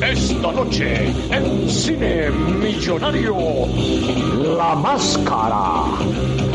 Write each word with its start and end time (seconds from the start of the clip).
Esta 0.00 0.52
noche, 0.52 1.12
en 1.30 1.68
Cine 1.68 2.30
Millonario, 2.30 3.36
La 4.56 4.74
Máscara. 4.74 6.53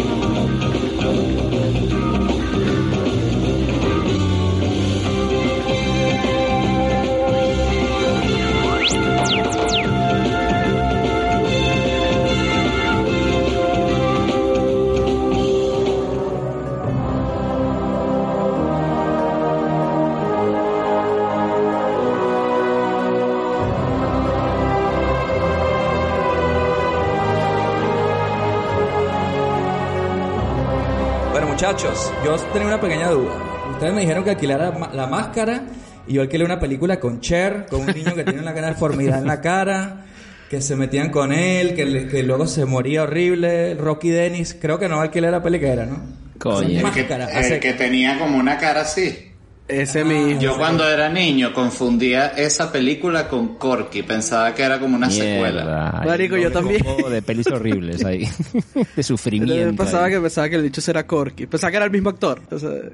Muchachos, 31.72 32.12
yo 32.26 32.36
tenía 32.52 32.68
una 32.68 32.82
pequeña 32.82 33.10
duda. 33.10 33.32
Ustedes 33.74 33.94
me 33.94 34.02
dijeron 34.02 34.24
que 34.24 34.32
alquilara 34.32 34.74
la 34.92 35.06
máscara 35.08 35.62
y 36.08 36.14
yo 36.14 36.22
alquilé 36.24 36.44
una 36.44 36.60
película 36.60 37.00
con 37.00 37.22
Cher, 37.22 37.68
con 37.70 37.82
un 37.82 37.88
niño 37.88 38.16
que 38.16 38.24
tiene 38.24 38.40
una 38.42 38.54
gran 38.54 38.74
deformidad 38.74 39.20
en 39.20 39.28
la 39.28 39.40
cara, 39.40 40.06
que 40.50 40.62
se 40.62 40.76
metían 40.76 41.12
con 41.12 41.32
él, 41.32 41.76
que, 41.76 41.86
le- 41.86 42.08
que 42.08 42.24
luego 42.24 42.48
se 42.48 42.66
moría 42.66 43.04
horrible. 43.04 43.76
Rocky 43.76 44.10
Dennis, 44.10 44.58
creo 44.60 44.80
que 44.80 44.90
no 44.90 45.00
alquilé 45.00 45.30
la 45.30 45.44
peli 45.44 45.60
que 45.60 45.68
era, 45.68 45.86
¿no? 45.86 46.00
Coño. 46.40 46.68
El 46.70 46.78
que, 46.78 46.82
máscara, 46.82 47.26
el 47.30 47.38
hace- 47.38 47.60
que 47.60 47.74
tenía 47.74 48.18
como 48.18 48.38
una 48.40 48.58
cara 48.58 48.82
así. 48.82 49.29
Ese 49.70 50.04
mismo. 50.04 50.42
Yo 50.42 50.58
cuando 50.58 50.90
era 50.90 51.10
niño 51.10 51.54
confundía 51.54 52.30
esa 52.30 52.72
película 52.72 53.28
con 53.28 53.56
Corky, 53.58 54.02
pensaba 54.04 54.54
que 54.56 54.64
era 54.64 54.80
como 54.80 54.96
una 54.96 55.10
secuela. 55.12 55.64
Mierda. 55.64 56.04
Marico, 56.06 56.36
Hay 56.36 56.42
yo 56.42 56.48
un 56.48 56.54
también. 56.54 56.82
de 57.12 57.22
pelis 57.22 57.48
horribles 57.48 58.04
ahí. 58.04 58.20
de 58.74 58.86
Yo 58.98 59.04
sufrimiento. 59.04 59.84
pensaba 59.84 60.06
ahí. 60.06 60.14
que 60.14 60.20
pensaba 60.20 60.50
que 60.50 60.56
el 60.56 60.64
dicho 60.64 60.82
era 60.90 61.06
Corky. 61.06 61.46
Pensaba 61.46 61.70
que 61.72 61.78
era 61.78 61.86
el 61.86 61.92
mismo 61.92 62.10
actor. 62.10 62.40
Entonces, 62.42 62.92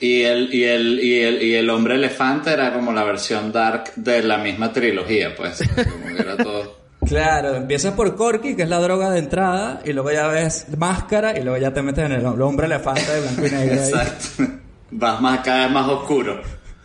Y 0.00 0.22
el, 0.22 0.52
y 0.54 0.64
el, 0.64 0.98
y 1.00 1.20
el, 1.20 1.42
y 1.42 1.54
el 1.54 1.68
hombre 1.70 1.94
elefante 1.96 2.52
era 2.52 2.72
como 2.72 2.90
la 2.92 3.04
versión 3.04 3.52
dark 3.52 3.92
de 3.96 4.22
la 4.22 4.38
misma 4.38 4.72
trilogía, 4.72 5.34
pues. 5.36 5.62
Como 5.68 6.16
que 6.16 6.22
era 6.22 6.36
todo. 6.38 6.80
Claro, 7.04 7.56
empiezas 7.56 7.94
por 7.94 8.14
Corky, 8.14 8.54
que 8.54 8.62
es 8.62 8.68
la 8.68 8.78
droga 8.78 9.10
de 9.10 9.18
entrada, 9.18 9.80
y 9.84 9.92
luego 9.92 10.12
ya 10.12 10.28
ves 10.28 10.66
máscara, 10.78 11.36
y 11.36 11.42
luego 11.42 11.58
ya 11.58 11.74
te 11.74 11.82
metes 11.82 12.04
en 12.04 12.12
el 12.12 12.24
hombre 12.24 12.66
elefante 12.66 13.02
de 13.10 13.20
blanco 13.20 13.44
y 13.44 13.50
negro. 13.50 13.82
ahí. 13.82 14.46
Vas 14.92 15.20
más, 15.20 15.40
cada 15.40 15.64
vez 15.64 15.70
más 15.72 15.88
oscuro. 15.88 16.40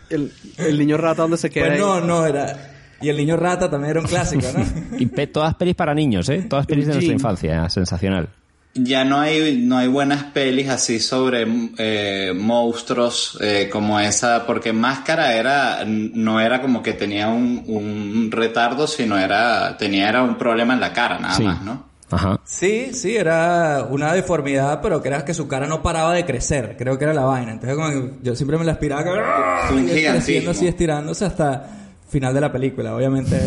el, 0.10 0.32
el 0.58 0.80
niño 0.80 0.98
rata 0.98 1.22
donde 1.24 1.38
se 1.38 1.50
queda. 1.50 1.66
Pues 1.68 1.76
ahí. 1.76 1.80
no, 1.86 2.02
no 2.02 2.26
era. 2.26 2.74
Y 3.02 3.10
el 3.10 3.18
niño 3.18 3.38
rata 3.38 3.70
también 3.70 3.92
era 3.92 4.00
un 4.00 4.08
clásico, 4.08 4.48
¿no? 4.58 4.66
Y 4.98 5.06
pe- 5.06 5.28
todas 5.28 5.54
pelis 5.56 5.76
para 5.76 5.94
niños, 5.94 6.28
¿eh? 6.30 6.46
Todas 6.50 6.66
pelis 6.66 6.88
de 6.88 6.94
nuestra 6.94 7.14
infancia. 7.14 7.70
Sensacional. 7.70 8.30
Ya 8.80 9.04
no 9.04 9.20
hay, 9.20 9.58
no 9.64 9.78
hay 9.78 9.88
buenas 9.88 10.24
pelis 10.26 10.70
así 10.70 11.00
sobre 11.00 11.48
eh, 11.80 12.32
monstruos 12.36 13.38
eh, 13.42 13.70
como 13.72 14.00
esa, 14.00 14.46
porque 14.46 14.72
Máscara 14.72 15.34
era, 15.36 15.84
no 15.86 16.40
era 16.40 16.62
como 16.62 16.84
que 16.84 16.94
tenía 16.94 17.28
un, 17.30 17.64
un 17.68 18.30
retardo, 18.32 18.86
sino 18.86 19.18
era, 19.18 19.78
tenía 19.78 20.08
era 20.10 20.22
un 20.22 20.38
problema 20.38 20.74
en 20.76 20.80
la 20.80 20.94
cara, 20.94 21.18
nada 21.18 21.34
Sí. 21.34 21.44
más, 21.44 21.62
¿no? 21.64 21.87
Ajá. 22.10 22.40
Sí, 22.46 22.92
sí, 22.94 23.18
era 23.18 23.86
una 23.90 24.14
deformidad, 24.14 24.80
pero 24.82 25.02
que 25.02 25.10
era 25.10 25.26
que 25.26 25.34
su 25.34 25.48
cara 25.48 25.68
no 25.68 25.84
paraba 25.84 26.14
de 26.14 26.26
crecer. 26.26 26.76
Creo 26.78 26.98
que 26.98 27.04
era 27.04 27.14
la 27.14 27.24
vaina. 27.26 27.52
Entonces, 27.52 27.76
como 27.76 27.90
que 27.90 28.12
yo 28.24 28.36
siempre 28.36 28.58
me 28.58 28.64
la 28.64 28.74
aspiraba 28.74 29.04
que- 29.04 29.10
creciendo 30.14 30.52
así, 30.52 30.68
estirándose 30.68 31.26
hasta 31.26 31.66
final 32.10 32.34
de 32.34 32.42
la 32.42 32.52
película. 32.52 32.96
Obviamente 32.96 33.38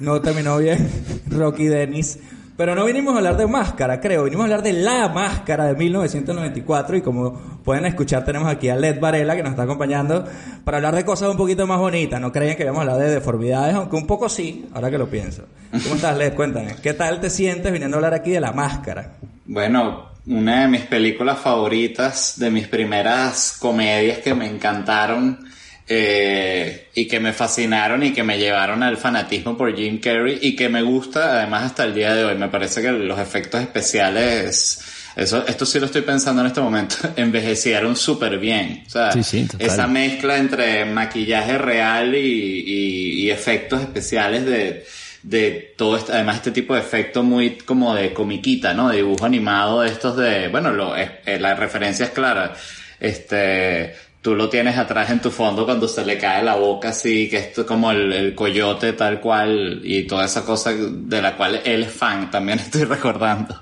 no 0.00 0.20
terminó 0.20 0.58
bien 0.58 0.88
Rocky 1.30 1.66
Dennis. 1.66 2.18
Pero 2.56 2.74
no 2.74 2.86
vinimos 2.86 3.14
a 3.14 3.18
hablar 3.18 3.36
de 3.36 3.46
máscara, 3.46 4.00
creo. 4.00 4.24
Vinimos 4.24 4.44
a 4.44 4.46
hablar 4.46 4.62
de 4.62 4.72
la 4.72 5.08
máscara 5.08 5.66
de 5.66 5.74
1994. 5.74 6.96
Y 6.96 7.02
como 7.02 7.34
pueden 7.62 7.84
escuchar, 7.84 8.24
tenemos 8.24 8.48
aquí 8.48 8.70
a 8.70 8.76
Led 8.76 8.98
Varela 8.98 9.36
que 9.36 9.42
nos 9.42 9.50
está 9.50 9.64
acompañando 9.64 10.24
para 10.64 10.78
hablar 10.78 10.94
de 10.94 11.04
cosas 11.04 11.28
un 11.28 11.36
poquito 11.36 11.66
más 11.66 11.78
bonitas. 11.78 12.18
No 12.20 12.32
creían 12.32 12.56
que 12.56 12.62
íbamos 12.62 12.80
a 12.80 12.82
hablar 12.82 12.98
de 12.98 13.14
deformidades, 13.14 13.74
aunque 13.74 13.96
un 13.96 14.06
poco 14.06 14.28
sí, 14.30 14.66
ahora 14.72 14.90
que 14.90 14.96
lo 14.96 15.08
pienso. 15.08 15.44
¿Cómo 15.70 15.96
estás, 15.96 16.16
Led? 16.16 16.32
Cuéntame. 16.34 16.76
¿Qué 16.82 16.94
tal 16.94 17.20
te 17.20 17.28
sientes 17.28 17.70
viniendo 17.70 17.96
a 17.96 17.98
hablar 17.98 18.14
aquí 18.14 18.30
de 18.30 18.40
la 18.40 18.52
máscara? 18.52 19.16
Bueno, 19.44 20.12
una 20.26 20.62
de 20.62 20.68
mis 20.68 20.82
películas 20.82 21.38
favoritas, 21.38 22.38
de 22.38 22.50
mis 22.50 22.68
primeras 22.68 23.58
comedias 23.60 24.18
que 24.18 24.34
me 24.34 24.46
encantaron 24.46 25.46
eh, 25.88 26.88
y 26.94 27.06
que 27.06 27.20
me 27.20 27.32
fascinaron 27.32 28.02
y 28.02 28.12
que 28.12 28.22
me 28.22 28.38
llevaron 28.38 28.82
al 28.82 28.96
fanatismo 28.96 29.56
por 29.56 29.74
Jim 29.76 30.00
Carrey 30.00 30.38
y 30.42 30.56
que 30.56 30.68
me 30.68 30.82
gusta 30.82 31.38
además 31.38 31.64
hasta 31.64 31.84
el 31.84 31.94
día 31.94 32.14
de 32.14 32.24
hoy. 32.24 32.34
Me 32.36 32.48
parece 32.48 32.82
que 32.82 32.90
los 32.90 33.18
efectos 33.18 33.60
especiales, 33.60 34.80
eso, 35.14 35.46
esto 35.46 35.64
sí 35.64 35.78
lo 35.78 35.86
estoy 35.86 36.02
pensando 36.02 36.40
en 36.42 36.48
este 36.48 36.60
momento, 36.60 36.96
envejecieron 37.16 37.94
súper 37.96 38.38
bien. 38.38 38.82
O 38.86 38.90
sea, 38.90 39.12
Sí, 39.12 39.22
sí, 39.22 39.44
total. 39.44 39.66
esa 39.66 39.86
mezcla 39.86 40.36
entre 40.38 40.84
maquillaje 40.86 41.56
real 41.58 42.14
y, 42.14 42.18
y- 42.18 43.12
y 43.26 43.30
efectos 43.30 43.80
especiales 43.80 44.44
de, 44.44 44.84
de 45.22 45.74
todo 45.76 45.96
este, 45.96 46.12
además 46.12 46.36
este 46.36 46.50
tipo 46.50 46.74
de 46.74 46.80
efecto 46.80 47.22
muy 47.22 47.50
como 47.58 47.94
de 47.94 48.12
comiquita, 48.12 48.74
¿no? 48.74 48.88
De 48.90 48.96
dibujo 48.96 49.24
animado 49.24 49.82
de 49.82 49.90
estos 49.90 50.16
de, 50.16 50.48
bueno, 50.48 50.72
lo, 50.72 50.96
es- 50.96 51.10
eh, 51.26 51.38
la 51.38 51.54
referencia 51.54 52.06
es 52.06 52.10
clara. 52.12 52.54
Este, 52.98 53.94
tú 54.26 54.34
lo 54.34 54.48
tienes 54.48 54.76
atrás 54.76 55.08
en 55.10 55.20
tu 55.20 55.30
fondo 55.30 55.64
cuando 55.64 55.86
se 55.86 56.04
le 56.04 56.18
cae 56.18 56.42
la 56.42 56.56
boca 56.56 56.88
así, 56.88 57.28
que 57.28 57.36
es 57.38 57.64
como 57.64 57.92
el, 57.92 58.12
el 58.12 58.34
coyote 58.34 58.92
tal 58.94 59.20
cual 59.20 59.80
y 59.84 60.02
toda 60.04 60.24
esa 60.24 60.44
cosa 60.44 60.72
de 60.74 61.22
la 61.22 61.36
cual 61.36 61.60
él 61.64 61.84
es 61.84 61.92
fan, 61.92 62.28
también 62.28 62.58
estoy 62.66 62.82
recordando. 62.82 63.54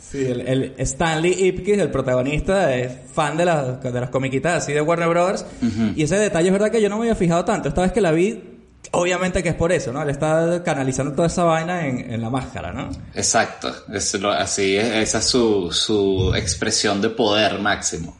Sí, 0.00 0.24
el, 0.24 0.42
el 0.42 0.74
Stanley 0.78 1.32
Ipkiss, 1.48 1.78
el 1.78 1.90
protagonista, 1.90 2.72
es 2.76 2.92
fan 3.12 3.36
de, 3.36 3.44
las 3.44 3.82
de 3.82 4.00
las 4.00 4.10
comiquitas 4.10 4.62
así 4.62 4.72
de 4.72 4.80
Warner 4.80 5.08
Brothers. 5.08 5.44
Y 5.96 6.04
ese 6.04 6.16
detalle 6.16 6.46
es 6.46 6.52
verdad 6.52 6.70
que 6.70 6.80
yo 6.80 6.88
no 6.88 6.94
me 6.98 7.02
había 7.06 7.16
fijado 7.16 7.44
tanto. 7.44 7.68
Esta 7.68 7.82
vez 7.82 7.90
que 7.90 8.00
la 8.00 8.12
vi, 8.12 8.40
obviamente 8.92 9.42
que 9.42 9.48
es 9.48 9.56
por 9.56 9.72
eso, 9.72 9.92
¿no? 9.92 10.00
Él 10.02 10.10
está 10.10 10.62
canalizando 10.64 11.12
toda 11.14 11.26
esa 11.26 11.42
vaina 11.42 11.88
en, 11.88 12.12
en 12.12 12.20
la 12.20 12.30
máscara, 12.30 12.72
¿no? 12.72 12.90
Exacto, 13.16 13.74
es 13.92 14.14
lo- 14.20 14.30
así 14.30 14.76
es, 14.76 14.84
esa 15.08 15.18
es 15.18 15.24
su, 15.24 15.72
su 15.72 16.32
expresión 16.36 17.00
de 17.02 17.10
poder 17.10 17.58
máximo. 17.58 18.16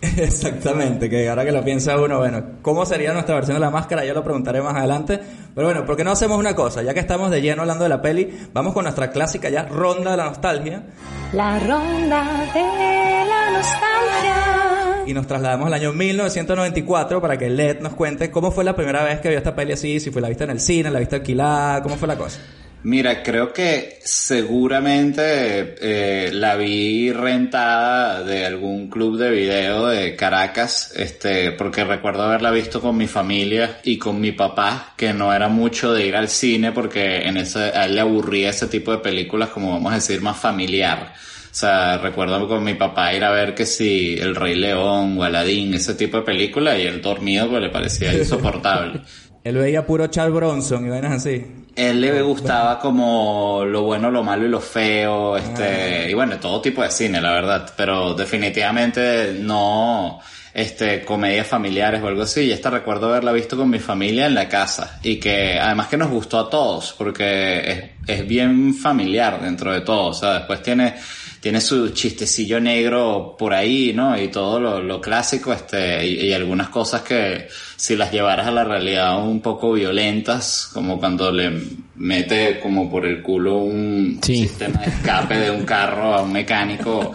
Exactamente, 0.16 1.10
que 1.10 1.28
ahora 1.28 1.44
que 1.44 1.50
lo 1.50 1.64
piensa 1.64 2.00
uno, 2.00 2.18
bueno, 2.18 2.44
¿cómo 2.62 2.86
sería 2.86 3.12
nuestra 3.12 3.34
versión 3.34 3.56
de 3.56 3.60
la 3.60 3.70
máscara? 3.70 4.04
Ya 4.04 4.14
lo 4.14 4.22
preguntaré 4.22 4.62
más 4.62 4.76
adelante. 4.76 5.18
Pero 5.54 5.66
bueno, 5.66 5.84
¿por 5.84 5.96
qué 5.96 6.04
no 6.04 6.12
hacemos 6.12 6.38
una 6.38 6.54
cosa? 6.54 6.82
Ya 6.82 6.94
que 6.94 7.00
estamos 7.00 7.32
de 7.32 7.42
lleno 7.42 7.62
hablando 7.62 7.82
de 7.82 7.90
la 7.90 8.00
peli, 8.00 8.48
vamos 8.52 8.74
con 8.74 8.84
nuestra 8.84 9.10
clásica 9.10 9.48
ya 9.48 9.64
ronda 9.64 10.12
de 10.12 10.16
la 10.16 10.26
nostalgia. 10.26 10.84
La 11.32 11.58
ronda 11.58 12.46
de 12.54 13.28
la 13.28 13.50
nostalgia. 13.50 15.04
Y 15.06 15.14
nos 15.14 15.26
trasladamos 15.26 15.66
al 15.66 15.74
año 15.74 15.92
1994 15.92 17.20
para 17.20 17.36
que 17.36 17.50
Led 17.50 17.80
nos 17.80 17.94
cuente 17.94 18.30
cómo 18.30 18.52
fue 18.52 18.62
la 18.62 18.76
primera 18.76 19.02
vez 19.02 19.18
que 19.20 19.30
vio 19.30 19.38
esta 19.38 19.56
peli 19.56 19.72
así, 19.72 19.98
si 19.98 20.10
fue 20.10 20.22
la 20.22 20.28
vista 20.28 20.44
en 20.44 20.50
el 20.50 20.60
cine, 20.60 20.90
la 20.90 21.00
vista 21.00 21.16
alquilada, 21.16 21.82
cómo 21.82 21.96
fue 21.96 22.06
la 22.06 22.16
cosa. 22.16 22.38
Mira, 22.84 23.24
creo 23.24 23.52
que 23.52 23.98
seguramente 24.04 25.74
eh, 25.80 26.30
la 26.32 26.54
vi 26.54 27.12
rentada 27.12 28.22
de 28.22 28.46
algún 28.46 28.88
club 28.88 29.18
de 29.18 29.30
video 29.30 29.88
de 29.88 30.14
Caracas, 30.14 30.92
este, 30.94 31.50
porque 31.52 31.82
recuerdo 31.82 32.22
haberla 32.22 32.52
visto 32.52 32.80
con 32.80 32.96
mi 32.96 33.08
familia 33.08 33.80
y 33.82 33.98
con 33.98 34.20
mi 34.20 34.30
papá, 34.30 34.94
que 34.96 35.12
no 35.12 35.34
era 35.34 35.48
mucho 35.48 35.92
de 35.92 36.06
ir 36.06 36.14
al 36.14 36.28
cine 36.28 36.70
porque 36.70 37.22
en 37.22 37.36
ese, 37.38 37.58
a 37.58 37.86
él 37.86 37.96
le 37.96 38.00
aburría 38.00 38.50
ese 38.50 38.68
tipo 38.68 38.92
de 38.92 38.98
películas, 38.98 39.48
como 39.48 39.72
vamos 39.72 39.90
a 39.90 39.96
decir, 39.96 40.22
más 40.22 40.38
familiar. 40.38 41.14
O 41.50 41.54
sea, 41.54 41.98
recuerdo 41.98 42.46
con 42.46 42.62
mi 42.62 42.74
papá 42.74 43.12
ir 43.12 43.24
a 43.24 43.32
ver 43.32 43.56
que 43.56 43.66
si 43.66 44.16
El 44.16 44.36
Rey 44.36 44.54
León 44.54 45.18
o 45.18 45.24
Aladín, 45.24 45.74
ese 45.74 45.94
tipo 45.94 46.18
de 46.18 46.22
película, 46.22 46.78
y 46.78 46.82
él 46.86 47.02
dormido 47.02 47.50
pues 47.50 47.60
le 47.60 47.70
parecía 47.70 48.14
insoportable. 48.16 49.00
Él 49.42 49.56
veía 49.56 49.84
puro 49.84 50.06
Charles 50.06 50.34
Bronson 50.34 50.86
y 50.86 50.90
vainas 50.90 51.12
así. 51.12 51.44
Él 51.78 52.00
le 52.00 52.22
gustaba 52.22 52.80
como 52.80 53.62
lo 53.64 53.82
bueno, 53.82 54.10
lo 54.10 54.24
malo 54.24 54.44
y 54.44 54.48
lo 54.48 54.60
feo, 54.60 55.36
este, 55.36 56.10
y 56.10 56.12
bueno, 56.12 56.36
todo 56.40 56.60
tipo 56.60 56.82
de 56.82 56.90
cine, 56.90 57.20
la 57.20 57.30
verdad, 57.30 57.72
pero 57.76 58.14
definitivamente 58.14 59.36
no, 59.38 60.18
este, 60.52 61.04
comedias 61.04 61.46
familiares 61.46 62.02
o 62.02 62.08
algo 62.08 62.22
así, 62.22 62.40
y 62.46 62.50
esta 62.50 62.68
recuerdo 62.68 63.10
haberla 63.10 63.30
visto 63.30 63.56
con 63.56 63.70
mi 63.70 63.78
familia 63.78 64.26
en 64.26 64.34
la 64.34 64.48
casa, 64.48 64.98
y 65.04 65.20
que 65.20 65.56
además 65.56 65.86
que 65.86 65.96
nos 65.96 66.10
gustó 66.10 66.40
a 66.40 66.50
todos, 66.50 66.96
porque 66.98 67.70
es, 67.70 67.84
es 68.08 68.26
bien 68.26 68.74
familiar 68.74 69.40
dentro 69.40 69.72
de 69.72 69.82
todo, 69.82 70.06
o 70.06 70.14
sea, 70.14 70.34
después 70.34 70.60
tiene, 70.60 70.96
tiene 71.40 71.60
su 71.60 71.90
chistecillo 71.90 72.60
negro 72.60 73.36
por 73.38 73.54
ahí, 73.54 73.92
¿no? 73.94 74.20
Y 74.20 74.28
todo 74.28 74.58
lo, 74.60 74.82
lo 74.82 75.00
clásico, 75.00 75.52
este, 75.52 76.04
y, 76.06 76.26
y 76.26 76.32
algunas 76.32 76.68
cosas 76.68 77.02
que 77.02 77.48
si 77.76 77.94
las 77.96 78.10
llevaras 78.10 78.46
a 78.48 78.50
la 78.50 78.64
realidad 78.64 79.22
un 79.22 79.40
poco 79.40 79.72
violentas, 79.72 80.68
como 80.72 80.98
cuando 80.98 81.30
le 81.30 81.52
mete 81.96 82.58
como 82.60 82.90
por 82.90 83.06
el 83.06 83.22
culo 83.22 83.56
un 83.58 84.18
Sí. 84.22 84.36
sistema 84.48 84.80
de 84.80 84.86
escape 84.90 85.36
de 85.38 85.50
un 85.50 85.64
carro 85.64 86.14
a 86.14 86.22
un 86.22 86.32
mecánico, 86.32 87.12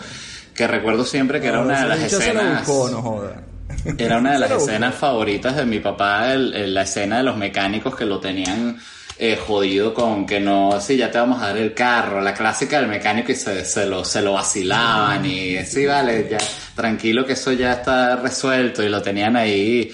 que 0.56 0.68
recuerdo 0.68 1.04
siempre 1.06 1.42
que 1.42 1.48
era 1.48 1.62
una 1.62 1.82
de 1.82 1.88
las 1.90 2.00
escenas... 2.14 2.66
buscó, 2.68 2.90
no 2.90 3.02
joda. 3.02 3.44
Era 3.98 4.20
una 4.20 4.34
de 4.34 4.40
las 4.40 4.52
escenas 4.52 4.96
favoritas 4.96 5.56
de 5.58 5.66
mi 5.66 5.80
papá, 5.80 6.32
el- 6.34 6.54
el- 6.54 6.74
la 6.74 6.84
escena 6.84 7.18
de 7.18 7.24
los 7.24 7.36
mecánicos 7.36 7.96
que 7.96 8.06
lo 8.06 8.20
tenían 8.20 8.78
eh, 9.18 9.38
jodido 9.38 9.94
con 9.94 10.26
que 10.26 10.40
no, 10.40 10.80
sí, 10.82 10.98
ya 10.98 11.12
te 11.12 11.18
vamos 11.18 11.42
a 11.42 11.48
dar 11.48 11.58
el 11.58 11.74
carro, 11.74 12.22
la 12.22 12.34
clásica 12.34 12.80
del 12.80 12.90
mecánico 12.90 13.32
y 13.32 13.36
se, 13.36 13.64
se 13.66 13.86
lo, 13.86 14.04
se 14.04 14.22
lo 14.22 14.34
vacilaban 14.34 15.26
y 15.26 15.58
sí, 15.66 15.86
vale, 15.86 16.28
ya, 16.30 16.38
tranquilo 16.76 17.26
que 17.26 17.34
eso 17.34 17.52
ya 17.52 17.74
está 17.74 18.16
resuelto 18.16 18.84
y 18.84 18.90
lo 18.90 19.02
tenían 19.02 19.36
ahí 19.36 19.92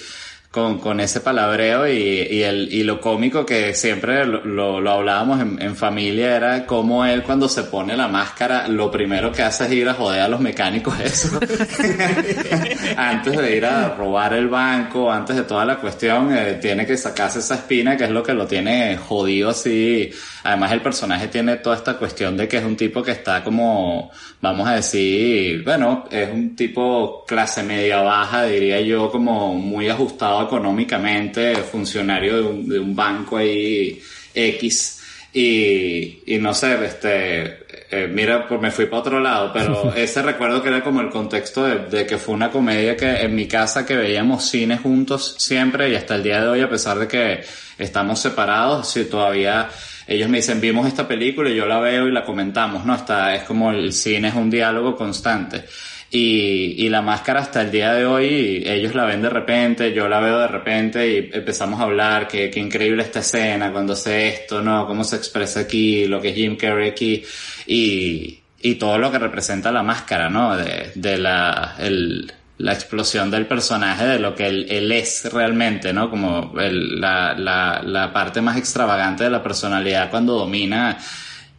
con, 0.51 0.80
con 0.80 1.00
ese 1.00 1.22
palabreo 1.22 1.88
y, 1.88 1.92
y, 1.92 2.42
el, 2.42 2.74
y 2.74 2.81
lo 2.81 3.00
cómico 3.00 3.46
que 3.46 3.75
siempre 3.75 4.25
lo, 4.25 4.80
lo, 4.81 4.92
hablábamos 4.92 5.40
en, 5.40 5.62
en 5.62 5.75
familia 5.75 6.36
era 6.36 6.66
cómo 6.66 7.06
él 7.06 7.22
cuando 7.22 7.48
se 7.48 7.63
pone 7.63 7.96
la 7.96 8.07
máscara 8.07 8.68
lo 8.68 8.90
primero 8.90 9.31
que 9.31 9.44
hace 9.44 9.66
es 9.66 9.72
ir 9.74 9.88
a 9.88 9.94
joder 9.94 10.22
a 10.22 10.28
los 10.28 10.40
mecánicos 10.40 11.00
eso. 11.04 11.40
Antes 12.98 13.38
de 13.38 13.57
ir 13.57 13.66
a 13.66 13.90
robar 13.90 14.34
el 14.34 14.48
banco 14.48 15.12
antes 15.12 15.36
de 15.36 15.44
toda 15.44 15.66
la 15.66 15.78
cuestión 15.78 16.36
eh, 16.36 16.57
tiene 16.60 16.86
que 16.86 16.98
sacarse 16.98 17.40
esa 17.40 17.56
espina 17.56 17.95
que 17.95 18.06
es 18.06 18.10
lo 18.10 18.24
que 18.24 18.34
lo 18.34 18.48
tiene 18.48 18.98
jodido 18.98 19.52
así. 19.52 20.10
Además 20.44 20.72
el 20.72 20.81
personaje 20.81 21.28
tiene 21.28 21.57
toda 21.57 21.75
esta 21.75 21.95
cuestión 21.98 22.36
de 22.36 22.48
que 22.48 22.57
es 22.57 22.63
un 22.63 22.75
tipo 22.75 23.04
que 23.04 23.12
está 23.12 23.44
como 23.44 24.10
vamos 24.42 24.68
a 24.68 24.75
decir 24.75 25.63
bueno 25.63 26.06
es 26.10 26.31
un 26.31 26.56
tipo 26.56 27.24
clase 27.28 27.62
media 27.62 28.02
baja 28.02 28.44
diría 28.45 28.81
yo 28.81 29.12
como 29.12 29.54
muy 29.54 29.90
ajustado 29.90 30.39
económicamente 30.44 31.56
funcionario 31.58 32.38
de 32.38 32.42
un, 32.44 32.70
de 32.70 32.80
un 32.80 32.96
banco 32.96 33.38
ahí 33.38 34.02
X 34.34 35.00
y, 35.32 36.24
y 36.26 36.38
no 36.40 36.54
sé, 36.54 36.84
este, 36.84 37.44
eh, 37.92 38.08
mira, 38.12 38.48
pues 38.48 38.60
me 38.60 38.72
fui 38.72 38.88
para 38.88 39.00
otro 39.00 39.20
lado, 39.20 39.52
pero 39.54 39.94
ese 39.96 40.22
recuerdo 40.22 40.62
que 40.62 40.70
era 40.70 40.84
como 40.84 41.02
el 41.02 41.10
contexto 41.10 41.66
de, 41.66 41.86
de 41.86 42.06
que 42.06 42.18
fue 42.18 42.34
una 42.34 42.50
comedia 42.50 42.98
que 42.98 43.22
en 43.22 43.36
mi 43.36 43.48
casa 43.48 43.86
que 43.86 43.96
veíamos 43.96 44.50
cine 44.50 44.78
juntos 44.78 45.36
siempre 45.38 45.90
y 45.90 45.96
hasta 45.96 46.16
el 46.16 46.24
día 46.24 46.42
de 46.42 46.48
hoy, 46.48 46.62
a 46.62 46.70
pesar 46.70 46.98
de 46.98 47.08
que 47.08 47.42
estamos 47.78 48.20
separados, 48.20 48.90
si 48.90 49.06
todavía 49.06 49.70
ellos 50.08 50.28
me 50.28 50.38
dicen, 50.38 50.60
vimos 50.60 50.88
esta 50.88 51.08
película 51.08 51.52
y 51.52 51.56
yo 51.56 51.68
la 51.68 51.80
veo 51.80 52.08
y 52.08 52.12
la 52.12 52.26
comentamos, 52.26 52.84
¿no? 52.84 52.96
Está, 52.96 53.36
es 53.36 53.44
como 53.44 53.70
el 53.72 53.94
cine 53.94 54.30
es 54.30 54.34
un 54.34 54.50
diálogo 54.50 54.96
constante. 54.96 55.66
Y, 56.12 56.74
y 56.86 56.90
la 56.90 57.04
máscara 57.04 57.42
hasta 57.42 57.62
el 57.62 57.70
día 57.70 57.94
de 57.94 58.06
hoy, 58.06 58.64
ellos 58.66 58.96
la 58.96 59.06
ven 59.06 59.22
de 59.22 59.30
repente, 59.30 59.94
yo 59.94 60.10
la 60.10 60.20
veo 60.20 60.40
de 60.40 60.48
repente 60.48 61.08
y 61.08 61.30
empezamos 61.32 61.80
a 61.80 61.84
hablar 61.84 62.28
que, 62.28 62.50
que 62.50 62.60
increíble 62.60 63.04
esta 63.04 63.20
escena 63.20 63.72
cuando 63.72 63.94
hace 63.94 64.28
esto, 64.28 64.64
¿no? 64.64 64.88
Cómo 64.88 65.04
se 65.04 65.18
expresa 65.18 65.60
aquí, 65.60 66.08
lo 66.08 66.20
que 66.20 66.30
es 66.30 66.36
Jim 66.36 66.58
Carrey 66.58 66.90
aquí 66.90 67.24
y, 67.68 68.40
y 68.60 68.76
todo 68.76 68.98
lo 68.98 69.12
que 69.12 69.20
representa 69.20 69.72
la 69.72 69.84
máscara, 69.84 70.32
¿no? 70.32 70.58
De, 70.58 70.92
de 70.96 71.18
la, 71.20 71.76
el, 71.78 72.34
la 72.58 72.74
explosión 72.74 73.30
del 73.30 73.46
personaje, 73.46 74.06
de 74.06 74.20
lo 74.20 74.34
que 74.34 74.48
él, 74.48 74.66
él 74.70 74.92
es 74.92 75.32
realmente, 75.32 75.94
¿no? 75.94 76.10
Como 76.10 76.60
el, 76.60 77.00
la, 77.00 77.36
la, 77.36 77.84
la 77.84 78.12
parte 78.12 78.42
más 78.42 78.58
extravagante 78.58 79.26
de 79.26 79.30
la 79.30 79.44
personalidad 79.44 80.10
cuando 80.10 80.34
domina 80.34 80.98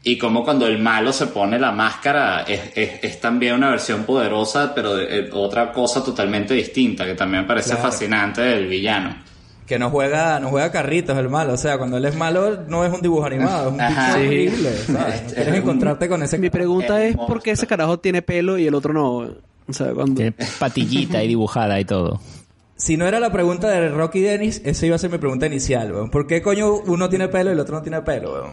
y 0.02 0.16
como 0.18 0.44
cuando 0.44 0.66
el 0.66 0.78
malo 0.78 1.12
se 1.12 1.26
pone 1.26 1.58
la 1.58 1.72
máscara 1.72 2.42
es, 2.42 2.60
es, 2.74 2.90
es 3.02 3.20
también 3.20 3.54
una 3.56 3.70
versión 3.70 4.04
poderosa, 4.04 4.72
pero 4.74 4.96
de, 4.96 5.20
eh, 5.20 5.30
otra 5.32 5.72
cosa 5.72 6.02
totalmente 6.02 6.54
distinta, 6.54 7.04
que 7.04 7.14
también 7.14 7.42
me 7.42 7.48
parece 7.48 7.70
Claro. 7.70 7.82
fascinante 7.82 8.40
del 8.40 8.66
villano. 8.66 9.16
Que 9.66 9.78
no 9.78 9.90
juega, 9.90 10.40
no 10.40 10.48
juega 10.48 10.72
carritos 10.72 11.16
el 11.16 11.28
malo. 11.28 11.52
O 11.52 11.56
sea, 11.56 11.78
cuando 11.78 11.96
él 11.98 12.04
es 12.04 12.16
malo, 12.16 12.62
no 12.66 12.84
es 12.84 12.92
un 12.92 13.02
dibujo 13.02 13.24
animado, 13.26 13.68
es 13.68 13.74
un 13.74 13.80
Ajá. 13.80 14.14
Sí. 14.14 14.20
horrible. 14.26 14.70
¿sabes? 14.72 14.84
Es- 14.86 14.88
No 14.90 14.98
es 15.06 15.32
Quieres 15.34 15.48
un- 15.48 15.54
encontrarte 15.60 16.08
con 16.08 16.22
ese 16.22 16.38
Mi 16.38 16.50
pregunta 16.50 17.04
Es 17.04 17.16
por 17.16 17.40
qué 17.42 17.52
ese 17.52 17.66
carajo 17.68 17.98
tiene 18.00 18.22
pelo 18.22 18.58
y 18.58 18.66
el 18.66 18.74
otro 18.74 18.92
no. 18.92 19.16
O 19.68 19.72
sea, 19.72 19.92
cuando... 19.92 20.14
Tiene 20.16 20.34
patillita 20.58 21.22
y 21.22 21.28
dibujada 21.28 21.78
y 21.78 21.84
todo. 21.84 22.20
Si 22.80 22.96
no 22.96 23.06
era 23.06 23.20
la 23.20 23.30
pregunta 23.30 23.68
de 23.68 23.90
Rocky 23.90 24.20
Dennis, 24.20 24.62
esa 24.64 24.86
iba 24.86 24.96
a 24.96 24.98
ser 24.98 25.10
mi 25.10 25.18
pregunta 25.18 25.44
inicial, 25.46 25.92
weón. 25.92 26.10
¿Por 26.10 26.26
qué 26.26 26.40
coño 26.40 26.76
uno 26.76 27.10
tiene 27.10 27.28
pelo 27.28 27.50
y 27.50 27.52
el 27.52 27.60
otro 27.60 27.76
no 27.76 27.82
tiene 27.82 28.00
pelo, 28.00 28.32
weón? 28.32 28.52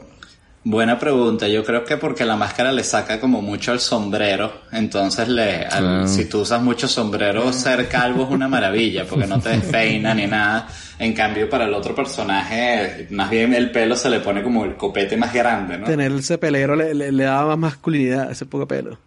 Buena 0.70 1.00
pregunta. 1.00 1.48
Yo 1.48 1.64
creo 1.64 1.86
que 1.86 1.96
porque 1.96 2.26
la 2.26 2.36
máscara 2.36 2.74
le 2.74 2.84
saca 2.84 3.22
como 3.22 3.42
mucho 3.42 3.72
al 3.72 3.80
sombrero. 3.80 4.64
Entonces, 4.74 5.30
le, 5.30 5.66
al- 5.66 6.02
Ah. 6.04 6.08
si 6.08 6.26
tú 6.26 6.42
usas 6.42 6.62
mucho 6.62 6.90
sombrero, 6.90 7.54
ser 7.54 7.88
calvo 7.88 8.24
es 8.24 8.30
una 8.32 8.50
maravilla 8.50 9.06
porque 9.06 9.28
no 9.28 9.40
te 9.40 9.48
despeina 9.50 10.14
ni 10.14 10.28
nada. 10.28 10.68
En 11.00 11.14
cambio, 11.14 11.50
para 11.50 11.64
el 11.66 11.74
otro 11.74 11.96
personaje, 11.96 13.08
más 13.12 13.30
bien 13.30 13.54
el 13.54 13.72
pelo 13.72 13.96
se 13.96 14.10
le 14.10 14.20
pone 14.20 14.44
como 14.44 14.66
el 14.66 14.76
copete 14.76 15.16
más 15.16 15.34
grande, 15.34 15.78
¿no? 15.78 15.86
Tener 15.86 16.12
ese 16.12 16.38
pelero 16.38 16.76
le, 16.76 16.94
le, 16.94 17.12
le 17.14 17.24
daba 17.24 17.56
más 17.56 17.72
masculinidad, 17.74 18.30
ese 18.30 18.46
poco 18.46 18.68
pelo. 18.68 19.00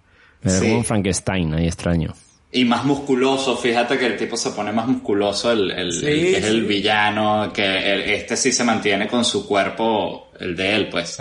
Era 0.43 0.53
Sí. 0.55 0.61
como 0.65 0.79
un 0.79 0.85
Frankenstein 0.87 1.53
ahí 1.55 1.67
extraño. 1.67 2.15
Y 2.53 2.65
más 2.65 2.85
musculoso, 2.87 3.57
fíjate 3.59 3.99
que 3.99 4.07
el 4.07 4.17
tipo 4.17 4.37
se 4.39 4.51
pone 4.53 4.73
más 4.73 4.89
musculoso, 4.89 5.53
el, 5.53 5.71
el- 5.73 5.93
Sí, 5.93 6.07
el 6.07 6.21
que 6.21 6.37
es 6.39 6.45
el 6.47 6.65
villano, 6.65 7.53
que 7.53 7.65
el- 7.93 8.01
este 8.11 8.37
sí 8.37 8.51
se 8.51 8.65
mantiene 8.65 9.07
con 9.07 9.25
su 9.27 9.47
cuerpo, 9.47 10.31
el 10.41 10.57
de 10.57 10.75
él, 10.75 10.89
pues. 10.89 11.19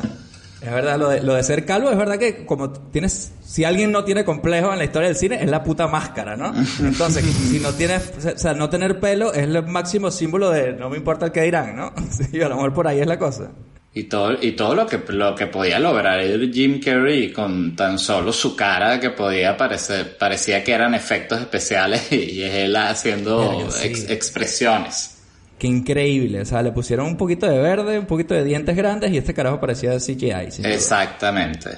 Es 0.61 0.71
verdad, 0.71 0.97
lo 0.99 1.09
de, 1.09 1.21
lo 1.21 1.35
de 1.35 1.43
ser 1.43 1.65
calvo 1.65 1.89
es 1.89 1.97
verdad 1.97 2.17
que 2.17 2.45
como 2.45 2.69
tienes, 2.71 3.31
si 3.45 3.63
alguien 3.63 3.91
no 3.93 4.03
tiene 4.03 4.25
complejo 4.25 4.71
en 4.73 4.79
la 4.79 4.83
historia 4.85 5.07
del 5.07 5.15
cine, 5.15 5.41
es 5.41 5.49
la 5.49 5.63
puta 5.63 5.87
máscara, 5.87 6.35
¿no? 6.35 6.53
Entonces, 6.81 7.23
si 7.23 7.59
no 7.59 7.71
tienes, 7.73 8.11
o 8.25 8.37
sea, 8.37 8.53
no 8.53 8.69
tener 8.69 8.99
pelo 8.99 9.31
es 9.33 9.43
el 9.43 9.65
máximo 9.67 10.11
símbolo 10.11 10.49
de 10.49 10.73
no 10.73 10.89
me 10.89 10.97
importa 10.97 11.27
el 11.27 11.31
que 11.31 11.43
dirán, 11.43 11.75
¿no? 11.77 11.93
Sí, 12.11 12.41
a 12.41 12.49
lo 12.49 12.55
mejor 12.55 12.73
por 12.73 12.87
ahí 12.87 12.99
es 12.99 13.07
la 13.07 13.17
cosa. 13.17 13.51
Y 13.93 14.03
todo, 14.03 14.37
y 14.39 14.51
todo 14.51 14.75
lo 14.75 14.85
que, 14.85 15.01
lo 15.07 15.33
que 15.33 15.47
podía 15.47 15.79
lograr 15.79 16.21
Jim 16.51 16.79
Carrey 16.79 17.31
con 17.33 17.75
tan 17.75 17.97
solo 17.97 18.31
su 18.31 18.55
cara 18.55 18.99
que 18.99 19.09
podía 19.11 19.57
parecer, 19.57 20.15
parecía 20.17 20.63
que 20.63 20.73
eran 20.73 20.93
efectos 20.93 21.39
especiales 21.39 22.03
y 22.11 22.43
es 22.43 22.53
él 22.53 22.75
haciendo 22.75 23.39
Verga, 23.59 23.71
sí. 23.71 23.87
ex- 23.87 24.09
expresiones. 24.09 25.15
Qué 25.59 25.67
increíble, 25.67 26.41
o 26.41 26.45
sea, 26.45 26.63
le 26.63 26.71
pusieron 26.71 27.05
un 27.05 27.17
poquito 27.17 27.45
de 27.45 27.59
verde, 27.59 27.99
un 27.99 28.05
poquito 28.05 28.33
de 28.33 28.43
dientes 28.45 28.75
grandes 28.75 29.11
y 29.11 29.17
este 29.17 29.33
carajo 29.33 29.59
parecía 29.59 29.97
CGI. 29.99 30.15
duda. 30.57 30.69
Exactamente. 30.73 31.69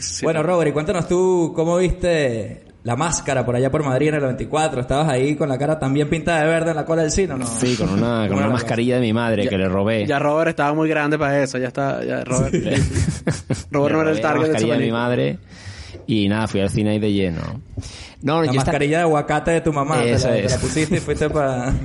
Sí. 0.00 0.24
Bueno, 0.24 0.42
Robert, 0.42 0.68
y 0.70 0.72
cuéntanos 0.72 1.08
tú 1.08 1.52
cómo 1.56 1.76
viste 1.78 2.64
la 2.84 2.96
máscara 2.96 3.44
por 3.46 3.56
allá 3.56 3.70
por 3.70 3.82
Madrid 3.82 4.08
en 4.08 4.16
el 4.16 4.20
94. 4.22 4.82
¿Estabas 4.82 5.08
ahí 5.08 5.36
con 5.36 5.48
la 5.48 5.56
cara 5.56 5.78
también 5.78 6.08
pintada 6.10 6.42
de 6.42 6.48
verde 6.48 6.70
en 6.70 6.76
la 6.76 6.84
cola 6.84 7.00
del 7.02 7.10
cine 7.10 7.32
o 7.32 7.38
no? 7.38 7.46
Sí, 7.46 7.76
con 7.76 7.88
una, 7.90 8.18
con 8.20 8.28
¿Cómo 8.28 8.38
una 8.40 8.46
la 8.48 8.52
mascarilla 8.52 8.96
de 8.96 9.00
mi 9.00 9.12
madre 9.14 9.48
que 9.48 9.56
le 9.56 9.68
robé. 9.68 10.06
Ya 10.06 10.18
Robert 10.18 10.50
estaba 10.50 10.74
muy 10.74 10.88
grande 10.88 11.18
para 11.18 11.42
eso, 11.42 11.56
ya 11.58 11.68
está, 11.68 12.04
ya 12.04 12.22
Robert. 12.24 12.54
Robert 13.70 13.94
no 13.94 14.00
era 14.02 14.10
el 14.10 14.16
la 14.16 14.22
target 14.22 14.40
de 14.40 14.46
su 14.46 14.52
mascarilla 14.52 14.72
de 14.74 14.78
mi 14.78 14.78
película. 14.80 15.00
madre 15.00 15.38
y 16.06 16.28
nada, 16.28 16.46
fui 16.46 16.60
al 16.60 16.68
cine 16.70 16.90
ahí 16.90 16.98
de 16.98 17.12
lleno. 17.12 17.40
No, 18.22 18.42
La 18.42 18.52
mascarilla 18.52 18.98
de 18.98 19.02
aguacate 19.04 19.50
de 19.52 19.60
tu 19.62 19.72
mamá. 19.72 20.02
Te 20.02 20.12
Eso 20.12 20.28
la, 20.28 20.34
te 20.34 20.44
es. 20.44 20.52
la 20.52 20.58
pusiste 20.58 20.96
y 20.96 21.00
fuiste 21.00 21.30
para... 21.30 21.72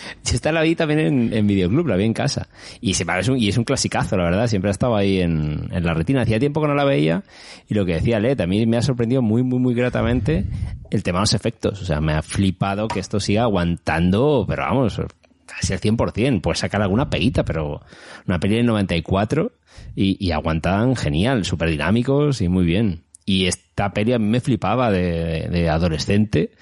yo 0.24 0.34
esta 0.34 0.52
la 0.52 0.62
vi 0.62 0.74
también 0.74 1.00
en, 1.00 1.32
en 1.32 1.46
videoclub, 1.46 1.86
la 1.86 1.96
vi 1.96 2.04
en 2.04 2.14
casa. 2.14 2.48
Y, 2.80 2.94
se, 2.94 3.04
es 3.18 3.28
un, 3.28 3.38
y 3.38 3.48
es 3.48 3.58
un 3.58 3.64
clasicazo, 3.64 4.16
la 4.16 4.24
verdad. 4.24 4.46
Siempre 4.46 4.70
ha 4.70 4.72
estado 4.72 4.96
ahí 4.96 5.20
en, 5.20 5.68
en 5.70 5.84
la 5.84 5.94
retina. 5.94 6.22
Hacía 6.22 6.38
tiempo 6.38 6.60
que 6.60 6.68
no 6.68 6.74
la 6.74 6.84
veía. 6.84 7.22
Y 7.68 7.74
lo 7.74 7.84
que 7.84 7.94
decía 7.94 8.20
Let, 8.20 8.40
a 8.40 8.46
me 8.46 8.76
ha 8.76 8.82
sorprendido 8.82 9.22
muy, 9.22 9.42
muy, 9.42 9.58
muy 9.58 9.74
gratamente 9.74 10.46
el 10.90 11.02
tema 11.02 11.18
de 11.18 11.22
los 11.22 11.34
efectos. 11.34 11.82
O 11.82 11.84
sea, 11.84 12.00
me 12.00 12.12
ha 12.12 12.22
flipado 12.22 12.88
que 12.88 13.00
esto 13.00 13.20
siga 13.20 13.42
aguantando, 13.42 14.44
pero 14.48 14.62
vamos, 14.62 15.00
casi 15.46 15.72
al 15.72 15.80
100%. 15.80 16.40
Puedes 16.40 16.58
sacar 16.58 16.82
alguna 16.82 17.10
peguita, 17.10 17.44
pero 17.44 17.80
una 18.26 18.38
peli 18.38 18.56
del 18.56 18.66
94 18.66 19.52
y, 19.94 20.24
y 20.24 20.32
aguantan 20.32 20.96
genial, 20.96 21.44
súper 21.44 21.70
dinámicos 21.70 22.40
y 22.40 22.48
muy 22.48 22.64
bien. 22.64 23.02
Y 23.24 23.46
esta 23.46 23.92
peli 23.92 24.12
a 24.12 24.18
mí 24.18 24.26
me 24.26 24.40
flipaba 24.40 24.90
de, 24.90 25.68
adolescente, 25.70 26.52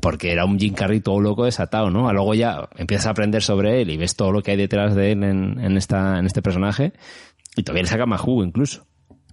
porque 0.00 0.32
era 0.32 0.44
un 0.44 0.58
Jim 0.58 0.74
Carrey 0.74 1.00
todo 1.00 1.20
loco 1.20 1.44
desatado, 1.44 1.90
¿no? 1.90 2.12
Luego 2.12 2.34
ya 2.34 2.68
empiezas 2.76 3.06
a 3.06 3.10
aprender 3.10 3.42
sobre 3.42 3.80
él 3.80 3.90
y 3.90 3.96
ves 3.96 4.16
todo 4.16 4.32
lo 4.32 4.42
que 4.42 4.50
hay 4.50 4.56
detrás 4.56 4.94
de 4.94 5.12
él 5.12 5.24
en, 5.24 5.58
en 5.60 5.76
esta, 5.76 6.18
en 6.18 6.26
este 6.26 6.42
personaje, 6.42 6.92
y 7.56 7.62
todavía 7.62 7.84
le 7.84 7.88
saca 7.88 8.06
más 8.06 8.20
jugo 8.20 8.44
incluso. 8.44 8.86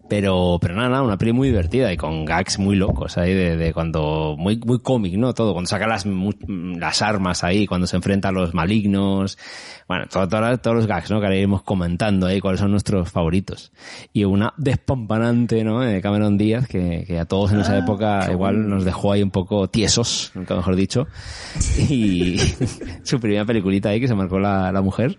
Pero, 0.09 0.57
pero 0.61 0.73
nada, 0.75 0.87
nada, 0.89 1.01
una 1.03 1.17
peli 1.17 1.33
muy 1.33 1.49
divertida 1.49 1.91
y 1.91 1.97
con 1.97 2.23
gags 2.23 2.59
muy 2.59 2.77
locos 2.77 3.17
ahí 3.17 3.33
de, 3.33 3.57
de 3.57 3.73
cuando, 3.73 4.35
muy, 4.37 4.57
muy 4.57 4.79
cómic, 4.79 5.15
¿no? 5.17 5.33
Todo, 5.33 5.51
cuando 5.51 5.67
saca 5.67 5.85
las, 5.85 6.05
las 6.05 7.01
armas 7.01 7.43
ahí, 7.43 7.67
cuando 7.67 7.87
se 7.87 7.97
enfrenta 7.97 8.29
a 8.29 8.31
los 8.31 8.53
malignos, 8.53 9.37
bueno, 9.87 10.05
todo- 10.09 10.27
todo- 10.29 10.57
todos 10.59 10.75
los 10.77 10.87
gags, 10.87 11.11
¿no? 11.11 11.19
Que 11.19 11.25
ahora 11.25 11.35
iremos 11.35 11.61
comentando 11.63 12.25
ahí 12.25 12.39
cuáles 12.39 12.61
son 12.61 12.71
nuestros 12.71 13.11
favoritos. 13.11 13.73
Y 14.13 14.23
una 14.23 14.53
despampanante, 14.55 15.63
¿no? 15.65 15.81
De 15.81 16.01
Cameron 16.01 16.37
Díaz, 16.37 16.67
que, 16.67 17.03
que 17.05 17.19
a 17.19 17.25
todos 17.25 17.51
en 17.51 17.59
esa 17.59 17.77
época 17.77 18.29
igual 18.31 18.69
nos 18.69 18.85
dejó 18.85 19.11
ahí 19.11 19.21
un 19.23 19.31
poco 19.31 19.67
tiesos, 19.69 20.31
nunca 20.35 20.55
mejor 20.55 20.77
dicho. 20.77 21.07
Y 21.89 22.37
su 23.03 23.19
primera 23.19 23.43
peliculita 23.45 23.89
ahí 23.89 23.99
que 23.99 24.07
se 24.07 24.15
marcó 24.15 24.39
la, 24.39 24.71
la 24.71 24.81
mujer. 24.81 25.17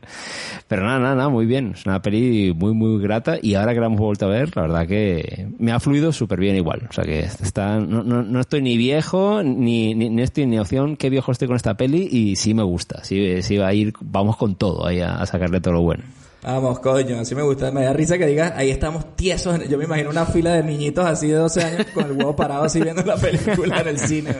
Pero 0.66 0.84
nada, 0.84 0.98
nada, 0.98 1.14
nada, 1.14 1.28
muy 1.28 1.46
bien. 1.46 1.72
Es 1.74 1.84
una 1.86 2.00
peli 2.00 2.52
muy, 2.54 2.72
muy 2.72 3.00
grata. 3.02 3.36
Y 3.40 3.54
ahora 3.54 3.74
que 3.74 3.80
la 3.80 3.86
hemos 3.86 4.00
vuelto 4.00 4.26
a 4.26 4.28
ver, 4.28 4.54
la 4.56 4.62
verdad 4.62 4.77
que 4.86 5.48
me 5.58 5.72
ha 5.72 5.80
fluido 5.80 6.12
súper 6.12 6.40
bien 6.40 6.56
igual. 6.56 6.86
O 6.88 6.92
sea 6.92 7.04
que 7.04 7.20
está, 7.20 7.78
no, 7.78 8.02
no, 8.02 8.22
no 8.22 8.40
estoy 8.40 8.62
ni 8.62 8.76
viejo, 8.76 9.42
ni, 9.42 9.94
ni, 9.94 10.10
ni 10.10 10.22
estoy 10.22 10.46
ni 10.46 10.58
opción 10.58 10.96
qué 10.96 11.10
viejo 11.10 11.32
estoy 11.32 11.48
con 11.48 11.56
esta 11.56 11.76
peli. 11.76 12.08
Y 12.10 12.36
sí 12.36 12.54
me 12.54 12.62
gusta. 12.62 13.02
Sí, 13.04 13.42
sí 13.42 13.56
va 13.56 13.68
a 13.68 13.74
ir, 13.74 13.92
vamos 14.00 14.36
con 14.36 14.54
todo 14.54 14.86
ahí 14.86 15.00
a, 15.00 15.16
a 15.16 15.26
sacarle 15.26 15.60
todo 15.60 15.74
lo 15.74 15.82
bueno. 15.82 16.04
Vamos, 16.42 16.78
coño, 16.78 17.18
así 17.18 17.34
me 17.34 17.42
gusta. 17.42 17.70
Me 17.72 17.82
da 17.82 17.92
risa 17.92 18.16
que 18.16 18.26
digas, 18.26 18.52
ahí 18.56 18.70
estamos 18.70 19.16
tiesos. 19.16 19.68
Yo 19.68 19.76
me 19.76 19.84
imagino 19.84 20.10
una 20.10 20.24
fila 20.24 20.52
de 20.52 20.62
niñitos 20.62 21.04
así 21.04 21.28
de 21.28 21.34
12 21.34 21.62
años 21.64 21.86
con 21.92 22.06
el 22.06 22.12
huevo 22.12 22.36
parado 22.36 22.64
así 22.64 22.80
viendo 22.80 23.02
la 23.02 23.16
película 23.16 23.80
en 23.80 23.88
el 23.88 23.98
cine. 23.98 24.34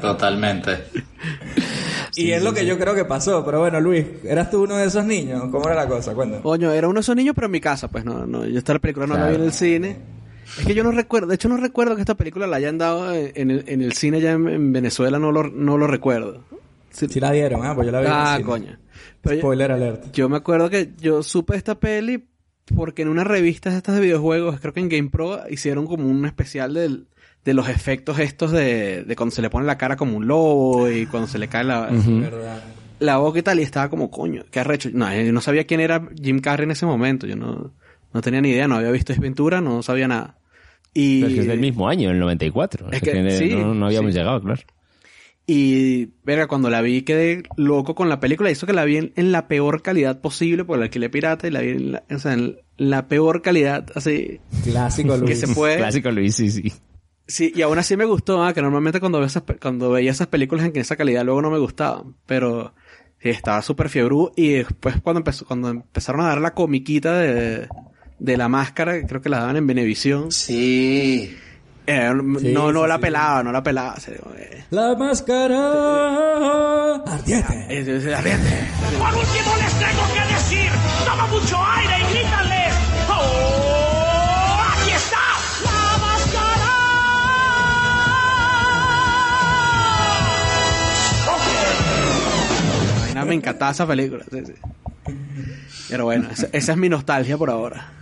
Totalmente. 0.00 0.78
Y 2.16 2.32
es 2.32 2.42
lo 2.42 2.52
que 2.54 2.64
yo 2.66 2.78
creo 2.78 2.94
que 2.94 3.04
pasó. 3.04 3.44
Pero 3.44 3.60
bueno, 3.60 3.80
Luis, 3.80 4.04
¿eras 4.24 4.50
tú 4.50 4.62
uno 4.64 4.76
de 4.76 4.86
esos 4.86 5.04
niños? 5.04 5.42
¿Cómo 5.50 5.64
era 5.66 5.74
la 5.84 5.88
cosa? 5.88 6.14
Cuéntame. 6.14 6.42
Coño, 6.42 6.70
era 6.72 6.88
uno 6.88 6.96
de 6.96 7.00
esos 7.02 7.16
niños, 7.16 7.34
pero 7.34 7.46
en 7.46 7.50
mi 7.52 7.60
casa, 7.60 7.88
pues 7.88 8.04
no, 8.04 8.26
no. 8.26 8.46
Yo 8.46 8.58
esta 8.58 8.78
película 8.78 9.06
no 9.06 9.16
la 9.16 9.28
vi 9.28 9.36
en 9.36 9.42
el 9.42 9.52
cine. 9.52 9.96
Es 10.58 10.66
que 10.66 10.74
yo 10.74 10.82
no 10.82 10.90
recuerdo, 10.90 11.28
de 11.28 11.36
hecho 11.36 11.48
no 11.48 11.56
recuerdo 11.56 11.94
que 11.94 12.00
esta 12.02 12.16
película 12.16 12.46
la 12.48 12.56
hayan 12.56 12.76
dado 12.76 13.14
en 13.14 13.50
el, 13.52 13.64
en 13.68 13.82
el 13.82 13.92
cine 13.92 14.20
ya 14.20 14.32
en, 14.32 14.48
en 14.48 14.72
Venezuela, 14.72 15.18
no 15.20 15.30
lo, 15.30 15.44
no 15.44 15.78
lo 15.78 15.86
recuerdo. 15.86 16.42
Sí. 16.90 17.06
Sí 17.08 17.20
la 17.20 17.30
dieron, 17.30 17.64
ah, 17.64 17.72
pues 17.74 17.86
yo 17.86 17.92
la 17.92 18.00
vi 18.00 18.06
en 18.06 18.12
el 18.12 18.18
Ah, 18.18 18.32
cine. 18.36 18.46
coño. 18.48 18.78
Pero 19.22 19.34
yo- 19.36 19.40
Spoiler 19.42 19.70
alert. 19.70 20.12
Yo 20.12 20.28
me 20.28 20.36
acuerdo 20.36 20.68
que 20.68 20.90
yo 21.00 21.22
supe 21.22 21.54
esta 21.56 21.78
peli 21.78 22.26
porque 22.74 23.02
en 23.02 23.08
una 23.08 23.22
revista 23.22 23.70
de 23.70 23.76
estas 23.76 23.94
de 23.94 24.00
videojuegos, 24.00 24.58
creo 24.60 24.72
que 24.72 24.80
en 24.80 24.88
GamePro, 24.88 25.40
hicieron 25.50 25.86
como 25.86 26.08
un 26.08 26.26
especial 26.26 26.74
del- 26.74 27.06
de 27.44 27.54
los 27.54 27.68
efectos 27.68 28.18
estos 28.18 28.52
de, 28.52 29.04
de 29.04 29.16
cuando 29.16 29.34
se 29.34 29.42
le 29.42 29.50
pone 29.50 29.66
la 29.66 29.78
cara 29.78 29.96
como 29.96 30.16
un 30.16 30.26
lobo 30.26 30.90
y 30.90 31.06
cuando 31.06 31.26
se 31.26 31.38
le 31.38 31.48
cae 31.48 31.64
la, 31.64 31.90
la 32.98 33.16
boca 33.16 33.38
y 33.38 33.42
tal, 33.42 33.58
y 33.60 33.62
estaba 33.62 33.88
como, 33.88 34.10
coño, 34.10 34.44
qué 34.50 34.60
arrecho. 34.60 34.90
No, 34.92 35.12
yo 35.14 35.32
no 35.32 35.40
sabía 35.40 35.64
quién 35.64 35.80
era 35.80 36.06
Jim 36.22 36.40
Carrey 36.40 36.64
en 36.64 36.72
ese 36.72 36.84
momento, 36.86 37.26
yo 37.26 37.36
no, 37.36 37.72
no 38.12 38.20
tenía 38.20 38.40
ni 38.40 38.50
idea, 38.50 38.68
no 38.68 38.76
había 38.76 38.90
visto 38.90 39.14
Ventura, 39.18 39.60
no 39.60 39.82
sabía 39.82 40.06
nada. 40.08 40.36
Y, 40.92 41.20
Pero 41.20 41.28
es 41.28 41.34
que 41.34 41.40
es 41.42 41.46
del 41.46 41.60
mismo 41.60 41.88
año, 41.88 42.10
el 42.10 42.18
94. 42.18 42.88
Es 42.90 42.96
Es 42.96 43.02
que- 43.02 43.12
que, 43.12 43.30
sí, 43.30 43.48
no, 43.54 43.74
no 43.74 43.86
habíamos 43.86 44.12
sí. 44.12 44.18
llegado, 44.18 44.42
claro. 44.42 44.60
Y, 45.46 46.10
verga, 46.22 46.46
cuando 46.46 46.70
la 46.70 46.80
vi 46.80 47.02
quedé 47.02 47.42
loco 47.56 47.94
con 47.94 48.08
la 48.08 48.20
película. 48.20 48.50
Hizo 48.50 48.66
que 48.66 48.72
la 48.72 48.84
vi 48.84 48.98
en, 48.98 49.12
en 49.16 49.32
la 49.32 49.48
peor 49.48 49.82
calidad 49.82 50.20
posible, 50.20 50.64
por 50.64 50.78
la 50.78 50.84
alquilé 50.84 51.08
pirata 51.10 51.48
y 51.48 51.50
la 51.50 51.60
vi 51.60 51.70
en 51.70 51.92
la, 51.92 52.04
o 52.10 52.18
sea, 52.18 52.34
en 52.34 52.58
la 52.76 53.08
peor 53.08 53.42
calidad, 53.42 53.86
así, 53.96 54.38
Clásico 54.64 55.14
que 55.14 55.20
Luis. 55.20 55.40
se 55.40 55.48
puede. 55.48 55.78
Clásico 55.78 56.10
Luis, 56.12 56.36
sí, 56.36 56.50
sí. 56.50 56.72
Sí, 57.30 57.52
y 57.54 57.62
aún 57.62 57.78
así 57.78 57.96
me 57.96 58.04
gustó, 58.04 58.42
ah, 58.44 58.52
que 58.52 58.60
normalmente 58.60 58.98
cuando, 59.00 59.22
esas, 59.24 59.42
pe- 59.44 59.56
cuando 59.56 59.90
veía 59.90 60.10
esas 60.10 60.26
películas 60.26 60.66
en 60.66 60.76
esa 60.76 60.96
calidad 60.96 61.24
luego 61.24 61.40
no 61.42 61.50
me 61.50 61.58
gustaban. 61.58 62.16
Pero 62.26 62.74
sí, 63.22 63.28
estaba 63.30 63.62
súper 63.62 63.88
fiebrú 63.88 64.32
y 64.36 64.50
después 64.54 64.96
cuando 65.02 65.18
empezó, 65.20 65.44
cuando 65.46 65.68
empezaron 65.68 66.20
a 66.22 66.26
dar 66.28 66.40
la 66.40 66.54
comiquita 66.54 67.16
de, 67.18 67.68
de 68.18 68.36
la 68.36 68.48
máscara, 68.48 69.00
creo 69.06 69.20
que 69.20 69.28
la 69.28 69.38
daban 69.40 69.56
en 69.56 69.66
Venevisión. 69.66 70.32
Sí. 70.32 71.36
eh, 71.86 72.10
Sí, 72.40 72.52
no, 72.52 72.72
no 72.72 72.82
sí, 72.82 72.88
la 72.88 72.96
sí. 72.96 73.00
pelaba, 73.00 73.42
no 73.42 73.52
la 73.52 73.62
pelaba. 73.62 73.94
o 73.96 74.00
sea, 74.00 74.14
eh, 74.36 74.64
La 74.70 74.94
máscara 74.96 76.94
ardiente. 77.06 78.14
ardiente. 78.14 78.68
Por 78.98 79.14
último 79.14 79.56
les 79.60 79.74
tengo 79.78 80.02
que 80.14 80.34
decir, 80.34 80.70
toma 81.06 81.26
mucho 81.28 81.56
aire 81.64 81.94
y 82.00 82.12
grítales. 82.12 82.49
Me 93.24 93.34
encantaba 93.34 93.70
esa 93.72 93.86
película. 93.86 94.24
Pero 95.88 96.04
bueno, 96.04 96.28
esa, 96.30 96.48
es 96.52 96.76
mi 96.76 96.88
nostalgia 96.88 97.36
por 97.36 97.50
ahora. 97.50 97.92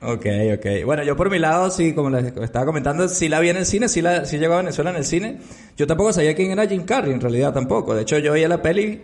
Ok, 0.00 0.26
ok. 0.54 0.66
Bueno, 0.84 1.02
yo 1.02 1.16
por 1.16 1.30
mi 1.30 1.38
lado, 1.38 1.70
sí, 1.70 1.92
como 1.94 2.10
les 2.10 2.26
estaba 2.36 2.66
comentando, 2.66 3.08
sí 3.08 3.28
la 3.28 3.40
vi 3.40 3.48
en 3.48 3.56
el 3.56 3.66
cine, 3.66 3.88
sí, 3.88 4.02
la, 4.02 4.24
sí 4.24 4.38
llegó 4.38 4.54
a 4.54 4.58
Venezuela 4.58 4.90
en 4.90 4.96
el 4.96 5.04
cine. 5.04 5.38
Yo 5.76 5.86
tampoco 5.86 6.12
sabía 6.12 6.34
quién 6.34 6.50
era 6.50 6.66
Jim 6.66 6.84
Carrey, 6.84 7.12
en 7.12 7.20
realidad 7.20 7.52
tampoco. 7.52 7.94
De 7.94 8.02
hecho, 8.02 8.18
yo 8.18 8.32
veía 8.32 8.48
la 8.48 8.60
peli 8.62 9.02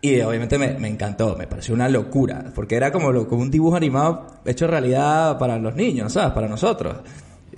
y 0.00 0.20
obviamente 0.20 0.58
me, 0.58 0.74
me 0.74 0.88
encantó, 0.88 1.36
me 1.36 1.46
pareció 1.46 1.74
una 1.74 1.88
locura, 1.88 2.44
porque 2.54 2.74
era 2.74 2.90
como, 2.92 3.12
lo- 3.12 3.28
como 3.28 3.42
un 3.42 3.50
dibujo 3.50 3.76
animado 3.76 4.40
hecho 4.44 4.66
realidad 4.66 5.38
para 5.38 5.58
los 5.58 5.74
niños, 5.76 6.12
¿sabes? 6.12 6.32
Para 6.32 6.48
nosotros. 6.48 6.96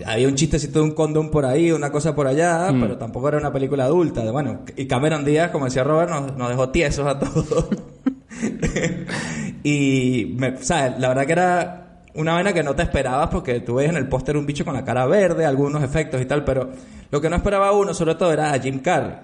Había 0.04 0.26
un 0.26 0.34
chistecito 0.34 0.80
de 0.80 0.86
un 0.86 0.90
condón 0.92 1.30
por 1.30 1.44
ahí, 1.44 1.70
una 1.70 1.92
cosa 1.92 2.14
por 2.14 2.26
allá, 2.26 2.68
pero 2.80 2.96
tampoco 2.98 3.28
era 3.28 3.38
una 3.38 3.52
película 3.52 3.84
adulta. 3.84 4.24
De, 4.24 4.30
bueno, 4.30 4.60
y 4.76 4.86
Cameron 4.86 5.24
Díaz, 5.24 5.50
como 5.50 5.66
decía 5.66 5.84
Robert, 5.84 6.10
nos, 6.10 6.36
nos 6.36 6.48
dejó 6.48 6.70
tiesos 6.70 7.06
a 7.06 7.18
todos. 7.18 7.68
y, 9.62 10.34
me, 10.36 10.56
¿sabes? 10.56 10.98
La 10.98 11.08
verdad 11.08 11.26
que 11.26 11.32
era 11.32 12.00
una 12.14 12.34
vaina 12.34 12.52
que 12.52 12.62
no 12.62 12.74
te 12.74 12.82
esperabas 12.82 13.28
porque 13.28 13.60
tú 13.60 13.76
ves 13.76 13.88
en 13.88 13.96
el 13.96 14.08
póster 14.08 14.36
un 14.36 14.46
bicho 14.46 14.64
con 14.64 14.74
la 14.74 14.84
cara 14.84 15.06
verde, 15.06 15.46
algunos 15.46 15.82
efectos 15.82 16.20
y 16.20 16.26
tal, 16.26 16.44
pero 16.44 16.70
lo 17.10 17.20
que 17.20 17.30
no 17.30 17.36
esperaba 17.36 17.72
uno 17.72 17.94
sobre 17.94 18.14
todo 18.14 18.32
era 18.32 18.52
a 18.52 18.58
Jim 18.58 18.80
Carrey. 18.80 19.14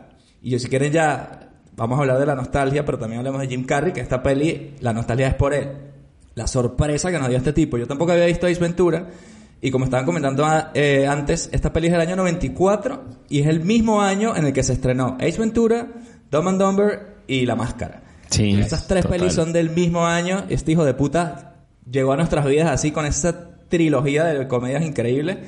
Y 0.43 0.51
yo 0.51 0.59
si 0.59 0.69
quieren 0.69 0.93
ya 0.93 1.49
vamos 1.77 1.99
a 1.99 2.03
hablar 2.03 2.19
de 2.19 2.27
la 2.27 2.35
nostalgia, 2.35 2.85
pero 2.85 2.99
también 2.99 3.21
hablemos 3.21 3.41
de 3.41 3.49
Jim 3.49 3.65
Carrey, 3.65 3.93
que 3.93 4.01
esta 4.01 4.23
peli, 4.23 4.75
la 4.81 4.93
nostalgia 4.93 5.29
es 5.29 5.35
por 5.35 5.55
él. 5.55 5.69
La 6.35 6.47
sorpresa 6.47 7.11
que 7.11 7.19
nos 7.19 7.29
dio 7.29 7.39
este 7.39 7.53
tipo. 7.53 7.79
Yo 7.79 7.87
tampoco 7.87 8.13
había 8.13 8.27
visto 8.27 8.47
Ace 8.47 8.61
Ventura. 8.61 9.07
Y 9.63 9.71
como 9.71 9.85
estaban 9.85 10.07
comentando 10.07 10.45
ah, 10.47 10.71
eh, 10.75 11.07
antes, 11.07 11.51
esta 11.53 11.73
peli 11.73 11.89
es 11.89 11.93
del 11.93 12.01
año 12.01 12.17
94 12.17 13.05
y 13.29 13.41
es 13.41 13.47
el 13.47 13.61
mismo 13.61 14.01
año 14.01 14.35
en 14.37 14.47
el 14.47 14.53
que 14.53 14.63
se 14.63 14.73
estrenó 14.73 15.17
Ace 15.21 15.39
Ventura, 15.39 15.89
Dumb 16.31 16.49
and 16.49 16.61
Dumber 16.61 17.17
y 17.27 17.45
La 17.47 17.57
Máscara. 17.57 18.03
Sí, 18.31 18.59
Estas 18.59 18.87
tres 18.87 19.03
total. 19.05 19.19
pelis 19.19 19.35
son 19.35 19.53
del 19.53 19.71
mismo 19.71 20.07
año. 20.07 20.45
Este 20.49 20.73
hijo 20.73 20.85
de 20.85 20.95
puta 20.95 21.57
llegó 21.91 22.13
a 22.13 22.17
nuestras 22.17 22.47
vidas 22.47 22.71
así 22.71 22.91
con 22.91 23.05
esa 23.05 23.51
trilogía 23.69 24.25
de 24.25 24.49
comedias 24.49 24.83
increíbles. 24.85 25.39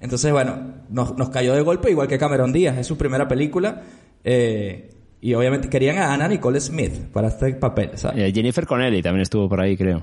Entonces, 0.00 0.32
bueno, 0.32 0.58
nos, 0.88 1.16
nos 1.16 1.28
cayó 1.28 1.54
de 1.54 1.60
golpe, 1.60 1.90
igual 1.90 2.08
que 2.08 2.18
Cameron 2.18 2.52
Díaz. 2.52 2.76
Es 2.78 2.86
su 2.86 2.96
primera 2.96 3.28
película. 3.28 3.82
eh, 4.24 4.90
y 5.22 5.34
obviamente 5.34 5.68
querían 5.68 5.98
a 5.98 6.14
Anna 6.14 6.26
Nicole 6.28 6.58
Smith 6.60 6.94
para 7.12 7.28
este 7.28 7.52
papel, 7.52 7.90
¿sabes? 7.96 8.32
Jennifer 8.32 8.66
Connelly 8.66 9.02
también 9.02 9.20
estuvo 9.20 9.50
por 9.50 9.60
ahí, 9.60 9.76
creo. 9.76 10.02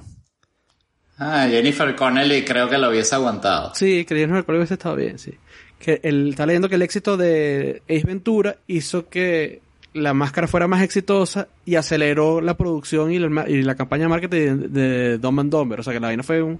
Ah, 1.19 1.47
Jennifer 1.49 1.95
Connelly 1.95 2.43
creo 2.45 2.69
que 2.69 2.77
lo 2.77 2.89
hubiese 2.89 3.15
aguantado. 3.15 3.73
Sí, 3.75 4.05
que 4.05 4.13
el 4.13 4.19
hubiese 4.57 4.75
estado 4.75 4.95
bien, 4.95 5.17
sí. 5.17 5.33
Que 5.79 5.99
el, 6.03 6.29
está 6.29 6.45
leyendo 6.45 6.69
que 6.69 6.75
el 6.75 6.81
éxito 6.81 7.17
de 7.17 7.81
Ace 7.89 8.03
Ventura 8.05 8.57
hizo 8.67 9.09
que 9.09 9.61
la 9.93 10.13
máscara 10.13 10.47
fuera 10.47 10.67
más 10.67 10.83
exitosa 10.83 11.47
y 11.65 11.75
aceleró 11.75 12.39
la 12.41 12.55
producción 12.55 13.11
y 13.11 13.19
la, 13.19 13.29
ma- 13.29 13.45
y 13.47 13.61
la 13.63 13.75
campaña 13.75 14.03
de 14.03 14.09
marketing 14.09 14.37
de, 14.37 14.67
de 14.67 15.17
Dumb 15.17 15.39
and 15.39 15.51
Dumber. 15.51 15.79
O 15.79 15.83
sea 15.83 15.93
que 15.93 15.99
la 15.99 16.07
vaina 16.07 16.23
fue 16.23 16.41
un, 16.43 16.59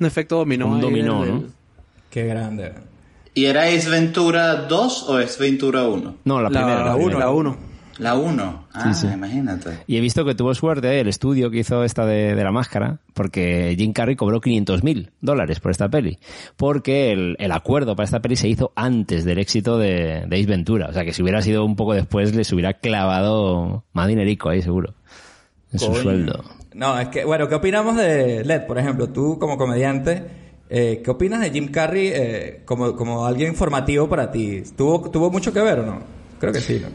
un 0.00 0.06
efecto 0.06 0.36
dominó. 0.38 0.66
Un 0.68 0.80
dominó, 0.80 1.22
del- 1.24 1.32
¿no? 1.34 1.40
del- 1.40 1.50
Qué 2.10 2.24
grande. 2.26 2.72
¿Y 3.34 3.44
era 3.46 3.62
Ace 3.64 3.88
Ventura 3.88 4.54
2 4.56 5.08
o 5.08 5.16
Ace 5.16 5.40
Ventura 5.42 5.84
1? 5.84 6.16
No, 6.24 6.40
la, 6.42 6.48
primera. 6.50 6.84
La 6.84 6.94
1, 6.96 7.04
primera. 7.06 7.18
la 7.20 7.30
1. 7.30 7.56
La 7.98 8.16
1. 8.16 8.68
Ah, 8.72 8.94
sí. 8.94 9.06
imagínate. 9.06 9.78
Y 9.86 9.96
he 9.96 10.00
visto 10.00 10.24
que 10.24 10.34
tuvo 10.34 10.54
suerte 10.54 11.00
el 11.00 11.08
estudio 11.08 11.50
que 11.50 11.58
hizo 11.58 11.84
esta 11.84 12.06
de, 12.06 12.34
de 12.34 12.44
la 12.44 12.52
máscara, 12.52 12.98
porque 13.14 13.74
Jim 13.76 13.92
Carrey 13.92 14.16
cobró 14.16 14.40
500 14.40 14.82
mil 14.82 15.10
dólares 15.20 15.60
por 15.60 15.70
esta 15.70 15.88
peli. 15.88 16.18
Porque 16.56 17.12
el, 17.12 17.36
el 17.38 17.52
acuerdo 17.52 17.94
para 17.94 18.04
esta 18.04 18.20
peli 18.20 18.36
se 18.36 18.48
hizo 18.48 18.72
antes 18.74 19.24
del 19.24 19.38
éxito 19.38 19.78
de, 19.78 20.24
de 20.26 20.36
Ace 20.36 20.46
Ventura. 20.46 20.88
O 20.88 20.92
sea 20.92 21.04
que 21.04 21.12
si 21.12 21.22
hubiera 21.22 21.42
sido 21.42 21.64
un 21.64 21.76
poco 21.76 21.94
después, 21.94 22.34
les 22.34 22.52
hubiera 22.52 22.74
clavado 22.74 23.84
más 23.92 24.08
dinerico 24.08 24.48
ahí, 24.48 24.62
seguro. 24.62 24.94
En 25.72 25.78
su 25.78 25.94
sueldo. 25.94 26.44
No, 26.74 26.98
es 26.98 27.08
que, 27.08 27.24
bueno, 27.24 27.48
¿qué 27.48 27.54
opinamos 27.54 27.96
de 27.96 28.44
Led, 28.44 28.66
por 28.66 28.78
ejemplo? 28.78 29.08
Tú 29.08 29.38
como 29.38 29.58
comediante, 29.58 30.22
eh, 30.70 31.02
¿qué 31.04 31.10
opinas 31.10 31.40
de 31.40 31.50
Jim 31.50 31.68
Carrey 31.68 32.10
eh, 32.12 32.62
como, 32.64 32.96
como 32.96 33.26
alguien 33.26 33.54
formativo 33.54 34.08
para 34.08 34.30
ti? 34.30 34.62
¿Tuvo, 34.76 35.10
¿Tuvo 35.10 35.30
mucho 35.30 35.52
que 35.52 35.60
ver 35.60 35.80
o 35.80 35.86
no? 35.86 36.00
Creo 36.38 36.52
que 36.52 36.60
sí, 36.60 36.80
¿no? 36.82 36.88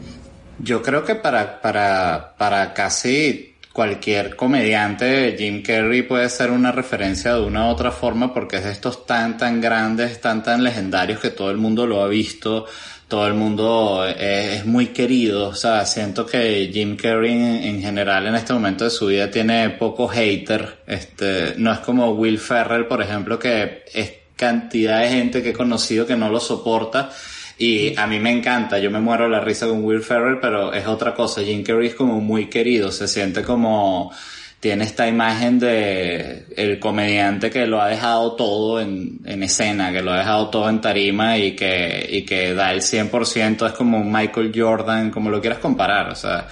Yo 0.58 0.82
creo 0.82 1.04
que 1.04 1.14
para, 1.14 1.60
para, 1.60 2.34
para 2.36 2.74
casi 2.74 3.54
cualquier 3.72 4.34
comediante, 4.34 5.36
Jim 5.38 5.62
Carrey 5.62 6.02
puede 6.02 6.28
ser 6.28 6.50
una 6.50 6.72
referencia 6.72 7.34
de 7.34 7.42
una 7.42 7.66
u 7.66 7.68
otra 7.68 7.92
forma 7.92 8.34
porque 8.34 8.56
es 8.56 8.64
de 8.64 8.72
estos 8.72 9.06
tan, 9.06 9.36
tan 9.36 9.60
grandes, 9.60 10.20
tan, 10.20 10.42
tan 10.42 10.64
legendarios 10.64 11.20
que 11.20 11.30
todo 11.30 11.52
el 11.52 11.58
mundo 11.58 11.86
lo 11.86 12.02
ha 12.02 12.08
visto, 12.08 12.66
todo 13.06 13.28
el 13.28 13.34
mundo 13.34 14.04
es, 14.04 14.66
muy 14.66 14.88
querido. 14.88 15.50
O 15.50 15.54
sea, 15.54 15.86
siento 15.86 16.26
que 16.26 16.70
Jim 16.72 16.96
Carrey 16.96 17.30
en, 17.32 17.40
en 17.62 17.80
general 17.80 18.26
en 18.26 18.34
este 18.34 18.52
momento 18.52 18.82
de 18.82 18.90
su 18.90 19.06
vida 19.06 19.30
tiene 19.30 19.70
poco 19.70 20.08
hater. 20.08 20.80
Este, 20.84 21.54
no 21.56 21.72
es 21.72 21.78
como 21.78 22.10
Will 22.10 22.40
Ferrell, 22.40 22.86
por 22.86 23.00
ejemplo, 23.00 23.38
que 23.38 23.84
es 23.94 24.12
cantidad 24.34 25.02
de 25.02 25.08
gente 25.08 25.42
que 25.42 25.50
he 25.50 25.54
conocido 25.54 26.04
que 26.04 26.16
no 26.16 26.28
lo 26.30 26.40
soporta. 26.40 27.10
Y 27.58 27.98
a 27.98 28.06
mí 28.06 28.20
me 28.20 28.30
encanta, 28.30 28.78
yo 28.78 28.90
me 28.90 29.00
muero 29.00 29.24
de 29.24 29.30
la 29.30 29.40
risa 29.40 29.66
con 29.66 29.84
Will 29.84 30.02
Ferrell, 30.02 30.38
pero 30.40 30.72
es 30.72 30.86
otra 30.86 31.12
cosa. 31.14 31.42
Jim 31.42 31.64
Carrey 31.64 31.88
es 31.88 31.94
como 31.94 32.20
muy 32.20 32.46
querido, 32.46 32.92
se 32.92 33.08
siente 33.08 33.42
como, 33.42 34.12
tiene 34.60 34.84
esta 34.84 35.08
imagen 35.08 35.58
de 35.58 36.46
el 36.56 36.78
comediante 36.80 37.50
que 37.50 37.66
lo 37.66 37.80
ha 37.80 37.88
dejado 37.88 38.32
todo 38.32 38.80
en, 38.80 39.20
en 39.24 39.42
escena, 39.42 39.92
que 39.92 40.02
lo 40.02 40.12
ha 40.12 40.18
dejado 40.18 40.50
todo 40.50 40.68
en 40.68 40.80
tarima 40.80 41.38
y 41.38 41.56
que, 41.56 42.08
y 42.10 42.22
que 42.22 42.54
da 42.54 42.72
el 42.72 42.80
100%, 42.80 43.66
es 43.66 43.72
como 43.72 43.98
un 43.98 44.12
Michael 44.12 44.52
Jordan, 44.54 45.10
como 45.10 45.30
lo 45.30 45.40
quieras 45.40 45.58
comparar, 45.58 46.10
o 46.10 46.14
sea, 46.14 46.48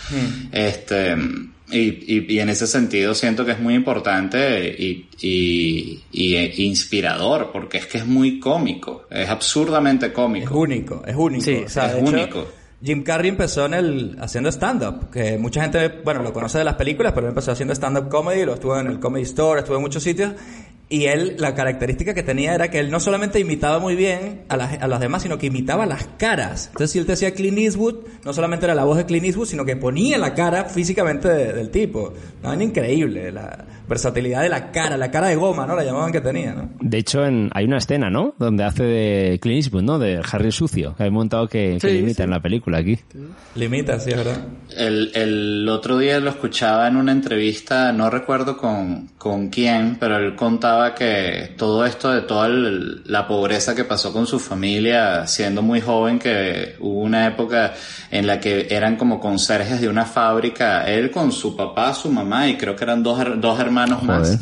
este, 0.52 1.16
y, 1.70 1.78
y, 1.80 2.26
y 2.34 2.38
en 2.40 2.48
ese 2.48 2.66
sentido 2.66 3.14
siento 3.14 3.44
que 3.44 3.52
es 3.52 3.60
muy 3.60 3.74
importante 3.74 4.68
y, 4.78 5.08
y, 5.20 6.02
y 6.12 6.34
eh, 6.36 6.52
inspirador, 6.58 7.50
porque 7.52 7.78
es 7.78 7.86
que 7.86 7.98
es 7.98 8.06
muy 8.06 8.38
cómico, 8.38 9.06
es 9.10 9.28
absurdamente 9.28 10.06
Es 10.06 10.12
cómico. 10.12 10.58
único, 10.58 11.02
es 11.06 11.16
único. 11.16 11.44
Sí, 11.44 11.62
O 11.66 11.68
sea, 11.68 11.86
es 11.96 12.02
hecho, 12.02 12.10
único. 12.12 12.46
Jim 12.84 13.02
Carrey 13.02 13.30
empezó 13.30 13.66
en 13.66 13.74
el 13.74 14.16
haciendo 14.20 14.50
stand-up, 14.50 15.10
que 15.10 15.38
mucha 15.38 15.62
gente, 15.62 15.88
bueno, 16.04 16.22
lo 16.22 16.32
conoce 16.32 16.58
de 16.58 16.64
las 16.64 16.74
películas, 16.74 17.12
pero 17.14 17.26
él 17.26 17.30
empezó 17.30 17.52
haciendo 17.52 17.74
stand-up 17.74 18.08
comedy, 18.08 18.44
lo 18.44 18.54
estuvo 18.54 18.78
en 18.78 18.86
el 18.86 19.00
Comedy 19.00 19.24
Store, 19.24 19.60
estuvo 19.60 19.76
en 19.76 19.82
muchos 19.82 20.02
sitios, 20.02 20.32
y 20.88 21.06
él, 21.06 21.34
la 21.38 21.54
característica 21.54 22.14
que 22.14 22.22
tenía 22.22 22.54
era 22.54 22.70
que 22.70 22.78
él 22.78 22.90
no 22.92 23.00
solamente 23.00 23.40
imitaba 23.40 23.80
muy 23.80 23.96
bien 23.96 24.42
a 24.48 24.56
las, 24.56 24.80
a 24.80 24.86
las 24.86 25.00
demás, 25.00 25.22
sino 25.22 25.36
que 25.36 25.46
imitaba 25.46 25.84
las 25.84 26.06
caras. 26.16 26.66
Entonces, 26.68 26.92
si 26.92 26.98
él 27.00 27.06
te 27.06 27.12
decía 27.12 27.34
Clint 27.34 27.58
Eastwood, 27.58 27.96
no 28.24 28.32
solamente 28.32 28.66
era 28.66 28.74
la 28.76 28.84
voz 28.84 28.96
de 28.96 29.04
Clint 29.04 29.24
Eastwood, 29.26 29.46
sino 29.48 29.64
que 29.64 29.74
ponía 29.76 30.16
la 30.16 30.34
cara 30.34 30.66
físicamente 30.66 31.28
de- 31.28 31.52
del 31.52 31.70
tipo. 31.70 32.12
No, 32.42 32.54
increíble, 32.62 33.32
la 33.32 33.64
versatilidad 33.88 34.42
de 34.42 34.48
la 34.48 34.70
cara, 34.72 34.96
la 34.96 35.10
cara 35.10 35.28
de 35.28 35.36
goma, 35.36 35.66
¿no? 35.66 35.74
La 35.76 35.84
llamaban 35.84 36.12
que 36.12 36.20
tenía, 36.20 36.52
¿no? 36.54 36.70
De 36.80 36.98
hecho, 36.98 37.24
en, 37.24 37.50
hay 37.54 37.64
una 37.64 37.78
escena, 37.78 38.10
¿no? 38.10 38.34
Donde 38.38 38.64
hace 38.64 38.82
de 38.82 39.38
Clint 39.40 39.64
Eastwood, 39.64 39.82
¿no? 39.82 39.98
De 39.98 40.20
Harry 40.32 40.50
Sucio. 40.52 40.94
Que 40.96 41.04
hay 41.04 41.10
montado 41.10 41.48
que, 41.48 41.78
que 41.80 41.88
Sí, 41.88 41.94
limita 41.94 42.16
sí. 42.18 42.22
en 42.22 42.30
la 42.30 42.40
película 42.40 42.78
aquí. 42.78 42.98
Limita, 43.54 43.98
sí, 44.00 44.10
es 44.10 44.16
verdad. 44.16 44.38
El, 44.76 45.12
el 45.14 45.68
otro 45.68 45.98
día 45.98 46.18
lo 46.20 46.30
escuchaba 46.30 46.88
en 46.88 46.96
una 46.96 47.12
entrevista, 47.12 47.92
no 47.92 48.10
recuerdo 48.10 48.56
con, 48.56 49.08
con 49.18 49.48
quién, 49.48 49.96
pero 50.00 50.16
él 50.18 50.34
contaba 50.34 50.94
que 50.94 51.54
todo 51.56 51.86
esto 51.86 52.10
de 52.12 52.22
toda 52.22 52.48
el- 52.48 53.02
la 53.06 53.26
pobreza 53.28 53.74
que 53.74 53.84
pasó 53.84 54.12
con 54.12 54.26
su 54.26 54.38
familia 54.38 55.26
siendo 55.26 55.62
muy 55.62 55.80
joven, 55.80 56.18
que 56.18 56.74
hubo 56.80 57.00
una 57.02 57.26
época 57.26 57.72
en 58.10 58.26
la 58.26 58.40
que 58.40 58.66
eran 58.70 58.96
como 58.96 59.20
conserjes 59.20 59.80
de 59.80 59.88
una 59.88 60.04
fábrica, 60.04 60.84
él 60.86 61.10
con 61.10 61.32
su 61.32 61.56
papá, 61.56 61.94
su 61.94 62.10
mamá 62.10 62.48
y 62.48 62.56
creo 62.56 62.74
que 62.76 62.84
eran 62.84 63.02
dos, 63.02 63.18
dos 63.40 63.58
hermanos 63.60 63.75
Joder. 63.84 64.20
más 64.20 64.40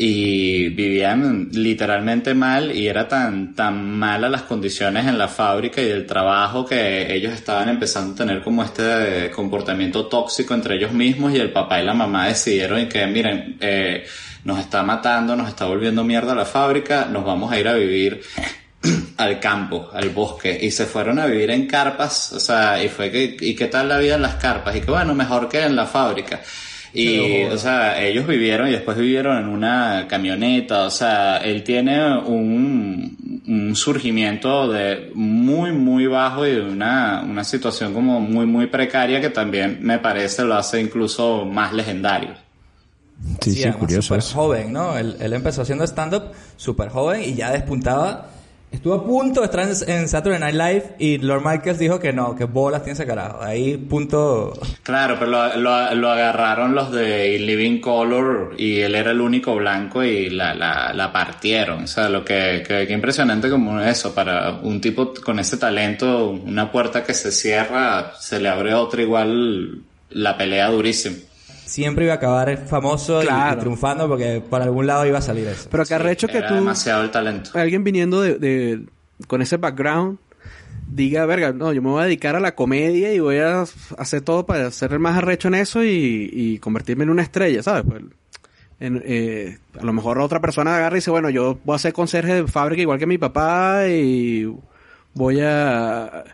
y 0.00 0.68
vivían 0.68 1.48
literalmente 1.52 2.32
mal 2.32 2.70
y 2.70 2.86
era 2.86 3.08
tan 3.08 3.56
tan 3.56 3.98
malas 3.98 4.30
las 4.30 4.42
condiciones 4.42 5.06
en 5.06 5.18
la 5.18 5.26
fábrica 5.26 5.82
y 5.82 5.86
del 5.86 6.06
trabajo 6.06 6.64
que 6.64 7.12
ellos 7.12 7.32
estaban 7.32 7.68
empezando 7.68 8.12
a 8.12 8.16
tener 8.16 8.42
como 8.42 8.62
este 8.62 9.32
comportamiento 9.34 10.06
tóxico 10.06 10.54
entre 10.54 10.76
ellos 10.76 10.92
mismos 10.92 11.32
y 11.34 11.38
el 11.38 11.50
papá 11.50 11.82
y 11.82 11.84
la 11.84 11.94
mamá 11.94 12.28
decidieron 12.28 12.88
que 12.88 13.04
miren 13.08 13.56
eh, 13.60 14.04
nos 14.44 14.60
está 14.60 14.84
matando 14.84 15.34
nos 15.34 15.48
está 15.48 15.66
volviendo 15.66 16.04
mierda 16.04 16.32
la 16.32 16.44
fábrica 16.44 17.08
nos 17.10 17.24
vamos 17.24 17.50
a 17.50 17.58
ir 17.58 17.66
a 17.66 17.74
vivir 17.74 18.20
al 19.16 19.40
campo, 19.40 19.90
al 19.92 20.10
bosque, 20.10 20.56
y 20.62 20.70
se 20.70 20.86
fueron 20.86 21.18
a 21.18 21.26
vivir 21.26 21.50
en 21.50 21.66
carpas, 21.66 22.32
o 22.32 22.38
sea, 22.38 22.80
y 22.80 22.88
fue 22.88 23.10
que, 23.10 23.36
¿y 23.40 23.56
qué 23.56 23.66
tal 23.66 23.88
la 23.88 23.98
vida 23.98 24.14
en 24.14 24.22
las 24.22 24.36
carpas? 24.36 24.76
Y 24.76 24.80
que 24.82 24.92
bueno, 24.92 25.16
mejor 25.16 25.48
que 25.48 25.64
en 25.64 25.74
la 25.74 25.84
fábrica. 25.84 26.40
Y, 26.92 27.44
o 27.44 27.58
sea, 27.58 28.02
ellos 28.02 28.26
vivieron 28.26 28.68
y 28.68 28.72
después 28.72 28.96
vivieron 28.96 29.36
en 29.38 29.48
una 29.48 30.06
camioneta, 30.08 30.84
o 30.84 30.90
sea, 30.90 31.38
él 31.38 31.62
tiene 31.62 32.18
un, 32.18 33.42
un 33.46 33.76
surgimiento 33.76 34.70
de 34.70 35.10
muy, 35.14 35.72
muy 35.72 36.06
bajo 36.06 36.46
y 36.46 36.52
de 36.52 36.62
una, 36.62 37.22
una 37.22 37.44
situación 37.44 37.92
como 37.92 38.20
muy, 38.20 38.46
muy 38.46 38.66
precaria 38.66 39.20
que 39.20 39.30
también 39.30 39.78
me 39.82 39.98
parece 39.98 40.44
lo 40.44 40.54
hace 40.54 40.80
incluso 40.80 41.44
más 41.44 41.72
legendario. 41.72 42.34
Sí, 43.40 43.52
sí, 43.52 43.70
curioso 43.72 44.14
súper 44.14 44.32
joven, 44.32 44.72
¿no? 44.72 44.96
Él, 44.96 45.16
él 45.18 45.32
empezó 45.32 45.62
haciendo 45.62 45.84
stand-up 45.84 46.30
súper 46.56 46.88
joven 46.88 47.22
y 47.22 47.34
ya 47.34 47.50
despuntaba. 47.50 48.30
Estuvo 48.70 48.94
a 48.94 49.04
punto 49.04 49.40
de 49.40 49.46
estar 49.46 49.60
en, 49.60 49.90
en 49.90 50.08
Saturday 50.08 50.38
Night 50.38 50.54
Live 50.54 50.96
y 50.98 51.18
Lord 51.18 51.42
Michaels 51.44 51.78
dijo 51.78 51.98
que 51.98 52.12
no, 52.12 52.36
que 52.36 52.44
bolas 52.44 52.82
tiene 52.82 52.94
ese 52.94 53.06
carajo. 53.06 53.42
Ahí 53.42 53.76
punto... 53.76 54.52
Claro, 54.82 55.16
pero 55.18 55.30
lo, 55.56 55.94
lo, 55.94 56.10
agarraron 56.10 56.74
los 56.74 56.92
de 56.92 57.38
Living 57.38 57.80
Color 57.80 58.54
y 58.58 58.80
él 58.80 58.94
era 58.94 59.10
el 59.10 59.20
único 59.20 59.54
blanco 59.56 60.04
y 60.04 60.30
la, 60.30 60.54
la, 60.54 60.92
la 60.92 61.12
partieron. 61.12 61.84
O 61.84 61.86
sea, 61.86 62.08
lo 62.08 62.24
que, 62.24 62.62
que, 62.66 62.86
que 62.86 62.92
impresionante 62.92 63.50
como 63.50 63.80
eso, 63.80 64.14
para 64.14 64.52
un 64.62 64.80
tipo 64.80 65.12
con 65.24 65.38
ese 65.38 65.56
talento, 65.56 66.30
una 66.30 66.70
puerta 66.70 67.04
que 67.04 67.14
se 67.14 67.32
cierra, 67.32 68.12
se 68.18 68.38
le 68.38 68.48
abre 68.48 68.74
otra 68.74 69.02
igual, 69.02 69.82
la 70.10 70.36
pelea 70.36 70.68
durísimo. 70.68 71.16
Siempre 71.68 72.04
iba 72.04 72.14
a 72.14 72.16
acabar 72.16 72.56
famoso 72.66 73.22
y- 73.22 73.26
triunfando 73.60 74.08
porque 74.08 74.40
por 74.48 74.62
algún 74.62 74.86
lado 74.86 75.04
iba 75.06 75.18
a 75.18 75.22
salir 75.22 75.46
eso. 75.46 75.68
Pero 75.70 75.84
que 75.84 75.94
arrecho 75.94 76.26
que 76.26 76.38
Era 76.38 76.48
tú, 76.48 76.54
demasiado 76.54 77.02
el 77.02 77.10
talento. 77.10 77.50
alguien 77.54 77.84
viniendo 77.84 78.22
de, 78.22 78.38
de- 78.38 78.86
con 79.26 79.42
ese 79.42 79.58
background, 79.58 80.18
diga, 80.90 81.26
verga, 81.26 81.52
no, 81.52 81.72
yo 81.74 81.82
me 81.82 81.90
voy 81.90 82.00
a 82.02 82.06
dedicar 82.06 82.36
a 82.36 82.40
la 82.40 82.54
comedia 82.54 83.12
y 83.12 83.18
voy 83.20 83.38
a 83.38 83.64
hacer 83.98 84.22
todo 84.22 84.46
para 84.46 84.70
ser 84.70 84.92
el 84.94 84.98
más 84.98 85.16
arrecho 85.18 85.48
en 85.48 85.56
eso 85.56 85.84
y, 85.84 86.30
y 86.32 86.58
convertirme 86.58 87.04
en 87.04 87.10
una 87.10 87.22
estrella, 87.22 87.62
¿sabes? 87.62 87.84
Pues, 87.86 88.02
en, 88.80 89.02
eh, 89.04 89.58
a 89.78 89.84
lo 89.84 89.92
mejor 89.92 90.18
otra 90.20 90.40
persona 90.40 90.76
agarra 90.76 90.96
y 90.96 91.00
dice, 91.00 91.10
bueno, 91.10 91.28
yo 91.30 91.58
voy 91.64 91.74
a 91.76 91.78
ser 91.80 91.92
conserje 91.92 92.32
de 92.34 92.46
fábrica 92.46 92.80
igual 92.80 92.98
que 92.98 93.06
mi 93.06 93.18
papá 93.18 93.88
y 93.88 94.50
voy 95.14 95.40
a... 95.42 96.24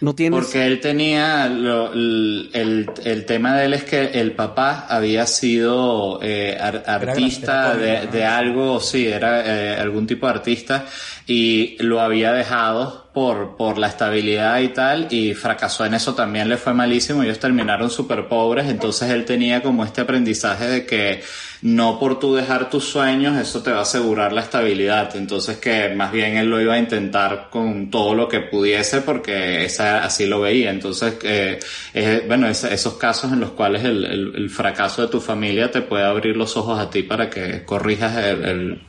No 0.00 0.14
tienes... 0.14 0.38
Porque 0.40 0.66
él 0.66 0.80
tenía, 0.80 1.48
lo- 1.48 1.92
el, 1.92 2.50
el, 2.52 2.90
el 3.04 3.24
tema 3.26 3.56
de 3.56 3.66
él 3.66 3.74
es 3.74 3.84
que 3.84 4.20
el 4.20 4.32
papá 4.32 4.86
había 4.88 5.26
sido 5.26 6.18
eh, 6.22 6.56
ar- 6.60 6.82
artista 6.86 7.74
era 7.74 8.00
de, 8.02 8.06
de 8.08 8.24
algo, 8.24 8.80
sí, 8.80 9.06
era 9.06 9.42
eh, 9.46 9.76
algún 9.80 10.06
tipo 10.06 10.26
de 10.26 10.32
artista 10.32 10.86
y 11.26 11.76
lo 11.80 12.00
había 12.00 12.32
dejado 12.32 13.07
por, 13.18 13.78
la 13.78 13.88
estabilidad 13.88 14.60
y 14.60 14.68
tal 14.68 15.08
y 15.10 15.34
fracasó 15.34 15.84
en 15.84 15.94
eso 15.94 16.14
también, 16.14 16.48
le 16.48 16.56
fue 16.56 16.72
malísimo, 16.72 17.22
ellos 17.24 17.40
terminaron 17.40 17.90
súper 17.90 18.28
pobres, 18.28 18.68
entonces 18.68 19.10
él 19.10 19.24
tenía 19.24 19.60
como 19.62 19.84
este 19.84 20.02
aprendizaje 20.02 20.66
de 20.66 20.86
que 20.86 21.22
no 21.62 21.98
por 21.98 22.20
tú 22.20 22.36
dejar 22.36 22.70
tus 22.70 22.84
sueños, 22.84 23.36
eso 23.36 23.60
te 23.62 23.72
va 23.72 23.80
a 23.80 23.82
asegurar 23.82 24.32
la 24.32 24.42
estabilidad. 24.42 25.16
Entonces 25.16 25.56
que 25.58 25.88
más 25.88 26.12
bien 26.12 26.36
él 26.36 26.48
lo 26.48 26.60
iba 26.60 26.74
a 26.74 26.78
intentar 26.78 27.48
con 27.50 27.90
todo 27.90 28.14
lo 28.14 28.28
que 28.28 28.38
pudiese 28.40 29.00
porque 29.00 29.64
esa, 29.64 30.04
así 30.04 30.26
lo 30.26 30.40
veía. 30.40 30.70
Entonces, 30.70 31.14
eh, 31.24 31.58
eh, 31.94 32.24
bueno, 32.28 32.46
esos 32.48 32.94
casos 32.94 33.32
en 33.32 33.40
los 33.40 33.50
cuales 33.50 33.84
el, 33.84 34.04
el- 34.04 34.50
fracaso 34.50 35.02
de 35.02 35.08
tu 35.08 35.20
familia 35.20 35.70
te 35.70 35.82
puede 35.82 36.04
abrir 36.04 36.36
los 36.36 36.56
ojos 36.56 36.78
a 36.78 36.88
ti 36.88 37.02
para 37.02 37.28
que 37.28 37.64
corrijas 37.64 38.16
el 38.16 38.80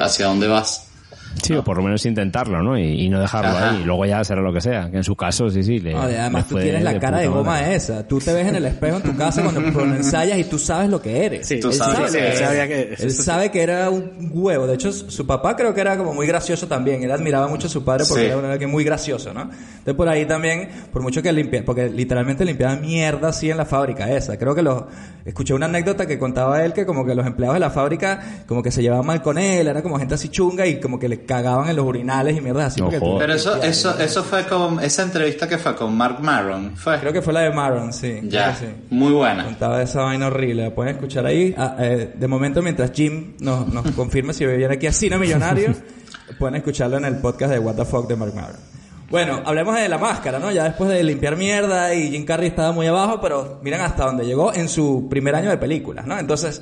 hacia 0.00 0.26
dónde 0.26 0.46
vas. 0.46 0.95
Sí, 1.42 1.54
o 1.54 1.62
por 1.64 1.76
lo 1.76 1.82
menos 1.82 2.04
intentarlo, 2.06 2.62
¿no? 2.62 2.78
Y, 2.78 3.02
y 3.04 3.08
no 3.08 3.20
dejarlo 3.20 3.50
Ajá. 3.56 3.70
ahí. 3.72 3.80
Y 3.82 3.84
luego 3.84 4.04
ya 4.06 4.22
será 4.24 4.40
lo 4.40 4.52
que 4.52 4.60
sea. 4.60 4.90
Que 4.90 4.96
en 4.98 5.04
su 5.04 5.14
caso, 5.16 5.48
sí, 5.50 5.62
sí. 5.62 5.78
Le, 5.78 5.92
No, 5.94 6.08
y 6.08 6.12
le 6.12 6.18
además 6.18 6.48
tú 6.48 6.58
tienes 6.58 6.82
la 6.82 6.98
cara 6.98 7.18
de 7.18 7.28
goma 7.28 7.42
madre. 7.52 7.74
esa. 7.76 8.06
Tú 8.06 8.18
te 8.18 8.32
ves 8.32 8.46
en 8.48 8.56
el 8.56 8.64
espejo 8.64 8.96
en 8.96 9.02
tu 9.02 9.16
casa 9.16 9.42
cuando, 9.42 9.60
ensayas 9.96 10.38
y 10.38 10.44
tú 10.44 10.58
sabes 10.58 10.88
lo 10.90 11.00
que 11.00 11.24
eres. 11.26 11.46
Sí, 11.46 11.60
Tú 11.60 11.68
él 11.68 11.74
sabes 11.74 11.96
sabe, 11.96 12.06
que 12.10 12.18
que 12.18 12.26
eres. 12.26 12.38
Sabía 12.38 12.68
que- 12.68 12.94
Él 13.02 13.10
sabe 13.12 13.50
que 13.50 13.62
era 13.62 13.90
un 13.90 14.30
huevo. 14.32 14.66
De 14.66 14.74
hecho, 14.74 14.92
su 14.92 15.26
papá 15.26 15.54
creo 15.56 15.74
que 15.74 15.80
era 15.80 15.96
como 15.96 16.14
muy 16.14 16.26
gracioso 16.26 16.66
también. 16.66 17.02
Él 17.02 17.10
admiraba 17.10 17.48
mucho 17.48 17.66
a 17.66 17.70
su 17.70 17.84
padre 17.84 18.04
porque 18.08 18.24
Sí. 18.24 18.28
era 18.28 18.38
un 18.38 18.44
alguien 18.44 18.70
muy 18.70 18.84
gracioso, 18.84 19.32
¿no? 19.34 19.42
Entonces 19.42 19.94
por 19.94 20.08
ahí 20.08 20.24
también, 20.26 20.68
por 20.92 21.02
mucho 21.02 21.22
que 21.22 21.32
limpia, 21.32 21.64
porque 21.64 21.88
literalmente 21.88 22.44
limpiaba 22.44 22.76
mierda 22.76 23.28
así 23.28 23.50
en 23.50 23.56
la 23.56 23.64
fábrica 23.66 24.10
esa. 24.10 24.36
Creo 24.38 24.54
que 24.54 24.62
los, 24.62 24.84
escuché 25.24 25.54
una 25.54 25.66
anécdota 25.66 26.06
que 26.06 26.18
contaba 26.18 26.64
él 26.64 26.72
que 26.72 26.86
como 26.86 27.04
que 27.04 27.14
los 27.14 27.26
empleados 27.26 27.54
de 27.54 27.60
la 27.60 27.70
fábrica 27.70 28.42
como 28.46 28.62
que 28.62 28.70
se 28.70 28.82
llevaban 28.82 29.06
mal 29.06 29.22
con 29.22 29.38
él, 29.38 29.66
era 29.68 29.82
como 29.82 29.98
gente 29.98 30.14
así 30.14 30.28
chunga 30.28 30.66
y 30.66 30.80
como 30.80 30.98
que 30.98 31.08
le 31.08 31.24
cagaban 31.26 31.68
en 31.68 31.76
los 31.76 31.84
urinales 31.84 32.36
y 32.36 32.40
mierdas 32.40 32.68
así. 32.68 32.80
No 32.80 32.86
porque 32.86 33.00
tú-. 33.00 33.18
Pero 33.18 33.34
eso, 33.34 33.62
eso, 33.62 33.98
eso 33.98 34.24
fue 34.24 34.46
con, 34.46 34.82
esa 34.82 35.02
entrevista 35.02 35.48
que 35.48 35.58
fue 35.58 35.74
con 35.76 35.96
Mark 35.96 36.18
Maron, 36.20 36.76
fue. 36.76 36.98
Creo 36.98 37.12
que 37.12 37.22
fue 37.22 37.32
la 37.32 37.40
de 37.40 37.50
Maron, 37.50 37.92
sí. 37.92 38.20
ya, 38.24 38.54
sí. 38.54 38.66
muy 38.90 39.12
buena. 39.12 39.44
Contaba 39.44 39.78
de 39.78 39.84
esa 39.84 40.02
vaina 40.02 40.28
horrible. 40.28 40.64
La 40.64 40.74
pueden 40.74 40.94
escuchar 40.94 41.26
ahí. 41.26 41.54
Ah, 41.56 41.76
eh, 41.78 42.14
de 42.14 42.28
momento, 42.28 42.62
mientras 42.62 42.92
Jim 42.92 43.34
nos, 43.40 43.68
nos 43.68 43.90
confirme 43.96 44.32
si 44.32 44.46
viene 44.46 44.74
aquí 44.74 44.86
a 44.86 44.92
Cine 44.92 45.18
Millonario, 45.18 45.74
pueden 46.38 46.56
escucharlo 46.56 46.96
en 46.96 47.04
el 47.04 47.16
podcast 47.16 47.52
de 47.52 47.58
What 47.58 47.74
the 47.74 47.84
Fuck 47.84 48.08
de 48.08 48.16
Mark 48.16 48.34
Maron. 48.34 48.76
Bueno, 49.08 49.40
hablemos 49.44 49.76
de 49.76 49.88
la 49.88 49.98
máscara, 49.98 50.38
¿no? 50.38 50.50
Ya 50.50 50.64
después 50.64 50.90
de 50.90 51.02
limpiar 51.04 51.36
mierda 51.36 51.94
y 51.94 52.10
Jim 52.10 52.24
Carrey 52.24 52.48
estaba 52.48 52.72
muy 52.72 52.88
abajo, 52.88 53.20
pero 53.20 53.60
miren 53.62 53.80
hasta 53.80 54.04
dónde 54.04 54.24
llegó 54.24 54.52
en 54.52 54.68
su 54.68 55.06
primer 55.08 55.36
año 55.36 55.50
de 55.50 55.58
películas, 55.58 56.06
¿no? 56.06 56.18
Entonces, 56.18 56.60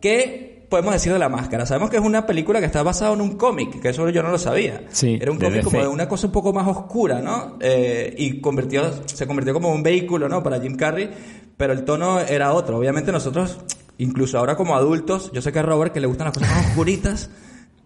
¿qué 0.00 0.49
podemos 0.70 0.94
decir 0.94 1.12
de 1.12 1.18
la 1.18 1.28
máscara? 1.28 1.66
Sabemos 1.66 1.90
que 1.90 1.96
es 1.96 2.02
una 2.02 2.24
película 2.24 2.60
que 2.60 2.66
está 2.66 2.82
basada 2.82 3.12
en 3.12 3.20
un 3.20 3.36
cómic, 3.36 3.80
que 3.80 3.90
eso 3.90 4.08
yo 4.08 4.22
no 4.22 4.30
lo 4.30 4.38
sabía. 4.38 4.84
Sí, 4.90 5.18
Era 5.20 5.30
un 5.30 5.38
cómic 5.38 5.64
como 5.64 5.80
de 5.80 5.88
una 5.88 6.08
cosa 6.08 6.28
un 6.28 6.32
poco 6.32 6.52
más 6.52 6.66
oscura, 6.66 7.20
¿no? 7.20 7.58
Eh, 7.60 8.14
y 8.16 8.40
convirtió, 8.40 8.90
se 9.04 9.26
convirtió 9.26 9.52
como 9.52 9.70
un 9.72 9.82
vehículo, 9.82 10.28
¿no? 10.28 10.42
Para 10.42 10.60
Jim 10.60 10.76
Carrey, 10.76 11.10
pero 11.56 11.72
el 11.74 11.84
tono 11.84 12.20
era 12.20 12.54
otro. 12.54 12.78
Obviamente 12.78 13.12
nosotros, 13.12 13.58
incluso 13.98 14.38
ahora 14.38 14.56
como 14.56 14.76
adultos, 14.76 15.30
yo 15.32 15.42
sé 15.42 15.52
que 15.52 15.58
a 15.58 15.62
Robert 15.62 15.92
que 15.92 16.00
le 16.00 16.06
gustan 16.06 16.26
las 16.26 16.34
cosas 16.34 16.50
más 16.50 16.66
oscuritas, 16.70 17.30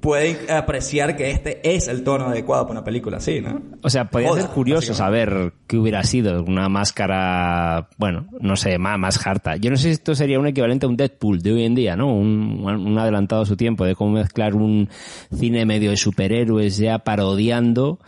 puede 0.04 0.52
apreciar 0.52 1.16
que 1.16 1.30
este 1.30 1.62
es 1.64 1.88
el 1.88 2.04
tono 2.04 2.26
adecuado 2.26 2.64
para 2.64 2.78
una 2.80 2.84
película 2.84 3.16
así, 3.16 3.40
¿no? 3.40 3.62
O 3.82 3.88
sea, 3.88 4.10
podría 4.10 4.28
Joda, 4.28 4.42
ser 4.42 4.50
curioso 4.50 4.92
saber 4.92 5.54
qué 5.66 5.78
hubiera 5.78 6.02
sido 6.04 6.42
una 6.42 6.68
máscara, 6.68 7.88
bueno, 7.96 8.26
no 8.38 8.54
sé, 8.56 8.76
más, 8.76 8.98
más 8.98 9.26
harta. 9.26 9.56
Yo 9.56 9.70
no 9.70 9.78
sé 9.78 9.84
si 9.84 9.90
esto 9.92 10.14
sería 10.14 10.38
un 10.38 10.46
equivalente 10.46 10.84
a 10.84 10.90
un 10.90 10.98
Deadpool 10.98 11.40
de 11.40 11.54
hoy 11.54 11.64
en 11.64 11.74
día, 11.74 11.96
¿no? 11.96 12.14
Un, 12.14 12.66
un 12.66 12.98
adelantado 12.98 13.40
a 13.40 13.46
su 13.46 13.56
tiempo, 13.56 13.86
de 13.86 13.94
cómo 13.94 14.10
mezclar 14.10 14.54
un 14.54 14.90
cine 15.34 15.64
medio 15.64 15.88
de 15.88 15.96
superhéroes 15.96 16.76
ya 16.76 16.98
parodiando, 16.98 17.98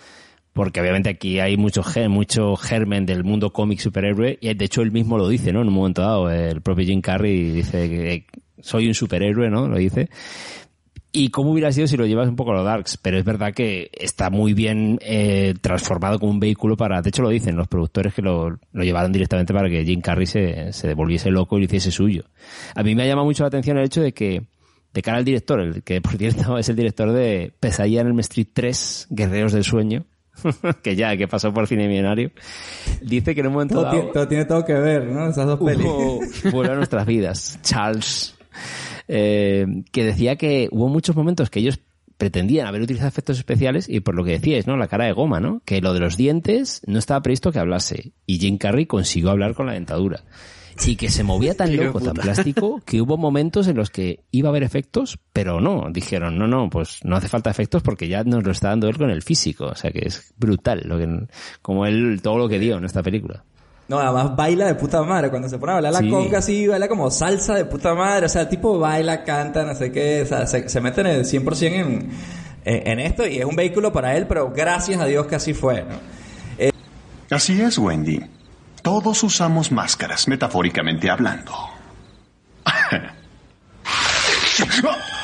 porque 0.52 0.82
obviamente 0.82 1.08
aquí 1.08 1.40
hay 1.40 1.56
mucho, 1.56 1.82
mucho 2.10 2.56
germen 2.56 3.06
del 3.06 3.24
mundo 3.24 3.54
cómic 3.54 3.78
superhéroe, 3.78 4.36
y 4.38 4.52
de 4.52 4.64
hecho 4.66 4.82
él 4.82 4.92
mismo 4.92 5.16
lo 5.16 5.30
dice, 5.30 5.50
¿no? 5.50 5.62
En 5.62 5.68
un 5.68 5.74
momento 5.74 6.02
dado, 6.02 6.30
el 6.30 6.60
propio 6.60 6.84
Jim 6.84 7.00
Carrey 7.00 7.52
dice 7.52 7.88
que 7.88 8.26
soy 8.60 8.86
un 8.86 8.94
superhéroe, 8.94 9.48
¿no? 9.48 9.66
Lo 9.66 9.78
dice. 9.78 10.10
Y 11.12 11.30
cómo 11.30 11.52
hubiera 11.52 11.72
sido 11.72 11.86
si 11.86 11.96
lo 11.96 12.06
llevas 12.06 12.28
un 12.28 12.36
poco 12.36 12.52
a 12.52 12.56
lo 12.56 12.64
darks, 12.64 12.98
pero 12.98 13.18
es 13.18 13.24
verdad 13.24 13.54
que 13.54 13.90
está 13.92 14.28
muy 14.30 14.52
bien 14.52 14.98
eh, 15.02 15.54
transformado 15.60 16.18
como 16.18 16.32
un 16.32 16.40
vehículo 16.40 16.76
para, 16.76 17.00
de 17.00 17.08
hecho 17.08 17.22
lo 17.22 17.30
dicen 17.30 17.56
los 17.56 17.68
productores 17.68 18.12
que 18.12 18.22
lo, 18.22 18.58
lo 18.72 18.84
llevaron 18.84 19.12
directamente 19.12 19.54
para 19.54 19.70
que 19.70 19.84
Jim 19.84 20.00
Carrey 20.00 20.26
se, 20.26 20.72
se 20.72 20.88
devolviese 20.88 21.30
loco 21.30 21.56
y 21.56 21.60
lo 21.60 21.64
hiciese 21.66 21.90
suyo. 21.90 22.24
A 22.74 22.82
mí 22.82 22.94
me 22.94 23.04
ha 23.04 23.06
llamado 23.06 23.26
mucho 23.26 23.44
la 23.44 23.48
atención 23.48 23.78
el 23.78 23.84
hecho 23.84 24.02
de 24.02 24.12
que 24.12 24.42
de 24.96 25.02
cara 25.02 25.18
al 25.18 25.24
director, 25.24 25.60
el 25.60 25.82
que 25.82 26.00
por 26.00 26.16
cierto 26.16 26.58
es 26.58 26.68
el 26.68 26.76
director 26.76 27.12
de 27.12 27.52
Pesadilla 27.60 28.00
en 28.00 28.08
el 28.08 28.20
Street 28.20 28.48
3, 28.52 29.08
Guerreros 29.10 29.52
del 29.52 29.64
Sueño, 29.64 30.04
que 30.82 30.96
ya, 30.96 31.16
que 31.16 31.28
pasó 31.28 31.52
por 31.52 31.66
cine 31.66 31.86
millonario, 31.86 32.30
dice 33.02 33.34
que 33.34 33.40
en 33.40 33.48
un 33.48 33.52
momento 33.52 33.74
Todo, 33.74 33.84
dado 33.84 33.96
tiene, 33.96 34.12
todo 34.12 34.28
tiene 34.28 34.44
todo 34.46 34.64
que 34.64 34.74
ver, 34.74 35.06
¿no? 35.06 35.28
Esas 35.28 35.46
dos 35.46 35.60
pelis. 35.60 35.86
Vuelve 36.52 36.72
a 36.72 36.76
nuestras 36.76 37.06
vidas, 37.06 37.58
Charles, 37.62 38.34
eh, 39.08 39.66
que 39.92 40.04
decía 40.04 40.36
que 40.36 40.68
hubo 40.70 40.88
muchos 40.88 41.16
momentos 41.16 41.50
que 41.50 41.60
ellos 41.60 41.80
pretendían 42.16 42.66
haber 42.66 42.82
utilizado 42.82 43.08
efectos 43.08 43.38
especiales 43.38 43.88
y 43.88 44.00
por 44.00 44.14
lo 44.14 44.24
que 44.24 44.32
decíais, 44.32 44.66
¿no? 44.66 44.76
La 44.76 44.88
cara 44.88 45.04
de 45.04 45.12
goma, 45.12 45.40
¿no? 45.40 45.60
Que 45.64 45.80
lo 45.80 45.92
de 45.92 46.00
los 46.00 46.16
dientes 46.16 46.82
no 46.86 46.98
estaba 46.98 47.22
previsto 47.22 47.52
que 47.52 47.58
hablase 47.58 48.12
y 48.24 48.38
Jim 48.38 48.58
Carrey 48.58 48.86
consiguió 48.86 49.30
hablar 49.30 49.54
con 49.54 49.66
la 49.66 49.74
dentadura. 49.74 50.24
Y 50.84 50.96
que 50.96 51.08
se 51.08 51.24
movía 51.24 51.54
tan 51.54 51.74
loco, 51.76 52.00
tan 52.00 52.14
plástico, 52.14 52.82
que 52.84 53.00
hubo 53.00 53.16
momentos 53.16 53.66
en 53.66 53.76
los 53.76 53.90
que 53.90 54.24
iba 54.30 54.48
a 54.48 54.50
haber 54.50 54.62
efectos, 54.62 55.18
pero 55.32 55.60
no. 55.60 55.86
Dijeron, 55.90 56.38
no, 56.38 56.46
no, 56.46 56.68
pues 56.68 57.00
no 57.02 57.16
hace 57.16 57.28
falta 57.28 57.50
efectos 57.50 57.82
porque 57.82 58.08
ya 58.08 58.24
nos 58.24 58.44
lo 58.44 58.52
está 58.52 58.68
dando 58.68 58.88
él 58.88 58.98
con 58.98 59.10
el 59.10 59.22
físico. 59.22 59.66
O 59.66 59.74
sea 59.74 59.90
que 59.90 60.06
es 60.06 60.34
brutal 60.36 60.82
lo 60.84 60.98
que, 60.98 61.26
como 61.62 61.86
él, 61.86 62.20
todo 62.22 62.38
lo 62.38 62.48
que 62.48 62.58
dio 62.58 62.76
en 62.76 62.84
esta 62.84 63.02
película. 63.02 63.44
No, 63.88 64.00
además 64.00 64.34
baila 64.34 64.66
de 64.66 64.74
puta 64.74 65.02
madre. 65.02 65.30
Cuando 65.30 65.48
se 65.48 65.58
pone 65.58 65.72
a 65.72 65.74
bailar 65.76 65.92
la 65.92 65.98
Sí. 66.00 66.10
conga 66.10 66.38
así, 66.38 66.66
baila 66.66 66.88
como 66.88 67.10
salsa 67.10 67.54
de 67.54 67.64
puta 67.66 67.94
madre. 67.94 68.26
O 68.26 68.28
sea, 68.28 68.42
el 68.42 68.48
tipo 68.48 68.78
baila, 68.78 69.22
canta, 69.24 69.64
no 69.64 69.74
sé 69.74 69.92
qué. 69.92 70.22
O 70.22 70.26
sea, 70.26 70.46
se, 70.46 70.68
se 70.68 70.80
mete 70.80 71.02
en 71.02 71.06
el 71.08 71.24
100% 71.24 71.62
en, 71.62 72.10
en, 72.64 72.88
en 72.88 73.00
esto 73.00 73.26
y 73.26 73.38
es 73.38 73.44
un 73.44 73.54
vehículo 73.54 73.92
para 73.92 74.16
él, 74.16 74.26
pero 74.26 74.50
gracias 74.54 75.00
a 75.00 75.04
Dios 75.06 75.26
que 75.26 75.36
así 75.36 75.54
fue, 75.54 75.84
¿no? 75.84 77.36
Así 77.36 77.60
es, 77.60 77.76
Wendy. 77.78 78.20
Todos 78.82 79.22
usamos 79.24 79.72
máscaras, 79.72 80.28
metafóricamente 80.28 81.10
hablando. 81.10 81.52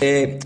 Eh, 0.00 0.38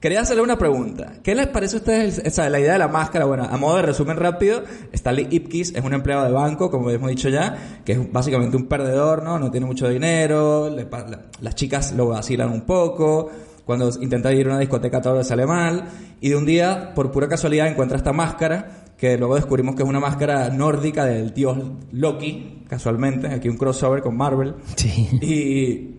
quería 0.00 0.20
hacerle 0.20 0.42
una 0.42 0.58
pregunta. 0.58 1.14
¿Qué 1.22 1.34
les 1.34 1.46
parece 1.48 1.76
a 1.76 1.78
ustedes 1.78 2.22
o 2.26 2.30
sea, 2.30 2.48
la 2.50 2.60
idea 2.60 2.74
de 2.74 2.78
la 2.78 2.88
máscara? 2.88 3.24
Bueno, 3.24 3.44
a 3.50 3.56
modo 3.56 3.76
de 3.76 3.82
resumen 3.82 4.16
rápido, 4.16 4.62
Stanley 4.92 5.28
Ipkiss 5.30 5.74
es 5.74 5.84
un 5.84 5.94
empleado 5.94 6.24
de 6.24 6.32
banco, 6.32 6.70
como 6.70 6.90
hemos 6.90 7.10
dicho 7.10 7.28
ya, 7.28 7.80
que 7.84 7.92
es 7.92 8.12
básicamente 8.12 8.56
un 8.56 8.66
perdedor, 8.66 9.22
¿no? 9.22 9.38
No 9.38 9.50
tiene 9.50 9.66
mucho 9.66 9.88
dinero, 9.88 10.68
le 10.70 10.84
la- 10.84 11.22
las 11.40 11.54
chicas 11.54 11.92
lo 11.92 12.08
vacilan 12.08 12.50
un 12.50 12.62
poco, 12.62 13.30
cuando 13.64 13.90
intenta 14.00 14.32
ir 14.32 14.46
a 14.46 14.50
una 14.50 14.58
discoteca 14.60 15.00
todo 15.00 15.16
le 15.18 15.24
sale 15.24 15.46
mal, 15.46 15.84
y 16.20 16.30
de 16.30 16.36
un 16.36 16.46
día, 16.46 16.92
por 16.94 17.10
pura 17.10 17.28
casualidad, 17.28 17.66
encuentra 17.66 17.96
esta 17.98 18.12
máscara, 18.12 18.84
que 18.96 19.16
luego 19.16 19.36
descubrimos 19.36 19.74
que 19.76 19.82
es 19.84 19.88
una 19.88 20.00
máscara 20.00 20.48
nórdica 20.50 21.04
del 21.04 21.32
dios 21.32 21.56
Loki, 21.92 22.64
casualmente, 22.68 23.28
aquí 23.28 23.48
un 23.48 23.56
crossover 23.56 24.02
con 24.02 24.16
Marvel. 24.16 24.54
Sí. 24.76 25.08
Y, 25.22 25.97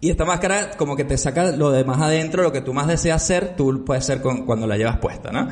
y 0.00 0.10
esta 0.10 0.24
máscara 0.24 0.70
como 0.76 0.94
que 0.96 1.04
te 1.04 1.18
saca 1.18 1.52
lo 1.52 1.70
de 1.70 1.84
más 1.84 2.00
adentro, 2.00 2.42
lo 2.42 2.52
que 2.52 2.60
tú 2.60 2.72
más 2.72 2.86
deseas 2.86 3.26
ser, 3.26 3.56
tú 3.56 3.84
puedes 3.84 4.04
ser 4.04 4.20
con- 4.22 4.46
cuando 4.46 4.66
la 4.66 4.76
llevas 4.76 4.98
puesta, 4.98 5.32
¿no? 5.32 5.48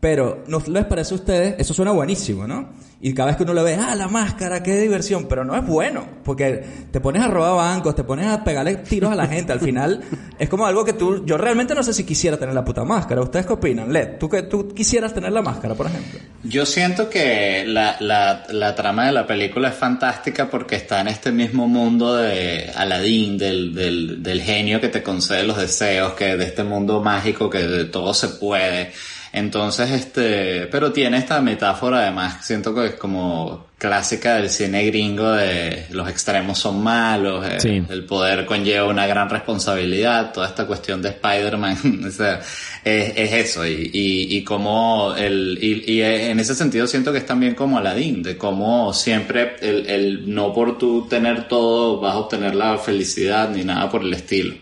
Pero, 0.00 0.44
¿no 0.46 0.62
les 0.66 0.84
parece 0.84 1.14
a 1.14 1.16
ustedes? 1.16 1.54
Eso 1.58 1.74
suena 1.74 1.90
buenísimo, 1.90 2.46
¿no? 2.46 2.68
Y 3.00 3.14
cada 3.14 3.28
vez 3.28 3.36
que 3.36 3.44
uno 3.44 3.54
lo 3.54 3.62
ve, 3.62 3.74
ah, 3.74 3.94
la 3.94 4.08
máscara, 4.08 4.60
qué 4.62 4.74
diversión, 4.74 5.26
pero 5.28 5.44
no 5.44 5.56
es 5.56 5.64
bueno, 5.64 6.04
porque 6.24 6.64
te 6.90 7.00
pones 7.00 7.22
a 7.22 7.28
robar 7.28 7.54
bancos, 7.54 7.94
te 7.94 8.02
pones 8.02 8.26
a 8.26 8.42
pegarle 8.42 8.76
tiros 8.76 9.12
a 9.12 9.14
la 9.14 9.28
gente, 9.28 9.52
al 9.52 9.60
final 9.60 10.00
es 10.38 10.48
como 10.48 10.66
algo 10.66 10.84
que 10.84 10.94
tú, 10.94 11.24
yo 11.24 11.38
realmente 11.38 11.76
no 11.76 11.84
sé 11.84 11.92
si 11.92 12.02
quisiera 12.02 12.36
tener 12.36 12.56
la 12.56 12.64
puta 12.64 12.82
máscara, 12.82 13.20
¿ustedes 13.20 13.46
qué 13.46 13.52
opinan? 13.52 13.92
Led, 13.92 14.18
¿tú, 14.18 14.28
que, 14.28 14.42
tú 14.42 14.74
quisieras 14.74 15.14
tener 15.14 15.30
la 15.30 15.42
máscara, 15.42 15.76
por 15.76 15.86
ejemplo? 15.86 16.18
Yo 16.42 16.66
siento 16.66 17.08
que 17.08 17.64
la, 17.68 17.96
la, 18.00 18.44
la 18.50 18.74
trama 18.74 19.06
de 19.06 19.12
la 19.12 19.26
película 19.28 19.68
es 19.68 19.76
fantástica 19.76 20.50
porque 20.50 20.74
está 20.74 21.00
en 21.00 21.08
este 21.08 21.30
mismo 21.30 21.68
mundo 21.68 22.16
de 22.16 22.72
Aladdin, 22.74 23.38
del, 23.38 23.74
del, 23.74 24.22
del 24.24 24.42
genio 24.42 24.80
que 24.80 24.88
te 24.88 25.04
concede 25.04 25.44
los 25.44 25.56
deseos, 25.56 26.14
que 26.14 26.36
de 26.36 26.46
este 26.46 26.64
mundo 26.64 27.00
mágico 27.00 27.48
que 27.48 27.58
de 27.58 27.84
todo 27.84 28.12
se 28.12 28.28
puede. 28.28 28.92
Entonces, 29.38 29.90
este, 29.90 30.66
pero 30.66 30.92
tiene 30.92 31.18
esta 31.18 31.40
metáfora 31.40 32.00
además, 32.00 32.44
siento 32.46 32.74
que 32.74 32.86
es 32.86 32.94
como 32.94 33.66
clásica 33.78 34.34
del 34.34 34.50
cine 34.50 34.84
gringo 34.86 35.30
de 35.30 35.86
los 35.90 36.08
extremos 36.08 36.58
son 36.58 36.82
malos, 36.82 37.46
eh, 37.46 37.60
Sí. 37.60 37.82
el 37.88 38.04
poder 38.04 38.44
conlleva 38.44 38.88
una 38.88 39.06
gran 39.06 39.30
responsabilidad, 39.30 40.32
toda 40.32 40.48
esta 40.48 40.66
cuestión 40.66 41.00
de 41.00 41.10
Spider-Man, 41.10 42.02
o 42.08 42.10
sea, 42.10 42.40
es, 42.84 43.12
es 43.16 43.32
eso, 43.32 43.64
y, 43.64 43.88
y, 43.92 44.36
y 44.36 44.42
como 44.44 45.14
el, 45.16 45.58
y, 45.62 45.92
y 45.92 46.02
en 46.02 46.40
ese 46.40 46.56
sentido 46.56 46.88
siento 46.88 47.12
que 47.12 47.18
es 47.18 47.26
también 47.26 47.54
como 47.54 47.78
Aladdin, 47.78 48.22
de 48.22 48.36
cómo 48.36 48.92
siempre 48.92 49.54
el, 49.60 49.86
el 49.88 50.34
no 50.34 50.52
por 50.52 50.76
tú 50.76 51.06
tener 51.08 51.46
todo 51.46 52.00
vas 52.00 52.14
a 52.14 52.18
obtener 52.18 52.56
la 52.56 52.78
felicidad 52.78 53.48
ni 53.50 53.62
nada 53.62 53.88
por 53.88 54.02
el 54.02 54.12
estilo. 54.12 54.54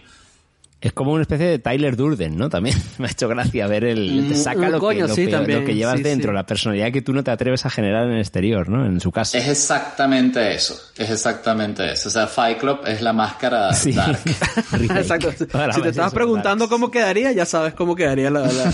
Es 0.78 0.92
como 0.92 1.12
una 1.12 1.22
especie 1.22 1.46
de 1.46 1.58
Tyler 1.58 1.96
Durden, 1.96 2.36
¿no? 2.36 2.50
También 2.50 2.76
me 2.98 3.06
ha 3.08 3.10
hecho 3.10 3.28
gracia 3.28 3.66
ver 3.66 3.84
el... 3.84 4.26
Te 4.28 4.34
saca 4.34 4.68
Mm, 4.68 4.72
lo, 4.72 4.78
coño, 4.78 5.06
que, 5.06 5.08
lo, 5.08 5.14
sí, 5.14 5.26
que 5.64 5.74
llevas 5.74 5.96
sí, 5.96 6.02
dentro, 6.02 6.30
sí. 6.32 6.34
la 6.34 6.44
personalidad 6.46 6.92
que 6.92 7.00
tú 7.02 7.12
no 7.14 7.24
te 7.24 7.30
atreves 7.30 7.64
a 7.64 7.70
generar 7.70 8.06
en 8.06 8.12
el 8.12 8.20
exterior, 8.20 8.68
¿no? 8.68 8.84
En 8.84 9.00
su 9.00 9.10
casa. 9.10 9.38
Es 9.38 9.48
exactamente 9.48 10.54
eso, 10.54 10.74
es 10.98 11.08
exactamente 11.10 11.90
eso. 11.92 12.08
O 12.10 12.12
sea, 12.12 12.26
Fight 12.26 12.58
Club 12.58 12.80
es 12.86 13.00
la 13.00 13.12
máscara 13.14 13.72
Sí. 13.74 13.92
dark. 13.92 14.18
Exacto. 14.96 15.32
Las 15.54 15.74
Si 15.76 15.82
te 15.82 15.88
estabas 15.88 16.12
preguntando 16.12 16.68
cómo 16.68 16.90
quedaría, 16.90 17.32
ya 17.32 17.46
sabes 17.46 17.72
cómo 17.74 17.96
quedaría 17.96 18.30
la... 18.30 18.40
la- 18.40 18.72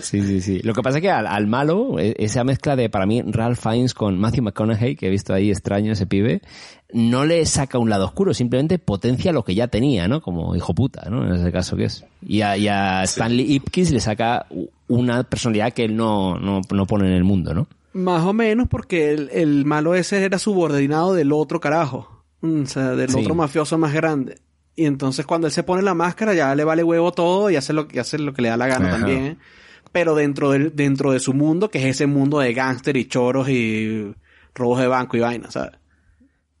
Sí, 0.00 0.20
sí, 0.22 0.40
sí. 0.40 0.60
Lo 0.62 0.72
que 0.72 0.82
pasa 0.82 0.98
es 0.98 1.02
que 1.02 1.10
al, 1.10 1.26
al 1.26 1.46
malo, 1.46 1.98
e- 1.98 2.14
esa 2.18 2.42
mezcla 2.44 2.74
de, 2.76 2.88
para 2.90 3.06
mí, 3.06 3.22
Ralph 3.24 3.58
Fiennes 3.60 3.94
con 3.94 4.18
Matthew 4.18 4.42
McConaughey, 4.44 4.96
que 4.96 5.06
he 5.06 5.10
visto 5.10 5.32
ahí 5.32 5.50
extraño 5.50 5.92
ese 5.92 6.06
pibe, 6.06 6.42
no 6.92 7.24
le 7.24 7.44
saca 7.46 7.78
un 7.78 7.88
lado 7.90 8.04
oscuro, 8.06 8.34
simplemente 8.34 8.78
potencia 8.78 9.32
lo 9.32 9.44
que 9.44 9.54
ya 9.54 9.68
tenía, 9.68 10.08
¿no? 10.08 10.20
Como 10.20 10.54
hijo 10.56 10.74
puta, 10.74 11.08
¿no? 11.10 11.26
En 11.26 11.34
ese 11.40 11.50
caso 11.52 11.76
que 11.76 11.84
es. 11.84 12.04
Y 12.26 12.42
a, 12.42 12.56
y 12.56 12.68
a 12.68 13.02
Stanley 13.04 13.52
Ipkiss 13.54 13.90
le 13.92 14.00
saca 14.00 14.46
una 14.88 15.22
personalidad 15.24 15.72
que 15.72 15.84
él 15.84 15.96
no, 15.96 16.38
no, 16.38 16.60
no 16.70 16.86
pone 16.86 17.08
en 17.08 17.14
el 17.14 17.24
mundo, 17.24 17.54
¿no? 17.54 17.66
Más 17.94 18.22
o 18.24 18.32
menos 18.32 18.68
porque 18.68 19.10
el, 19.12 19.30
el 19.32 19.64
malo 19.64 19.94
ese 19.94 20.22
era 20.24 20.38
subordinado 20.38 21.14
del 21.14 21.32
otro 21.32 21.60
carajo. 21.60 22.24
Mm, 22.40 22.62
O 22.62 22.66
sea, 22.66 22.90
del 22.92 23.10
Sí. 23.10 23.18
otro 23.20 23.34
mafioso 23.34 23.76
más 23.78 23.92
grande. 23.92 24.36
Y 24.74 24.86
entonces 24.86 25.26
cuando 25.26 25.46
él 25.46 25.52
se 25.52 25.62
pone 25.62 25.82
la 25.82 25.92
máscara 25.94 26.32
ya 26.34 26.54
le 26.54 26.64
vale 26.64 26.82
huevo 26.82 27.12
todo 27.12 27.50
y 27.50 27.56
hace 27.56 27.72
lo, 27.74 27.86
y 27.92 27.98
hace 27.98 28.18
lo 28.18 28.32
que 28.32 28.40
le 28.42 28.48
da 28.48 28.56
la 28.56 28.66
gana 28.66 28.88
Ajá. 28.88 28.96
también. 28.98 29.38
Pero 29.92 30.14
dentro, 30.14 30.50
del, 30.52 30.74
dentro 30.74 31.12
de 31.12 31.20
su 31.20 31.34
mundo, 31.34 31.68
que 31.70 31.78
es 31.80 31.84
ese 31.84 32.06
mundo 32.06 32.38
de 32.38 32.54
gángster 32.54 32.96
y 32.96 33.04
choros 33.04 33.50
y 33.50 34.14
robos 34.54 34.80
de 34.80 34.86
banco 34.86 35.16
y 35.18 35.20
vainas, 35.20 35.52
¿sabes? 35.52 35.72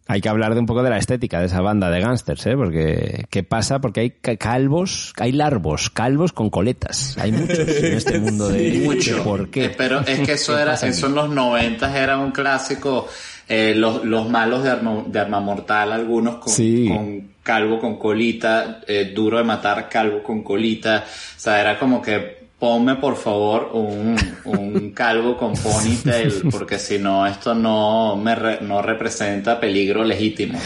Hay 0.08 0.20
que 0.20 0.28
hablar 0.28 0.54
de 0.54 0.60
un 0.60 0.66
poco 0.66 0.82
de 0.82 0.90
la 0.90 0.98
estética 0.98 1.38
de 1.40 1.46
esa 1.46 1.60
banda 1.60 1.88
de 1.88 2.00
gángsters, 2.00 2.44
¿eh? 2.46 2.56
Porque, 2.56 3.24
¿qué 3.30 3.44
pasa? 3.44 3.80
Porque 3.80 4.00
hay 4.00 4.10
ca- 4.10 4.36
calvos, 4.36 5.12
hay 5.18 5.30
larvos, 5.32 5.90
calvos 5.90 6.32
con 6.32 6.50
coletas. 6.50 7.16
Hay 7.18 7.30
muchos 7.32 7.60
en 7.60 7.92
este 7.96 8.18
mundo 8.18 8.48
de, 8.48 8.80
Mucho. 8.84 9.16
de 9.18 9.22
por 9.22 9.48
qué. 9.50 9.70
Pero 9.70 10.00
es 10.00 10.20
que 10.20 10.32
eso 10.32 10.56
¿Qué 10.56 10.62
era, 10.62 10.74
eso 10.74 11.06
en 11.06 11.14
los 11.14 11.30
noventas 11.30 11.94
era 11.94 12.18
un 12.18 12.32
clásico. 12.32 13.08
eh, 13.48 13.74
los, 13.76 14.04
los 14.04 14.28
malos 14.28 14.64
de 14.64 14.70
arma, 14.70 15.04
de 15.06 15.18
arma 15.20 15.40
mortal, 15.40 15.92
algunos 15.92 16.36
con, 16.36 16.52
Sí. 16.52 16.88
con 16.88 17.28
calvo 17.42 17.78
con 17.78 17.96
colita, 17.98 18.80
eh, 18.86 19.12
duro 19.14 19.38
de 19.38 19.44
matar 19.44 19.88
calvo 19.88 20.22
con 20.22 20.42
colita. 20.42 21.04
O 21.06 21.40
sea, 21.40 21.60
era 21.60 21.78
como 21.78 22.02
que 22.02 22.41
ponme 22.62 22.94
por 22.94 23.16
favor 23.16 23.70
un, 23.72 24.14
un 24.44 24.90
calvo 24.92 25.36
con 25.36 25.52
ponytail, 25.54 26.44
porque 26.52 26.78
si 26.78 26.96
no, 26.96 27.26
esto 27.26 27.56
no 27.56 28.14
me 28.14 28.36
re- 28.36 28.60
no 28.60 28.80
representa 28.80 29.58
peligro 29.58 30.04
legítimo. 30.04 30.60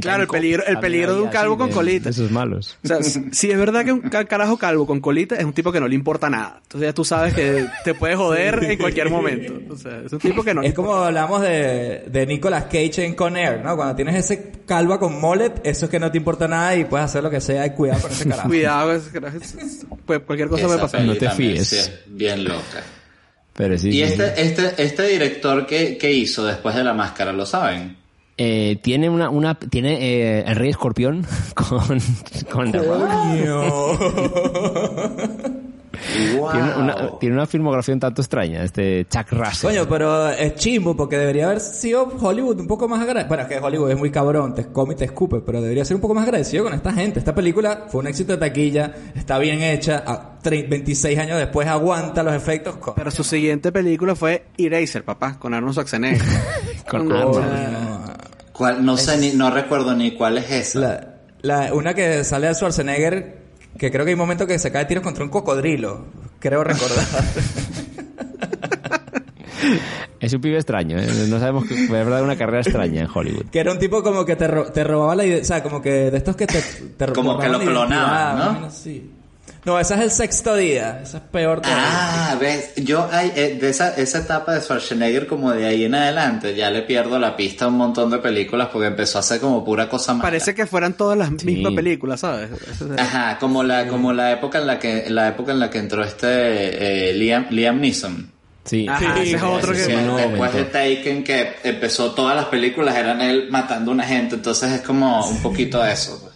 Claro, 0.00 0.22
el 0.22 0.28
peligro- 0.28 0.62
el 0.64 0.78
peligro 0.78 1.16
de 1.16 1.22
un 1.22 1.28
calvo 1.30 1.58
con 1.58 1.70
colita. 1.70 2.04
de 2.04 2.10
Esos 2.10 2.30
malos. 2.30 2.78
O 2.84 2.86
sea, 2.86 3.02
si 3.02 3.50
es 3.50 3.58
verdad 3.58 3.84
que 3.84 3.90
un 3.90 4.02
ca- 4.02 4.26
carajo 4.26 4.56
calvo 4.58 4.86
con 4.86 5.00
colita 5.00 5.34
es 5.34 5.44
un 5.44 5.52
tipo 5.52 5.72
que 5.72 5.80
no 5.80 5.88
le 5.88 5.96
importa 5.96 6.30
nada. 6.30 6.60
Entonces 6.62 6.88
ya 6.90 6.92
tú 6.94 7.04
sabes 7.04 7.34
que 7.34 7.66
te 7.82 7.94
puede 7.94 8.14
joder 8.14 8.62
en 8.62 8.78
cualquier 8.78 9.10
momento. 9.10 9.54
O 9.74 9.76
sea, 9.76 10.02
es 10.06 10.12
un 10.12 10.20
tipo 10.20 10.44
que 10.44 10.54
no 10.54 10.62
Es 10.62 10.72
como 10.72 10.94
hablamos 10.94 11.40
de, 11.42 12.04
de 12.06 12.26
Nicolas 12.26 12.66
Cage 12.66 13.04
en 13.04 13.16
Con 13.16 13.36
Air, 13.36 13.60
¿no? 13.64 13.74
Cuando 13.74 13.96
tienes 13.96 14.14
ese 14.14 14.52
calva 14.66 15.00
con 15.00 15.20
mullet, 15.20 15.54
eso 15.64 15.86
es 15.86 15.90
que 15.90 15.98
no 15.98 16.12
te 16.12 16.18
importa 16.18 16.46
nada 16.46 16.76
y 16.76 16.84
puedes 16.84 17.06
hacer 17.06 17.24
lo 17.24 17.30
que 17.30 17.40
sea 17.40 17.66
y 17.66 17.70
cuidado 17.70 18.02
con 18.02 18.12
ese 18.12 18.28
carajo. 18.28 18.48
Cuidado, 18.48 18.92
ese 18.92 19.10
carajo, 19.10 19.36
es- 19.38 19.84
pues 20.06 20.20
cualquier 20.20 20.48
cosa 20.48 20.66
puede 20.66 20.78
pasar. 20.78 21.00
No 21.02 21.14
te 21.24 21.30
también 21.30 21.52
fíes. 21.56 21.68
sí 21.68 21.76
es 21.76 21.92
bien 22.06 22.44
loca. 22.44 22.82
Pero 23.56 23.78
sí, 23.78 23.88
Y 23.88 23.92
sí, 23.92 24.02
este, 24.02 24.26
sí. 24.26 24.42
este, 24.42 24.82
este 24.82 25.02
director 25.08 25.66
que, 25.66 25.96
que 25.96 26.12
hizo 26.12 26.44
después 26.44 26.74
de 26.74 26.82
la 26.84 26.92
máscara, 26.94 27.32
¿lo 27.32 27.46
saben? 27.46 27.96
Eh, 28.36 28.80
tiene 28.82 29.08
una, 29.08 29.30
una 29.30 29.54
tiene 29.56 30.38
eh, 30.38 30.44
el 30.44 30.56
Rey 30.56 30.70
Escorpión 30.70 31.24
con, 31.54 32.00
con 32.50 32.72
Tiene 36.52 36.74
una, 36.76 37.18
tiene 37.18 37.34
una 37.36 37.46
filmografía 37.46 37.94
un 37.94 38.00
tanto 38.00 38.22
extraña, 38.22 38.62
este 38.64 39.06
Chuck 39.08 39.30
Russell. 39.32 39.70
Coño, 39.70 39.88
pero 39.88 40.28
es 40.30 40.54
chimbo 40.56 40.96
porque 40.96 41.16
debería 41.18 41.46
haber 41.46 41.60
sido 41.60 42.04
Hollywood 42.20 42.60
un 42.60 42.66
poco 42.66 42.88
más 42.88 43.00
agradecido. 43.00 43.28
Bueno, 43.28 43.42
es 43.44 43.48
que 43.48 43.58
Hollywood 43.58 43.90
es 43.90 43.98
muy 43.98 44.10
cabrón, 44.10 44.54
te 44.54 44.66
come 44.66 44.94
y 44.94 44.96
te 44.96 45.04
escupe, 45.06 45.40
pero 45.40 45.60
debería 45.60 45.84
ser 45.84 45.94
un 45.96 46.00
poco 46.00 46.14
más 46.14 46.24
agradecido 46.24 46.64
con 46.64 46.74
esta 46.74 46.92
gente. 46.92 47.18
Esta 47.18 47.34
película 47.34 47.84
fue 47.88 48.00
un 48.00 48.06
éxito 48.06 48.32
de 48.32 48.38
taquilla, 48.38 48.92
está 49.14 49.38
bien 49.38 49.62
hecha, 49.62 50.02
a 50.06 50.38
tre- 50.42 50.68
26 50.68 51.18
años 51.18 51.38
después 51.38 51.66
aguanta 51.68 52.22
los 52.22 52.34
efectos. 52.34 52.76
Pero 52.94 53.10
su 53.10 53.24
siguiente 53.24 53.72
película 53.72 54.14
fue 54.14 54.44
Eraser, 54.58 55.04
papá, 55.04 55.38
con 55.38 55.54
Arnold 55.54 55.74
Schwarzenegger. 55.74 56.22
No 58.82 58.96
sé, 58.96 59.16
ni, 59.18 59.32
no 59.32 59.50
recuerdo 59.50 59.94
ni 59.94 60.12
cuál 60.12 60.38
es 60.38 60.50
esa. 60.50 60.78
La, 60.80 61.14
la- 61.42 61.74
una 61.74 61.94
que 61.94 62.22
sale 62.24 62.46
de 62.48 62.54
Schwarzenegger, 62.54 63.43
que 63.78 63.90
creo 63.90 64.04
que 64.04 64.10
hay 64.10 64.14
un 64.14 64.20
momento 64.20 64.46
que 64.46 64.58
se 64.58 64.70
cae 64.72 64.82
de 64.84 64.88
tiros 64.88 65.04
contra 65.04 65.24
un 65.24 65.30
cocodrilo, 65.30 66.06
creo 66.38 66.62
recordar. 66.64 67.04
Es 70.20 70.32
un 70.32 70.40
pibe 70.40 70.56
extraño, 70.56 70.98
¿eh? 70.98 71.06
no 71.28 71.38
sabemos 71.38 71.64
que 71.66 71.74
fue 71.86 71.98
de 71.98 72.04
verdad 72.04 72.22
una 72.22 72.36
carrera 72.36 72.60
extraña 72.60 73.02
en 73.02 73.08
Hollywood. 73.12 73.46
que 73.50 73.60
era 73.60 73.72
un 73.72 73.78
tipo 73.78 74.02
como 74.02 74.24
que 74.24 74.36
te, 74.36 74.46
ro- 74.48 74.70
te 74.72 74.82
robaba 74.84 75.14
la 75.14 75.24
idea, 75.26 75.40
o 75.42 75.44
sea, 75.44 75.62
como 75.62 75.82
que 75.82 75.90
de 76.10 76.16
estos 76.16 76.34
que 76.36 76.46
te, 76.46 76.60
te 76.96 77.06
Como 77.12 77.38
que 77.38 77.48
lo 77.48 77.62
identidad, 77.62 78.58
¿no? 78.60 78.66
así. 78.66 79.10
No, 79.64 79.80
ese 79.80 79.94
es 79.94 80.00
el 80.00 80.10
sexto 80.10 80.54
día, 80.56 81.00
ese 81.02 81.16
es 81.16 81.22
peor 81.22 81.62
todavía. 81.62 81.84
Ah, 81.86 82.36
ves, 82.38 82.72
yo 82.76 83.08
hay, 83.10 83.32
eh, 83.34 83.56
de 83.58 83.70
esa, 83.70 83.94
esa 83.96 84.18
etapa 84.18 84.52
de 84.52 84.60
Schwarzenegger 84.60 85.26
como 85.26 85.52
de 85.52 85.64
ahí 85.66 85.84
en 85.84 85.94
adelante 85.94 86.54
ya 86.54 86.70
le 86.70 86.82
pierdo 86.82 87.18
la 87.18 87.34
pista 87.34 87.64
a 87.64 87.68
un 87.68 87.78
montón 87.78 88.10
de 88.10 88.18
películas 88.18 88.68
porque 88.70 88.88
empezó 88.88 89.16
a 89.16 89.20
hacer 89.20 89.40
como 89.40 89.64
pura 89.64 89.88
cosa 89.88 90.12
mala. 90.12 90.22
Parece 90.24 90.54
que 90.54 90.66
fueran 90.66 90.92
todas 90.94 91.16
las 91.16 91.30
Sí. 91.38 91.46
mismas 91.46 91.72
películas, 91.72 92.20
¿sabes? 92.20 92.50
Ajá, 92.98 93.38
como 93.38 93.62
la, 93.62 93.88
como 93.88 94.12
la 94.12 94.32
época 94.32 94.58
en 94.58 94.66
la 94.66 94.78
que, 94.78 95.06
la 95.08 95.28
época 95.28 95.52
en 95.52 95.60
la 95.60 95.70
que 95.70 95.78
entró 95.78 96.04
este 96.04 97.10
eh, 97.10 97.14
Liam, 97.14 97.46
Liam 97.50 97.80
Neeson. 97.80 98.30
Sí, 98.64 98.86
Ajá, 98.88 99.20
ese 99.20 99.36
es 99.36 99.42
otro 99.42 99.72
que- 99.72 99.78
Después 99.78 100.52
de. 100.54 100.64
Taken 100.64 101.22
que 101.24 101.54
empezó 101.64 102.12
todas 102.12 102.34
las 102.36 102.46
películas 102.46 102.96
eran 102.96 103.20
él 103.22 103.48
matando 103.50 103.90
a 103.90 103.94
una 103.94 104.04
gente, 104.04 104.36
entonces 104.36 104.72
es 104.72 104.80
como 104.82 105.26
un 105.28 105.42
poquito 105.42 105.84
eso. 105.84 106.30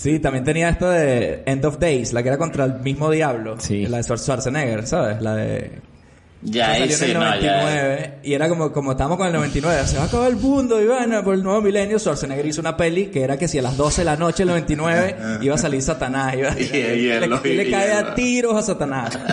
Sí, 0.00 0.20
también 0.20 0.44
tenía 0.44 0.68
esto 0.68 0.88
de 0.88 1.42
End 1.44 1.64
of 1.64 1.78
Days, 1.80 2.12
la 2.12 2.22
que 2.22 2.28
era 2.28 2.38
contra 2.38 2.64
el 2.66 2.74
mismo 2.80 3.10
diablo. 3.10 3.56
Sí. 3.58 3.84
La 3.86 3.96
de 3.96 4.04
Schwar- 4.04 4.18
Schwarzenegger, 4.18 4.86
¿sabes? 4.86 5.20
La 5.20 5.34
de... 5.34 5.72
Ya 6.40 6.66
salió 6.78 6.96
en 6.96 7.02
el 7.02 7.14
no, 7.14 7.20
ya. 7.40 7.62
99 7.62 8.14
y 8.22 8.32
era 8.32 8.48
como, 8.48 8.70
como 8.70 8.92
estábamos 8.92 9.18
con 9.18 9.26
el 9.26 9.32
99, 9.32 9.82
se 9.88 9.96
va 9.96 10.04
a 10.04 10.06
acabar 10.06 10.28
el 10.30 10.36
mundo, 10.36 10.80
Ivana, 10.80 11.24
por 11.24 11.34
el 11.34 11.42
nuevo 11.42 11.60
milenio. 11.62 11.98
Schwarzenegger 11.98 12.46
hizo 12.46 12.60
una 12.60 12.76
peli 12.76 13.06
que 13.06 13.22
era 13.22 13.36
que 13.36 13.48
si 13.48 13.58
a 13.58 13.62
las 13.62 13.76
12 13.76 14.02
de 14.02 14.04
la 14.04 14.14
noche 14.16 14.44
del 14.44 14.50
99 14.50 15.16
iba 15.40 15.56
a 15.56 15.58
salir 15.58 15.82
Satanás. 15.82 16.36
Iba, 16.36 16.50
Y- 16.56 16.62
y 16.76 17.08
él 17.10 17.28
le, 17.28 17.54
le 17.56 17.68
y 17.68 17.70
cae 17.72 17.92
a 17.92 18.14
tiros 18.14 18.54
a 18.54 18.62
Satanás. 18.62 19.18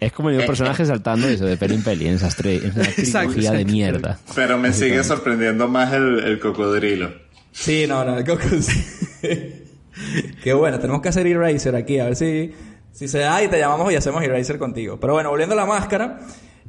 Es 0.00 0.12
como 0.12 0.28
el 0.30 0.36
mismo 0.36 0.46
personaje 0.48 0.84
saltando 0.84 1.28
eso 1.28 1.44
de 1.46 1.56
peli 1.56 1.74
en 1.76 1.82
peli, 1.82 2.08
en, 2.08 2.14
esa 2.16 2.26
Exacto, 2.28 2.58
trilogía 3.30 3.52
de 3.52 3.56
exacto. 3.58 3.72
mierda. 3.72 4.18
Pero 4.34 4.58
me 4.58 4.72
sigue 4.72 5.02
sorprendiendo 5.04 5.68
más 5.68 5.92
el, 5.92 6.18
el 6.20 6.38
cocodrilo. 6.40 7.12
Sí, 7.52 7.86
no, 7.86 8.04
no, 8.04 8.18
el 8.18 8.24
Coco 8.24 8.48
sí. 8.60 8.84
Qué 10.42 10.52
bueno, 10.54 10.78
tenemos 10.80 11.02
que 11.02 11.10
hacer 11.10 11.26
Eraser 11.26 11.76
aquí, 11.76 11.98
a 11.98 12.06
ver 12.06 12.16
si, 12.16 12.52
si 12.92 13.06
se 13.06 13.18
da 13.18 13.42
y 13.42 13.48
te 13.48 13.58
llamamos 13.58 13.92
y 13.92 13.96
hacemos 13.96 14.22
Eraser 14.22 14.58
contigo. 14.58 14.98
Pero 14.98 15.12
bueno, 15.12 15.30
volviendo 15.30 15.54
a 15.54 15.56
la 15.56 15.66
máscara, 15.66 16.20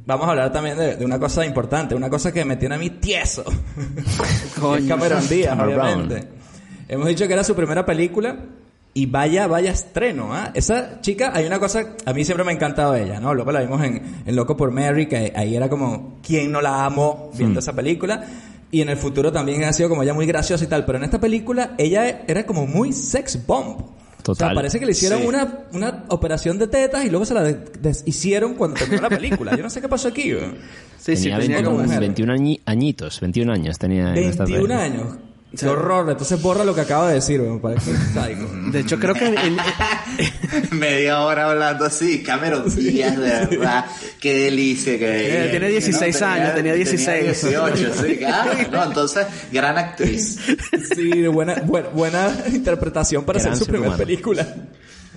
vamos 0.04 0.26
a 0.26 0.30
hablar 0.30 0.52
también 0.52 0.76
de, 0.76 0.96
de 0.96 1.04
una 1.04 1.18
cosa 1.18 1.44
importante, 1.44 1.94
una 1.94 2.10
cosa 2.10 2.32
que 2.32 2.44
me 2.44 2.56
tiene 2.56 2.74
a 2.74 2.78
mí 2.78 2.90
tieso. 2.90 3.44
Coño. 4.60 4.86
Cameron 4.86 5.26
Díaz, 5.28 5.58
obviamente. 5.58 6.28
Hemos 6.86 7.08
dicho 7.08 7.26
que 7.26 7.32
era 7.32 7.42
su 7.42 7.54
primera 7.54 7.86
película 7.86 8.36
y 8.92 9.06
vaya, 9.06 9.46
vaya 9.48 9.72
estreno, 9.72 10.32
¿ah? 10.34 10.52
Esa 10.54 11.00
chica, 11.00 11.32
hay 11.34 11.46
una 11.46 11.58
cosa, 11.58 11.96
a 12.04 12.12
mí 12.12 12.24
siempre 12.24 12.44
me 12.44 12.52
ha 12.52 12.54
encantado 12.54 12.94
ella, 12.94 13.18
¿no? 13.18 13.34
Luego 13.34 13.50
la 13.50 13.60
vimos 13.60 13.82
en, 13.82 14.22
en 14.24 14.36
Loco 14.36 14.56
por 14.56 14.70
Mary, 14.70 15.06
que 15.06 15.32
ahí 15.34 15.56
era 15.56 15.68
como, 15.68 16.18
¿quién 16.22 16.52
no 16.52 16.60
la 16.60 16.84
amó 16.84 17.32
viendo 17.36 17.58
esa 17.58 17.72
película? 17.72 18.24
Y 18.74 18.80
en 18.80 18.88
el 18.88 18.96
futuro 18.96 19.30
también 19.30 19.62
ha 19.64 19.72
sido 19.72 19.88
como 19.88 20.02
ella 20.02 20.14
muy 20.14 20.26
graciosa 20.26 20.64
y 20.64 20.66
tal, 20.66 20.84
pero 20.84 20.98
en 20.98 21.04
esta 21.04 21.20
película 21.20 21.74
ella 21.78 22.22
era 22.26 22.44
como 22.44 22.66
muy 22.66 22.92
sex 22.92 23.38
bomb. 23.46 23.76
O 23.78 24.34
sea, 24.34 24.48
Total. 24.48 24.54
parece 24.54 24.80
que 24.80 24.86
le 24.86 24.92
hicieron 24.92 25.20
Sí. 25.20 25.26
una, 25.28 25.58
una 25.72 26.04
operación 26.08 26.58
de 26.58 26.66
tetas 26.66 27.04
y 27.04 27.10
luego 27.10 27.24
se 27.26 27.34
la 27.34 27.42
de- 27.44 27.60
deshicieron 27.80 28.54
cuando 28.54 28.76
terminó 28.76 29.02
la 29.02 29.10
película. 29.10 29.54
Yo 29.56 29.62
no 29.62 29.70
sé 29.70 29.80
qué 29.80 29.88
pasó 29.88 30.08
aquí, 30.08 30.32
güey. 30.32 30.46
Sí, 30.98 31.14
sí, 31.14 31.24
tenía 31.24 31.38
tenía 31.38 31.56
21, 31.58 31.70
como... 31.70 31.82
mujer. 31.84 32.00
21 32.00 32.32
añi- 32.34 32.60
añitos, 32.64 33.20
21 33.20 33.52
años 33.52 33.78
tenía 33.78 34.10
en 34.14 34.24
esta 34.30 34.44
21 34.44 34.66
peli. 34.68 34.80
años. 34.80 35.06
Qué 35.58 35.66
horror. 35.68 36.10
Entonces 36.10 36.40
borra 36.40 36.64
lo 36.64 36.74
que 36.74 36.80
acabo 36.82 37.06
de 37.06 37.14
decir. 37.14 37.40
Me 37.40 37.58
parece 37.58 37.92
sádico. 38.12 38.46
De 38.72 38.80
hecho, 38.80 38.98
creo 38.98 39.14
que... 39.14 39.26
en- 39.26 39.56
Media 40.78 41.20
hora 41.20 41.50
hablando 41.50 41.84
así, 41.84 42.22
Cameron 42.22 42.72
Díaz, 42.74 43.16
de 43.16 43.46
verdad, 43.56 43.84
qué 44.20 44.44
delicia 44.44 44.98
que 44.98 45.46
Eh, 45.46 45.48
tiene 45.50 45.68
16 45.68 46.22
años, 46.22 46.54
tenía 46.54 46.74
16. 46.74 47.42
18, 47.42 47.94
sí, 48.02 48.20
ah, 48.26 48.46
no, 48.70 48.84
entonces, 48.84 49.26
gran 49.52 49.76
actriz. 49.78 50.38
Sí, 50.94 51.26
buena, 51.26 51.54
buena, 51.64 51.88
buena 51.88 52.34
interpretación 52.52 53.24
para 53.24 53.38
Gran 53.40 53.52
hacer 53.52 53.58
su 53.58 53.64
ser 53.64 53.72
primera 53.72 53.90
humano. 53.94 54.04
película. 54.04 54.54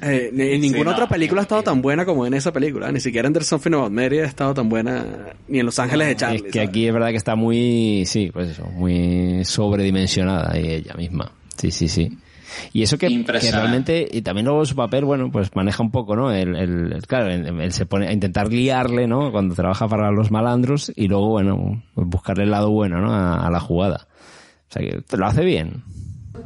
Eh, 0.02 0.30
en 0.32 0.62
ninguna 0.62 0.92
Sí, 0.92 0.94
otra 0.94 1.06
no, 1.06 1.10
película 1.10 1.42
ha 1.42 1.44
estado 1.44 1.64
tan 1.64 1.82
buena 1.82 2.06
como 2.06 2.26
en 2.26 2.34
esa 2.34 2.52
película. 2.54 2.92
Ni 2.92 3.00
siquiera 3.00 3.28
en 3.28 3.34
There's 3.34 3.48
Something 3.48 3.74
About 3.74 3.92
Mary 3.92 4.20
ha 4.20 4.26
estado 4.26 4.54
tan 4.54 4.70
buena 4.70 5.06
ni 5.48 5.60
en 5.60 5.66
Los 5.66 5.80
Ángeles 5.80 6.08
de 6.08 6.16
Charlie. 6.16 6.38
Es 6.38 6.44
que 6.44 6.52
¿sabes? 6.54 6.70
aquí 6.70 6.88
es 6.88 6.94
verdad 6.94 7.10
que 7.10 7.16
está 7.18 7.36
muy, 7.36 8.04
sí, 8.06 8.30
pues 8.34 8.50
eso, 8.50 8.66
muy 8.66 9.44
sobredimensionada 9.46 10.56
ella 10.58 10.94
misma. 10.96 11.32
Sí, 11.58 11.72
sí, 11.72 11.88
sí. 11.88 12.18
Y 12.74 12.82
eso 12.82 12.98
que, 12.98 13.08
que 13.08 13.52
realmente, 13.52 14.08
y 14.10 14.22
también 14.22 14.46
luego 14.46 14.66
su 14.66 14.76
papel, 14.76 15.04
bueno, 15.06 15.30
pues 15.32 15.54
maneja 15.56 15.84
un 15.84 15.92
poco, 15.92 16.16
¿no? 16.16 16.32
El, 16.32 16.56
el, 16.56 16.94
el- 16.94 17.02
claro, 17.06 17.28
él, 17.30 17.72
se 17.72 17.86
pone 17.86 18.08
a 18.08 18.14
intentar 18.14 18.50
guiarle, 18.50 19.06
¿no? 19.06 19.32
Cuando 19.32 19.54
trabaja 19.54 19.88
para 19.88 20.12
los 20.12 20.32
malandros 20.32 20.92
y 20.96 21.08
luego, 21.08 21.28
bueno, 21.30 21.84
buscarle 21.96 22.46
el 22.46 22.52
lado 22.52 22.72
bueno, 22.72 23.00
¿no? 23.02 23.14
A, 23.14 23.46
a 23.46 23.52
la 23.52 23.60
jugada. 23.60 24.08
O 24.70 24.72
sea 24.74 24.82
que 24.82 25.04
lo 25.18 25.26
hace 25.26 25.44
bien. 25.44 25.84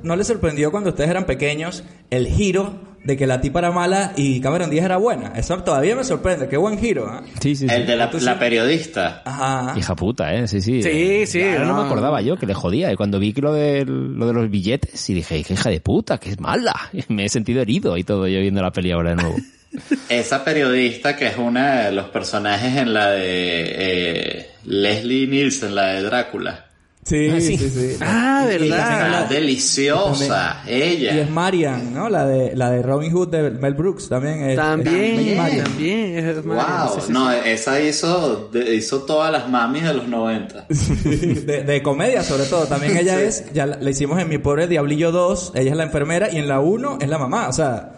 ¿No 0.04 0.16
les 0.16 0.28
sorprendió 0.28 0.72
cuando 0.72 0.90
ustedes 0.90 1.10
eran 1.10 1.26
pequeños 1.26 1.84
el 2.10 2.28
giro 2.28 2.74
de 3.04 3.18
que 3.18 3.26
la 3.26 3.42
tipa 3.42 3.60
era 3.60 3.72
mala 3.72 4.14
y 4.16 4.40
Cameron 4.42 4.70
Díaz 4.70 4.86
era 4.86 4.98
buena? 4.98 5.34
Eso 5.36 5.58
todavía 5.64 5.96
me 5.96 6.04
sorprende. 6.04 6.48
Qué 6.48 6.58
buen 6.58 6.78
giro, 6.78 7.08
¿ah? 7.08 7.24
Sí, 7.40 7.56
sí, 7.56 7.68
sí. 7.68 7.74
El 7.74 7.86
de 7.86 7.96
la, 7.96 8.40
periodista. 8.40 9.22
Ajá. 9.26 9.74
Hija 9.78 9.96
puta, 9.96 10.34
¿eh? 10.34 10.48
Sí, 10.48 10.62
sí. 10.62 10.82
Sí, 10.84 11.26
sí, 11.26 11.42
Ahora 11.42 11.66
no, 11.66 11.74
no. 11.74 11.82
me 11.82 11.86
acordaba 11.88 12.22
yo 12.22 12.38
que 12.38 12.46
le 12.46 12.54
jodía. 12.54 12.92
Y 12.92 12.96
cuando 12.96 13.20
vi 13.20 13.34
que 13.34 13.42
lo 13.42 13.54
de, 13.54 13.86
lo 13.86 14.28
de 14.28 14.34
los 14.34 14.50
billetes, 14.50 15.10
y 15.10 15.14
dije, 15.14 15.40
hija 15.40 15.70
de 15.70 15.80
puta, 15.80 16.18
que 16.20 16.30
es 16.30 16.40
mala. 16.40 16.76
Y 16.94 17.04
me 17.14 17.26
he 17.26 17.30
sentido 17.30 17.62
herido 17.62 17.98
y 17.98 18.04
todo 18.04 18.28
yo 18.28 18.40
viendo 18.40 18.62
la 18.62 18.72
peli 18.72 18.92
ahora 18.92 19.12
de 19.12 19.16
nuevo. 19.16 19.36
Esa 20.10 20.44
periodista 20.44 21.16
que 21.16 21.28
es 21.28 21.38
una 21.38 21.84
de 21.86 21.92
los 21.94 22.10
personajes 22.10 22.76
en 22.76 22.94
la 22.94 23.12
de 23.12 23.64
eh, 23.78 24.50
Leslie 24.66 25.28
Nielsen, 25.28 25.76
la 25.76 25.88
de 25.94 26.04
Drácula. 26.04 26.66
Sí, 27.04 27.30
Ah, 27.34 27.42
sí, 27.42 27.58
sí. 27.58 27.70
sí. 27.70 27.98
Ah, 28.00 28.44
Y- 28.46 28.48
¿verdad? 28.60 29.12
la- 29.12 29.24
deliciosa, 29.26 30.62
Y 30.68 30.72
es 30.72 30.84
ella. 30.84 31.28
Marian, 31.32 31.94
¿no? 31.94 32.10
La 32.10 32.26
de, 32.28 32.56
la 32.56 32.70
de 32.70 32.82
Robin 32.84 33.12
Hood 33.12 33.30
de 33.30 33.50
Mel 33.52 33.74
Brooks 33.74 34.08
también. 34.08 34.44
Es, 34.44 34.56
También, 34.56 35.20
es 35.20 35.38
Marian. 35.38 35.64
también. 35.64 36.18
es- 36.20 36.46
Wow, 36.46 36.58
sí, 36.94 37.00
sí, 37.00 37.02
sí. 37.08 37.12
no, 37.14 37.32
esa 37.32 37.82
hizo, 37.82 38.50
de- 38.54 38.76
hizo 38.76 39.00
todas 39.02 39.32
las 39.32 39.50
mamis 39.50 39.84
de 39.84 39.94
los 39.96 40.08
90. 40.08 40.66
de, 41.04 41.64
de 41.64 41.82
comedia 41.84 42.24
sobre 42.24 42.46
todo. 42.46 42.66
También 42.68 42.96
ella 42.98 43.20
es, 43.20 43.52
ya 43.52 43.66
la, 43.66 43.78
la 43.78 43.90
hicimos 43.90 44.20
en 44.20 44.30
Mi 44.30 44.38
Pobre 44.38 44.68
Diablillo 44.68 45.12
2, 45.12 45.54
ella 45.56 45.72
es 45.72 45.78
la 45.78 45.84
enfermera 45.84 46.32
y 46.32 46.38
en 46.38 46.48
la 46.48 46.60
1 46.60 47.00
es 47.02 47.10
la 47.10 47.18
mamá. 47.18 47.48
O 47.50 47.54
sea, 47.54 47.94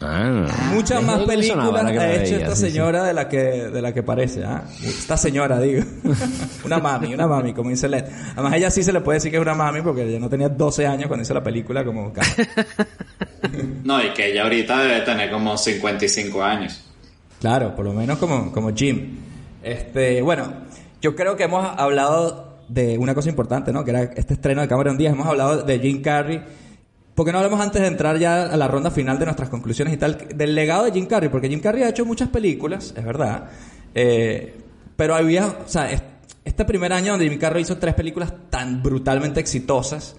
Ah, 0.00 0.46
muchas 0.72 1.02
más 1.02 1.20
películas 1.20 1.84
ha 1.84 1.90
hecho 1.90 2.00
veía, 2.00 2.36
esta 2.38 2.56
sí, 2.56 2.66
sí. 2.66 2.70
señora 2.70 3.04
de 3.04 3.14
la 3.14 3.28
que 3.28 3.38
de 3.38 3.80
la 3.80 3.94
que 3.94 4.02
parece. 4.02 4.44
¿ah? 4.44 4.64
Esta 4.82 5.16
señora, 5.16 5.58
digo. 5.60 5.82
una 6.64 6.78
mami, 6.78 7.14
una 7.14 7.26
mami, 7.26 7.54
como 7.54 7.70
dice 7.70 7.88
Led. 7.88 8.04
Además, 8.32 8.54
ella 8.54 8.70
sí 8.70 8.82
se 8.82 8.92
le 8.92 9.00
puede 9.00 9.16
decir 9.16 9.30
que 9.30 9.38
es 9.38 9.42
una 9.42 9.54
mami 9.54 9.80
porque 9.82 10.02
ella 10.02 10.18
no 10.18 10.28
tenía 10.28 10.48
12 10.48 10.86
años 10.86 11.06
cuando 11.06 11.22
hizo 11.22 11.34
la 11.34 11.42
película 11.42 11.84
como... 11.84 12.12
No, 13.84 14.02
y 14.02 14.12
que 14.14 14.30
ella 14.30 14.44
ahorita 14.44 14.78
debe 14.82 15.00
tener 15.02 15.30
como 15.30 15.56
55 15.56 16.42
años. 16.42 16.82
Claro, 17.40 17.74
por 17.76 17.84
lo 17.84 17.92
menos 17.92 18.18
como, 18.18 18.50
como 18.50 18.74
Jim. 18.74 19.18
Este, 19.62 20.22
bueno, 20.22 20.52
yo 21.02 21.14
creo 21.14 21.36
que 21.36 21.44
hemos 21.44 21.66
hablado 21.78 22.58
de 22.68 22.96
una 22.98 23.14
cosa 23.14 23.28
importante, 23.28 23.72
¿no? 23.72 23.84
Que 23.84 23.90
era 23.90 24.02
este 24.04 24.34
estreno 24.34 24.62
de 24.62 24.68
Cameron 24.68 24.96
Díaz. 24.96 25.12
Hemos 25.12 25.26
hablado 25.26 25.62
de 25.62 25.78
Jim 25.78 26.00
Carrey. 26.02 26.42
¿Por 27.14 27.24
qué 27.24 27.32
no 27.32 27.38
hablamos 27.38 27.60
antes 27.60 27.80
de 27.80 27.88
entrar 27.88 28.18
ya 28.18 28.42
a 28.44 28.56
la 28.56 28.66
ronda 28.68 28.90
final 28.90 29.18
de 29.18 29.24
nuestras 29.26 29.48
conclusiones 29.48 29.94
y 29.94 29.96
tal? 29.96 30.18
Del 30.34 30.54
legado 30.54 30.84
de 30.84 30.92
Jim 30.92 31.06
Carrey, 31.06 31.28
porque 31.28 31.48
Jim 31.48 31.60
Carrey 31.60 31.82
ha 31.84 31.88
hecho 31.90 32.04
muchas 32.04 32.28
películas, 32.28 32.92
es 32.96 33.04
verdad. 33.04 33.44
Eh, 33.94 34.54
pero 34.96 35.14
había, 35.14 35.46
o 35.46 35.54
sea, 35.68 35.90
es- 35.90 36.02
este 36.44 36.64
primer 36.64 36.92
año 36.92 37.12
donde 37.12 37.28
Jim 37.28 37.38
Carrey 37.38 37.62
hizo 37.62 37.78
tres 37.78 37.94
películas 37.94 38.32
tan 38.50 38.82
brutalmente 38.82 39.40
exitosas, 39.40 40.16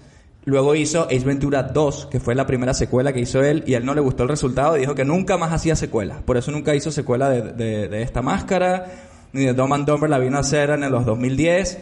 Luego 0.48 0.76
hizo 0.76 1.06
Ace 1.06 1.24
Ventura 1.24 1.64
2, 1.64 2.06
que 2.08 2.20
fue 2.20 2.36
la 2.36 2.46
primera 2.46 2.72
secuela 2.72 3.12
que 3.12 3.18
hizo 3.18 3.42
él, 3.42 3.64
y 3.66 3.74
a 3.74 3.78
él 3.78 3.84
no 3.84 3.94
le 3.96 4.00
gustó 4.00 4.22
el 4.22 4.28
resultado 4.28 4.76
y 4.76 4.80
dijo 4.82 4.94
que 4.94 5.04
nunca 5.04 5.36
más 5.36 5.52
hacía 5.52 5.74
secuela. 5.74 6.22
Por 6.24 6.36
eso 6.36 6.52
nunca 6.52 6.72
hizo 6.72 6.92
secuela 6.92 7.28
de, 7.28 7.42
de- 7.52 7.88
de 7.88 8.02
esta 8.02 8.22
máscara, 8.22 8.86
ni 9.32 9.44
de 9.44 9.54
Dumb 9.54 9.74
and 9.74 9.86
Dumber 9.88 10.08
la 10.08 10.20
vino 10.20 10.36
a 10.36 10.42
hacer 10.42 10.70
en 10.70 10.88
los 10.88 11.04
2010. 11.04 11.78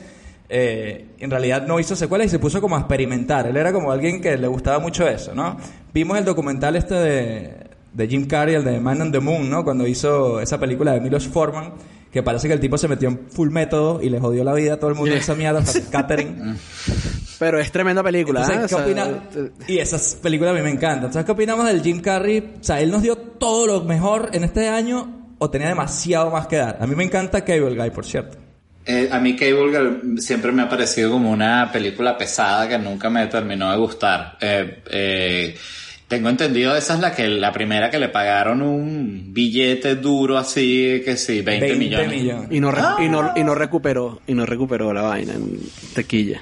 Eh, 0.48 1.14
en 1.18 1.30
realidad 1.30 1.66
no 1.66 1.80
hizo 1.80 1.96
secuela 1.96 2.24
y 2.24 2.28
se 2.28 2.38
puso 2.38 2.60
como 2.60 2.76
a 2.76 2.80
experimentar. 2.80 3.46
Él 3.46 3.56
era 3.56 3.72
como 3.72 3.90
alguien 3.90 4.20
que 4.20 4.36
le 4.36 4.46
gustaba 4.46 4.78
mucho 4.78 5.08
eso, 5.08 5.34
¿no? 5.34 5.56
Vimos 5.92 6.18
el 6.18 6.24
documental 6.24 6.76
este 6.76 6.94
de, 6.94 7.54
de 7.92 8.08
Jim 8.08 8.26
Carrey, 8.26 8.54
el 8.56 8.64
de 8.64 8.80
Man 8.80 9.00
on 9.00 9.12
the 9.12 9.20
Moon, 9.20 9.48
¿no? 9.48 9.64
Cuando 9.64 9.86
hizo 9.86 10.40
esa 10.40 10.58
película 10.58 10.92
de 10.92 11.00
Milos 11.00 11.26
Forman, 11.28 11.72
que 12.12 12.22
parece 12.22 12.46
que 12.46 12.54
el 12.54 12.60
tipo 12.60 12.76
se 12.78 12.88
metió 12.88 13.08
en 13.08 13.26
full 13.28 13.50
método 13.50 14.00
y 14.02 14.10
le 14.10 14.20
jodió 14.20 14.44
la 14.44 14.52
vida 14.52 14.74
a 14.74 14.76
todo 14.78 14.90
el 14.90 14.96
mundo 14.96 15.12
de 15.12 15.20
esa 15.20 15.34
mierda, 15.34 15.60
hasta 15.60 15.80
Catherine. 15.90 16.56
Pero 17.38 17.58
es 17.58 17.72
tremenda 17.72 18.02
película. 18.02 18.42
Entonces, 18.42 18.64
¿eh? 18.64 18.68
¿qué 18.68 18.74
O 18.74 18.78
sea, 18.78 18.86
opina? 18.86 19.54
Y 19.66 19.78
esas 19.78 20.16
películas 20.22 20.54
a 20.54 20.56
mí 20.56 20.62
me 20.62 20.70
encantan. 20.70 21.06
Entonces, 21.06 21.24
¿qué 21.24 21.32
opinamos 21.32 21.66
del 21.66 21.82
Jim 21.82 22.00
Carrey? 22.00 22.54
O 22.60 22.62
sea, 22.62 22.80
él 22.80 22.90
nos 22.90 23.02
dio 23.02 23.16
todo 23.16 23.66
lo 23.66 23.84
mejor 23.84 24.30
en 24.32 24.44
este 24.44 24.68
año 24.68 25.32
o 25.38 25.50
tenía 25.50 25.68
demasiado 25.68 26.30
más 26.30 26.46
que 26.46 26.56
dar. 26.56 26.78
A 26.80 26.86
mí 26.86 26.94
me 26.94 27.04
encanta 27.04 27.44
Cable 27.44 27.74
Guy, 27.74 27.90
por 27.90 28.04
cierto. 28.04 28.43
Eh, 28.86 29.08
a 29.10 29.18
mí 29.18 29.34
Cable 29.34 29.70
Girl 29.70 30.20
siempre 30.20 30.52
me 30.52 30.62
ha 30.62 30.68
parecido 30.68 31.10
como 31.10 31.30
una 31.30 31.70
película 31.72 32.18
pesada 32.18 32.68
que 32.68 32.78
nunca 32.78 33.08
me 33.10 33.26
terminó 33.28 33.70
de 33.70 33.76
gustar. 33.78 34.36
Eh, 34.40 34.82
eh, 34.90 35.56
tengo 36.06 36.28
entendido 36.28 36.76
esa 36.76 36.94
es 36.94 37.00
la 37.00 37.14
que 37.14 37.26
la 37.28 37.50
primera 37.50 37.88
que 37.90 37.98
le 37.98 38.10
pagaron 38.10 38.60
un 38.60 39.32
billete 39.32 39.96
duro 39.96 40.36
así 40.36 41.00
que 41.04 41.16
sí, 41.16 41.40
20, 41.40 41.74
millones. 41.76 42.22
Y 42.50 42.60
no, 42.60 42.70
Ah. 42.76 42.96
y, 43.00 43.08
no, 43.08 43.32
y 43.34 43.42
no 43.42 43.54
recuperó, 43.54 44.20
y 44.26 44.34
no 44.34 44.44
recuperó 44.44 44.92
la 44.92 45.00
vaina 45.02 45.32
en 45.32 45.58
tequilla. 45.94 46.40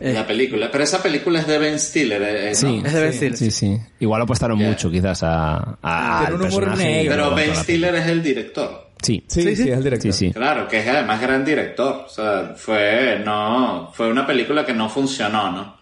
La 0.00 0.26
película, 0.26 0.68
pero 0.70 0.84
esa 0.84 1.02
película 1.02 1.40
es 1.40 1.46
de 1.46 1.58
Ben 1.58 1.78
Stiller, 1.78 2.20
eh, 2.22 2.50
eh, 2.50 2.54
Sí. 2.54 2.80
¿no? 2.80 2.86
Es 2.86 2.92
de 2.92 3.00
Ben 3.00 3.12
Stiller. 3.14 3.36
Sí, 3.36 3.50
sí. 3.50 3.78
Igual 4.00 4.20
apostaron 4.22 4.58
mucho 4.58 4.90
quizás 4.90 5.22
a, 5.22 5.78
a 5.80 6.24
Tiene 6.26 6.26
al 6.26 6.34
un 6.34 6.40
humor 6.40 6.64
personaje. 6.64 6.84
negro. 6.90 7.14
Pero 7.14 7.34
Ben 7.34 7.56
Stiller 7.56 7.94
es 7.94 8.06
el 8.08 8.22
director. 8.22 8.85
Sí. 9.06 9.24
Sí, 9.28 9.42
sí, 9.42 9.56
sí. 9.56 9.62
es 9.70 9.76
el 9.78 9.84
director. 9.84 10.12
Sí, 10.12 10.26
sí. 10.26 10.32
Claro, 10.32 10.66
que 10.66 10.78
es 10.78 10.88
además 10.88 11.20
gran 11.20 11.44
director. 11.44 12.04
O 12.06 12.08
sea, 12.08 12.54
fue, 12.56 13.22
no, 13.24 13.92
fue 13.94 14.08
una 14.10 14.26
película 14.26 14.66
que 14.66 14.74
no 14.74 14.88
funcionó, 14.88 15.52
¿no? 15.52 15.76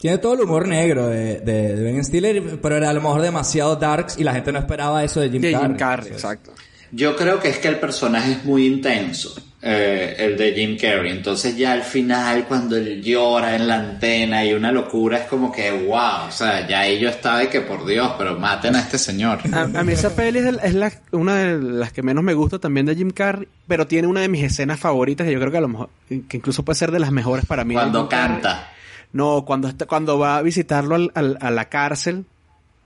Tiene 0.00 0.18
todo 0.18 0.34
el 0.34 0.40
humor 0.40 0.66
negro 0.66 1.06
de, 1.08 1.40
de, 1.40 1.76
de 1.76 1.82
Ben 1.82 2.04
Stiller, 2.04 2.58
pero 2.60 2.76
era 2.76 2.90
a 2.90 2.92
lo 2.92 3.02
mejor 3.02 3.20
demasiado 3.20 3.76
darks 3.76 4.18
y 4.18 4.24
la 4.24 4.32
gente 4.32 4.50
no 4.50 4.58
esperaba 4.58 5.04
eso 5.04 5.20
de 5.20 5.30
Jim 5.30 5.42
De 5.42 5.52
Carrey. 5.52 5.68
Jim 5.68 5.76
Carrey, 5.76 6.12
exacto. 6.12 6.52
Yo 6.90 7.14
creo 7.14 7.38
que 7.38 7.50
es 7.50 7.58
que 7.58 7.68
el 7.68 7.78
personaje 7.78 8.32
es 8.32 8.44
muy 8.44 8.66
intenso, 8.66 9.32
eh, 9.62 10.16
el 10.18 10.36
de 10.38 10.52
Jim 10.52 10.78
Carrey. 10.80 11.10
Entonces 11.12 11.56
ya 11.56 11.72
al 11.72 11.82
final, 11.82 12.46
cuando 12.46 12.76
él 12.76 13.02
llora 13.02 13.54
en 13.56 13.68
la 13.68 13.76
antena 13.76 14.44
y 14.44 14.52
una 14.54 14.72
locura, 14.72 15.18
es 15.18 15.24
como 15.28 15.52
que, 15.52 15.70
wow, 15.70 16.28
o 16.28 16.30
sea, 16.30 16.66
ya 16.66 16.80
ahí 16.80 16.98
yo 16.98 17.08
estaba 17.10 17.40
de 17.40 17.48
que 17.48 17.60
por 17.60 17.84
Dios, 17.86 18.12
pero 18.16 18.38
maten 18.38 18.74
a 18.76 18.80
este 18.80 18.96
señor. 18.98 19.38
A, 19.52 19.62
a 19.62 19.84
mí 19.84 19.92
esa 19.92 20.10
peli 20.16 20.38
es, 20.38 20.46
el- 20.46 20.60
es 20.62 20.74
la- 20.74 20.92
una 21.12 21.36
de 21.36 21.58
las 21.60 21.92
que 21.92 22.02
menos 22.02 22.24
me 22.24 22.34
gusta 22.34 22.58
también 22.58 22.86
de 22.86 22.94
Jim 22.96 23.10
Carrey, 23.10 23.48
pero 23.68 23.86
tiene 23.86 24.08
una 24.08 24.20
de 24.22 24.28
mis 24.28 24.42
escenas 24.44 24.80
favoritas 24.80 25.26
que 25.26 25.32
yo 25.32 25.38
creo 25.40 25.50
que 25.52 25.58
a 25.58 25.62
lo 25.62 25.68
mejor, 25.68 25.90
que 26.08 26.36
incluso 26.36 26.64
puede 26.64 26.78
ser 26.78 26.90
de 26.90 26.98
las 27.00 27.10
mejores 27.12 27.44
para 27.44 27.64
mí. 27.64 27.74
Cuando 27.74 28.08
canta. 28.08 28.72
No, 29.12 29.44
cuando 29.44 29.68
está, 29.68 29.86
cuando 29.86 30.18
va 30.18 30.36
a 30.38 30.42
visitarlo 30.42 30.94
al- 30.94 31.10
al- 31.14 31.36
a 31.40 31.50
la 31.50 31.64
cárcel, 31.68 32.24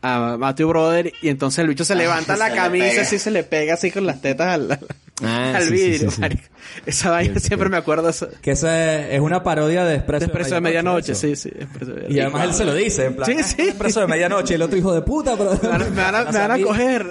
a 0.02 0.37
Matthew 0.38 0.68
Brother, 0.68 1.12
y 1.22 1.28
entonces 1.28 1.60
el 1.60 1.68
bicho 1.68 1.84
se 1.84 1.94
levanta 1.94 2.37
la 2.37 2.48
se 2.50 2.56
camisa, 2.56 3.02
así 3.02 3.18
se 3.18 3.30
le 3.30 3.42
pega 3.44 3.74
así 3.74 3.90
con 3.90 4.06
las 4.06 4.20
tetas 4.20 4.48
al, 4.48 4.72
al- 4.72 4.87
Ah, 5.22 5.53
al 5.57 5.62
sí, 5.64 5.72
vidrio. 5.72 6.11
sí, 6.11 6.22
sí. 6.29 6.38
Esa 6.87 7.11
vaina 7.11 7.38
siempre 7.38 7.68
me 7.68 7.77
acuerdo 7.77 8.05
de 8.05 8.11
eso. 8.11 8.29
Que 8.42 8.50
esa 8.53 8.94
es, 9.07 9.14
es 9.14 9.20
una 9.20 9.42
parodia 9.44 9.85
de 9.85 9.94
Expreso, 9.96 10.24
Expreso 10.24 10.55
de 10.57 10.61
medianoche, 10.61 11.12
eso. 11.12 11.20
sí, 11.20 11.37
sí. 11.37 11.50
De 11.50 12.07
Y 12.12 12.18
además 12.18 12.44
él 12.48 12.55
se 12.55 12.64
lo 12.64 12.74
dice, 12.74 13.05
en 13.07 13.14
plan, 13.16 13.27
Sí, 13.31 13.37
"Ah, 13.38 13.42
sí. 13.44 13.62
Expreso 13.62 14.00
de 14.00 14.07
medianoche, 14.09 14.55
el 14.57 14.62
otro 14.62 14.77
hijo 14.77 14.92
de 14.92 15.03
puta, 15.03 15.37
pero... 15.37 15.53
Me 15.62 15.68
van, 15.68 15.83
a- 15.83 15.85
me 15.90 16.03
van 16.03 16.14
a, 16.16 16.24
me 16.33 16.38
van 16.38 16.50
a 16.50 16.61
coger. 16.61 17.07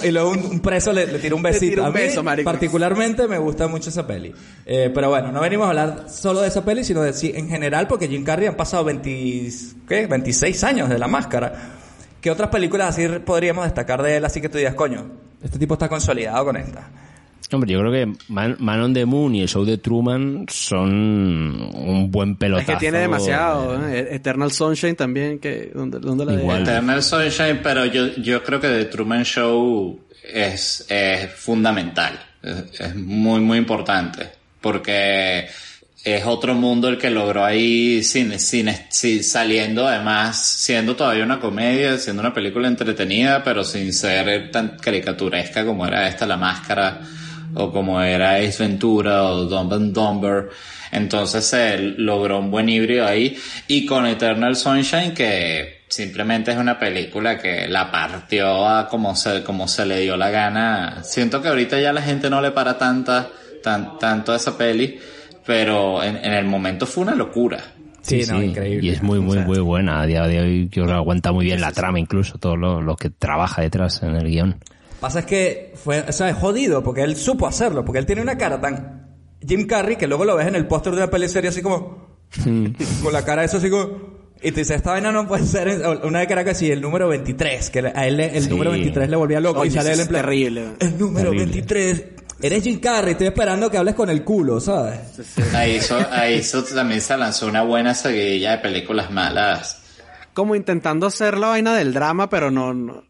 A- 0.00 0.06
Y 0.06 0.10
luego 0.12 0.30
un, 0.30 0.38
un 0.46 0.60
preso 0.60 0.92
le, 0.92 1.06
le 1.06 1.18
tira 1.18 1.34
un 1.34 1.42
besito. 1.42 1.70
tira 1.70 1.82
un 1.82 1.88
a 1.88 1.90
mí, 1.92 2.00
beso, 2.00 2.22
marico. 2.22 2.50
particularmente, 2.50 3.28
me 3.28 3.38
gusta 3.38 3.68
mucho 3.68 3.90
esa 3.90 4.06
peli. 4.06 4.32
Eh, 4.64 4.90
pero 4.94 5.10
bueno, 5.10 5.30
no 5.30 5.40
venimos 5.40 5.66
a 5.66 5.70
hablar 5.70 6.06
solo 6.08 6.40
de 6.40 6.48
esa 6.48 6.64
peli, 6.64 6.84
sino 6.84 7.02
de 7.02 7.12
en 7.34 7.48
general, 7.48 7.86
porque 7.86 8.08
Jim 8.08 8.24
Carrey 8.24 8.46
han 8.46 8.56
pasado 8.56 8.84
20, 8.84 9.48
¿qué? 9.88 10.06
26 10.06 10.64
años 10.64 10.88
de 10.88 10.98
la 10.98 11.06
máscara. 11.06 11.74
¿Qué 12.20 12.30
otras 12.30 12.48
películas 12.50 12.90
así 12.90 13.06
podríamos 13.24 13.64
destacar 13.64 14.02
de 14.02 14.16
él? 14.16 14.24
Así 14.24 14.40
que 14.40 14.48
tú 14.48 14.56
digas, 14.56 14.74
coño, 14.74 15.10
este 15.42 15.58
tipo 15.58 15.74
está 15.74 15.88
consolidado 15.88 16.46
con 16.46 16.56
esta. 16.56 16.88
Hombre, 17.52 17.70
yo 17.70 17.80
creo 17.80 17.92
que 17.92 18.12
Man, 18.28 18.56
Man 18.60 18.80
on 18.80 18.94
the 18.94 19.04
Moon 19.04 19.34
y 19.34 19.42
el 19.42 19.48
show 19.48 19.64
de 19.64 19.76
Truman 19.76 20.46
son 20.48 20.90
un 21.74 22.10
buen 22.10 22.36
pelotazo. 22.36 22.72
es 22.72 22.76
que 22.78 22.80
tiene 22.80 22.98
demasiado. 22.98 23.88
¿eh? 23.88 24.08
Eternal 24.14 24.50
Sunshine 24.50 24.96
también, 24.96 25.38
que 25.38 25.70
¿dónde, 25.74 25.98
dónde 25.98 26.24
la 26.24 26.34
Igual. 26.34 26.62
Eternal 26.62 27.02
Sunshine, 27.02 27.60
pero 27.62 27.84
yo, 27.84 28.14
yo 28.16 28.42
creo 28.42 28.60
que 28.60 28.68
The 28.68 28.84
Truman 28.86 29.24
Show 29.24 30.00
es, 30.32 30.86
es 30.88 31.30
fundamental. 31.32 32.18
Es, 32.42 32.80
es 32.80 32.96
muy, 32.96 33.40
muy 33.40 33.58
importante. 33.58 34.30
Porque 34.60 35.46
es 36.04 36.24
otro 36.26 36.54
mundo 36.54 36.88
el 36.88 36.98
que 36.98 37.10
logró 37.10 37.44
ahí 37.44 38.02
sin, 38.02 38.38
sin, 38.40 38.68
sin- 38.88 39.22
saliendo 39.22 39.86
además 39.86 40.36
siendo 40.44 40.96
todavía 40.96 41.24
una 41.24 41.38
comedia, 41.38 41.96
siendo 41.98 42.20
una 42.22 42.34
película 42.34 42.66
entretenida, 42.68 43.44
pero 43.44 43.62
sin 43.62 43.92
ser 43.92 44.50
tan 44.50 44.76
caricaturesca 44.78 45.64
como 45.64 45.86
era 45.86 46.08
esta 46.08 46.26
La 46.26 46.36
Máscara 46.36 47.00
o 47.54 47.70
como 47.70 48.00
era 48.02 48.36
Ace 48.36 48.56
Ventura 48.64 49.24
o 49.24 49.44
Dumb 49.44 49.72
and 49.74 49.94
Dumber. 49.94 50.48
Entonces 50.90 51.44
se 51.46 51.78
logró 51.78 52.38
un 52.40 52.50
buen 52.50 52.68
híbrido 52.68 53.06
ahí 53.06 53.36
y 53.68 53.86
con 53.86 54.04
Eternal 54.06 54.56
Sunshine 54.56 55.14
que 55.14 55.82
simplemente 55.88 56.50
es 56.50 56.56
una 56.56 56.78
película 56.78 57.38
que 57.38 57.68
la 57.68 57.90
partió 57.92 58.66
a 58.66 58.88
como 58.88 59.14
se, 59.14 59.42
como 59.44 59.68
se 59.68 59.86
le 59.86 60.00
dio 60.00 60.16
la 60.16 60.30
gana. 60.30 61.02
Siento 61.04 61.40
que 61.40 61.48
ahorita 61.48 61.78
ya 61.80 61.92
la 61.92 62.02
gente 62.02 62.28
no 62.28 62.40
le 62.42 62.50
para 62.50 62.76
tanta, 62.76 63.28
tan, 63.62 63.98
tanto 63.98 64.34
esa 64.34 64.56
peli, 64.58 64.98
pero 65.46 66.02
en, 66.02 66.16
en 66.16 66.32
el 66.32 66.44
momento 66.44 66.86
fue 66.86 67.02
una 67.04 67.14
locura. 67.14 67.58
Sí, 68.02 68.22
no, 68.28 68.42
increíble. 68.42 68.86
Y 68.86 68.90
es 68.90 69.02
muy, 69.02 69.20
muy, 69.20 69.32
O 69.36 69.40
sea, 69.40 69.46
muy 69.46 69.60
buena. 69.60 70.00
A 70.00 70.06
día 70.06 70.22
de 70.26 70.40
hoy 70.40 70.64
yo 70.64 70.82
creo 70.82 70.86
que 70.86 70.92
aguanta 70.92 71.30
muy 71.32 71.44
bien 71.44 71.60
la 71.60 71.70
trama 71.72 72.00
incluso, 72.00 72.36
todo 72.38 72.56
lo, 72.56 72.80
lo 72.82 72.96
que 72.96 73.10
trabaja 73.10 73.62
detrás 73.62 74.02
en 74.02 74.16
el 74.16 74.28
guion. 74.28 74.56
Pasa 75.00 75.20
es 75.20 75.26
que 75.26 75.72
fue, 75.76 76.00
o 76.08 76.12
sea, 76.12 76.28
es 76.28 76.36
jodido 76.36 76.82
porque 76.82 77.02
él 77.02 77.16
supo 77.16 77.46
hacerlo, 77.46 77.84
porque 77.84 77.98
él 78.00 78.06
tiene 78.06 78.22
una 78.22 78.36
cara 78.36 78.60
tan 78.60 79.06
Jim 79.46 79.66
Carrey 79.66 79.96
que 79.96 80.06
luego 80.08 80.24
lo 80.24 80.36
ves 80.36 80.46
en 80.48 80.54
el 80.56 80.66
póster 80.66 80.92
de 80.92 80.98
una 80.98 81.10
peli 81.10 81.28
serie 81.28 81.50
así 81.50 81.60
como 81.62 82.18
con 83.02 83.12
la 83.12 83.24
cara 83.24 83.44
eso 83.44 83.56
así 83.58 83.68
como 83.70 84.12
y 84.44 84.50
te 84.50 84.60
dice, 84.60 84.74
esta 84.74 84.90
vaina 84.90 85.12
no 85.12 85.28
puede 85.28 85.44
ser 85.46 85.82
una 86.02 86.22
era 86.24 86.42
que 86.44 86.52
sí, 86.54 86.68
el 86.68 86.80
número 86.80 87.06
23, 87.08 87.70
que 87.70 87.78
a 87.94 88.06
él 88.08 88.16
le- 88.16 88.36
el 88.36 88.42
Sí. 88.42 88.50
número 88.50 88.72
23 88.72 89.08
le 89.08 89.16
volvía 89.16 89.38
loco 89.38 89.60
Oye, 89.60 89.68
y 89.70 89.72
sale 89.72 89.92
eso 89.92 89.94
él 89.94 90.00
es 90.00 90.06
en 90.06 90.08
plan, 90.08 90.22
terrible. 90.24 90.64
El 90.80 90.98
número 90.98 91.30
Terrible. 91.30 91.52
23. 91.52 92.04
Eres 92.42 92.64
Jim 92.64 92.80
Carrey, 92.80 93.12
estoy 93.12 93.28
esperando 93.28 93.70
que 93.70 93.78
hables 93.78 93.94
con 93.94 94.10
el 94.10 94.24
culo, 94.24 94.58
¿sabes? 94.58 94.98
Ahí 95.54 95.76
hizo, 95.76 95.96
ahí 96.10 96.34
hizo, 96.34 96.64
también 96.64 97.00
se 97.00 97.16
lanzó 97.16 97.46
una 97.46 97.62
buena 97.62 97.94
seguidilla 97.94 98.52
de 98.52 98.58
películas 98.58 99.12
malas. 99.12 99.80
Como 100.34 100.56
intentando 100.56 101.06
hacer 101.06 101.38
la 101.38 101.48
vaina 101.48 101.74
del 101.74 101.94
drama, 101.94 102.28
pero 102.28 102.50
no, 102.50 102.74
no, 102.74 103.04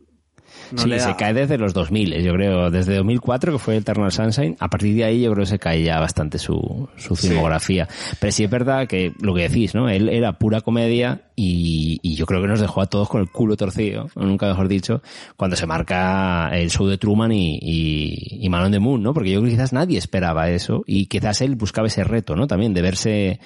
no 0.73 0.83
sí, 0.83 0.89
le 0.89 1.01
se 1.01 1.15
cae 1.17 1.35
desde 1.35 1.59
los 1.59 1.75
2000, 1.75 2.23
yo 2.23 2.33
creo. 2.35 2.71
Desde 2.71 2.97
2004, 2.97 3.53
que 3.53 3.59
fue 3.59 3.77
Eternal 3.77 4.11
Sunshine, 4.13 4.57
a 4.59 4.69
partir 4.69 4.95
de 4.95 5.05
ahí 5.05 5.23
yo 5.23 5.33
creo 5.33 5.45
que 5.45 5.51
se 5.51 5.59
cae 5.59 5.83
ya 5.83 6.01
bastante 6.01 6.39
su, 6.39 6.89
su 6.97 7.15
Sí. 7.17 7.29
filmografía. 7.29 7.89
Pero 8.21 8.33
sí 8.33 8.45
es 8.45 8.51
verdad 8.51 8.87
que 8.87 9.13
lo 9.21 9.35
que 9.35 9.49
decís, 9.49 9.75
¿no? 9.75 9.89
Él 9.89 10.09
era 10.09 10.39
pura 10.39 10.61
comedia 10.61 11.23
y, 11.37 11.99
y 12.03 12.15
yo 12.15 12.27
creo 12.27 12.41
que 12.43 12.49
nos 12.49 12.61
dejó 12.61 12.81
a 12.83 12.87
todos 12.87 13.09
con 13.09 13.21
el 13.21 13.31
culo 13.31 13.57
torcido, 13.57 14.09
nunca 14.17 14.47
mejor 14.47 14.69
dicho, 14.69 15.03
cuando 15.37 15.57
se 15.57 15.67
marca 15.67 16.51
el 16.53 16.71
show 16.71 16.87
de 16.87 16.99
Truman 16.99 17.33
y, 17.33 17.59
y, 17.61 18.39
y 18.45 18.49
Man 18.49 18.65
on 18.65 18.73
the 18.73 18.79
Moon, 18.79 19.03
¿no? 19.03 19.15
Porque 19.15 19.31
yo 19.31 19.41
creo 19.41 19.51
que 19.51 19.57
quizás 19.57 19.73
nadie 19.73 19.99
esperaba 19.99 20.51
eso 20.51 20.83
y 20.87 21.07
quizás 21.07 21.41
él 21.41 21.57
buscaba 21.57 21.87
ese 21.89 22.05
reto, 22.05 22.37
¿no? 22.37 22.47
También 22.47 22.75
de 22.75 22.83
verse 22.83 23.41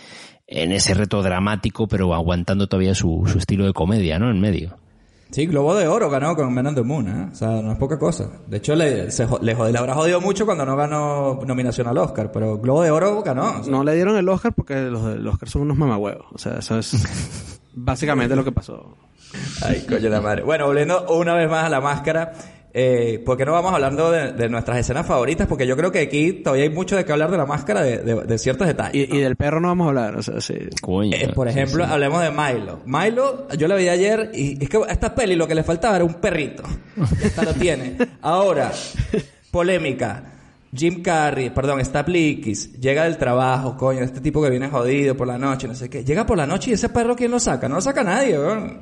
en 0.48 0.70
ese 0.72 0.94
reto 0.94 1.22
dramático, 1.22 1.88
pero 1.88 2.14
aguantando 2.14 2.68
todavía 2.68 2.94
su, 2.94 3.24
su 3.30 3.38
estilo 3.38 3.66
de 3.66 3.72
comedia, 3.72 4.18
¿no? 4.20 4.30
En 4.30 4.40
medio. 4.40 4.76
Sí, 5.30 5.46
Globo 5.46 5.74
de 5.74 5.88
Oro 5.88 6.08
ganó 6.08 6.34
con 6.36 6.52
Men 6.54 6.68
on 6.68 6.74
the 6.74 6.82
Moon, 6.82 7.08
¿eh? 7.08 7.28
O 7.32 7.34
sea, 7.34 7.48
no 7.60 7.72
es 7.72 7.78
poca 7.78 7.98
cosa. 7.98 8.30
De 8.46 8.58
hecho, 8.58 8.74
le, 8.76 9.10
se, 9.10 9.24
le, 9.42 9.56
jod- 9.56 9.70
le 9.72 9.78
habrá 9.78 9.94
jodido 9.94 10.20
mucho 10.20 10.46
cuando 10.46 10.64
no 10.64 10.76
ganó 10.76 11.40
nominación 11.44 11.88
al 11.88 11.98
Oscar, 11.98 12.30
pero 12.32 12.58
Globo 12.58 12.82
de 12.82 12.90
Oro 12.92 13.22
ganó. 13.22 13.58
o 13.60 13.62
sea. 13.64 13.70
No 13.72 13.82
le 13.84 13.94
dieron 13.94 14.16
el 14.16 14.28
Oscar 14.28 14.52
porque 14.54 14.74
los 14.82 15.04
del 15.04 15.26
Oscar 15.26 15.48
son 15.48 15.62
unos 15.62 15.76
mamahuevos. 15.76 16.26
O 16.32 16.38
sea, 16.38 16.58
eso 16.58 16.78
es 16.78 17.60
básicamente 17.74 18.36
lo 18.36 18.44
que 18.44 18.52
pasó. 18.52 18.96
Ay, 19.62 19.84
coño 19.88 20.08
la 20.08 20.20
madre. 20.20 20.42
Bueno, 20.42 20.66
volviendo 20.66 21.04
una 21.08 21.34
vez 21.34 21.50
más 21.50 21.64
a 21.64 21.68
la 21.68 21.80
máscara, 21.80 22.32
eh, 22.78 23.22
¿por 23.24 23.38
qué 23.38 23.46
no 23.46 23.52
vamos 23.52 23.72
hablando 23.72 24.10
de, 24.12 24.32
de 24.32 24.48
nuestras 24.50 24.76
escenas 24.78 25.06
favoritas? 25.06 25.46
Porque 25.46 25.66
yo 25.66 25.76
creo 25.78 25.90
que 25.90 26.00
aquí 26.00 26.32
todavía 26.34 26.64
hay 26.64 26.70
mucho 26.70 26.94
de 26.94 27.06
qué 27.06 27.12
hablar 27.12 27.30
de 27.30 27.38
la 27.38 27.46
máscara, 27.46 27.80
de, 27.82 27.98
de- 27.98 28.24
de 28.24 28.38
ciertos 28.38 28.66
detalles. 28.66 29.08
Y, 29.10 29.16
y 29.16 29.20
del 29.20 29.34
perro 29.36 29.60
no 29.60 29.68
vamos 29.68 29.86
a 29.86 29.88
hablar. 29.88 30.16
O 30.16 30.22
sea, 30.22 30.40
sí. 30.42 30.54
Coño. 30.82 31.16
Eh, 31.16 31.32
por 31.34 31.50
Sí, 31.50 31.58
ejemplo, 31.58 31.86
sí. 31.86 31.90
hablemos 31.92 32.20
de 32.22 32.30
Milo. 32.30 32.80
Milo, 32.84 33.48
yo 33.56 33.66
la 33.66 33.76
vi 33.76 33.88
ayer 33.88 34.30
y 34.34 34.62
es 34.62 34.68
que 34.68 34.76
a 34.76 34.92
esta 34.92 35.14
peli 35.14 35.36
lo 35.36 35.48
que 35.48 35.54
le 35.54 35.62
faltaba 35.62 35.96
era 35.96 36.04
un 36.04 36.14
perrito. 36.14 36.62
Esta 37.24 37.42
lo 37.44 37.54
tiene. 37.54 37.96
Ahora, 38.20 38.70
polémica. 39.50 40.32
Jim 40.74 41.02
Carrey, 41.02 41.48
perdón, 41.50 41.80
está 41.80 42.02
Blickis, 42.02 42.78
llega 42.78 43.04
del 43.04 43.16
trabajo, 43.16 43.78
coño, 43.78 44.00
este 44.00 44.20
tipo 44.20 44.42
que 44.42 44.50
viene 44.50 44.68
jodido 44.68 45.16
por 45.16 45.26
la 45.26 45.38
noche, 45.38 45.66
no 45.66 45.74
sé 45.74 45.88
qué. 45.88 46.04
Llega 46.04 46.26
por 46.26 46.36
la 46.36 46.46
noche 46.46 46.70
y 46.70 46.74
ese 46.74 46.90
perro, 46.90 47.16
¿quién 47.16 47.30
lo 47.30 47.40
saca? 47.40 47.66
No 47.68 47.76
lo 47.76 47.80
saca 47.80 48.04
nadie, 48.04 48.38
weón. 48.38 48.80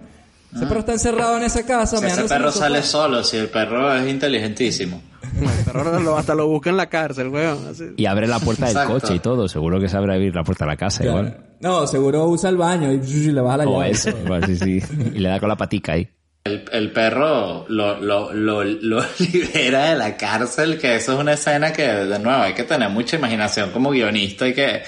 Ese 0.54 0.66
perro 0.66 0.80
está 0.80 0.92
encerrado 0.92 1.36
en 1.36 1.42
esa 1.44 1.64
casa. 1.66 1.96
Si 1.98 2.06
ese 2.06 2.24
perro 2.24 2.50
sale 2.52 2.82
solo, 2.82 3.24
si 3.24 3.36
el 3.36 3.48
perro 3.48 3.94
es 3.94 4.08
inteligentísimo. 4.08 5.02
El 5.40 5.64
perro 5.64 5.98
lo- 6.00 6.16
hasta 6.16 6.34
lo 6.34 6.46
busca 6.46 6.70
en 6.70 6.76
la 6.76 6.88
cárcel, 6.88 7.28
weón. 7.28 7.58
así. 7.68 7.84
Y 7.96 8.06
abre 8.06 8.26
la 8.28 8.38
puerta 8.38 8.66
del 8.66 8.76
Exacto. 8.76 9.00
coche 9.00 9.14
y 9.14 9.18
todo. 9.18 9.48
Seguro 9.48 9.80
que 9.80 9.88
sabe 9.88 10.12
abrir 10.14 10.34
la 10.34 10.44
puerta 10.44 10.64
de 10.64 10.70
la 10.70 10.76
casa 10.76 11.02
Claro. 11.02 11.18
igual. 11.18 11.38
No, 11.60 11.86
seguro 11.86 12.26
usa 12.26 12.50
el 12.50 12.56
baño 12.56 12.92
y, 12.92 12.96
y 13.04 13.32
le 13.32 13.40
baja 13.40 13.56
la 13.58 13.64
O 13.66 13.78
llave. 13.80 13.90
eso, 13.90 14.10
igual, 14.10 14.44
sí, 14.46 14.56
sí. 14.56 14.80
Y 15.14 15.18
le 15.18 15.28
da 15.28 15.40
con 15.40 15.48
la 15.48 15.56
patica 15.56 15.92
ahí. 15.94 16.08
El, 16.44 16.62
el 16.72 16.92
perro 16.92 17.64
lo, 17.68 17.98
lo, 18.00 18.32
lo, 18.32 18.62
lo 18.62 19.02
libera 19.18 19.90
de 19.90 19.96
la 19.96 20.16
cárcel, 20.16 20.78
que 20.78 20.94
eso 20.96 21.14
es 21.14 21.18
una 21.18 21.32
escena 21.32 21.72
que, 21.72 21.82
de 21.82 22.18
nuevo, 22.18 22.42
hay 22.42 22.52
que 22.52 22.64
tener 22.64 22.90
mucha 22.90 23.16
imaginación 23.16 23.70
como 23.70 23.90
guionista 23.90 24.46
y 24.46 24.52
que... 24.54 24.82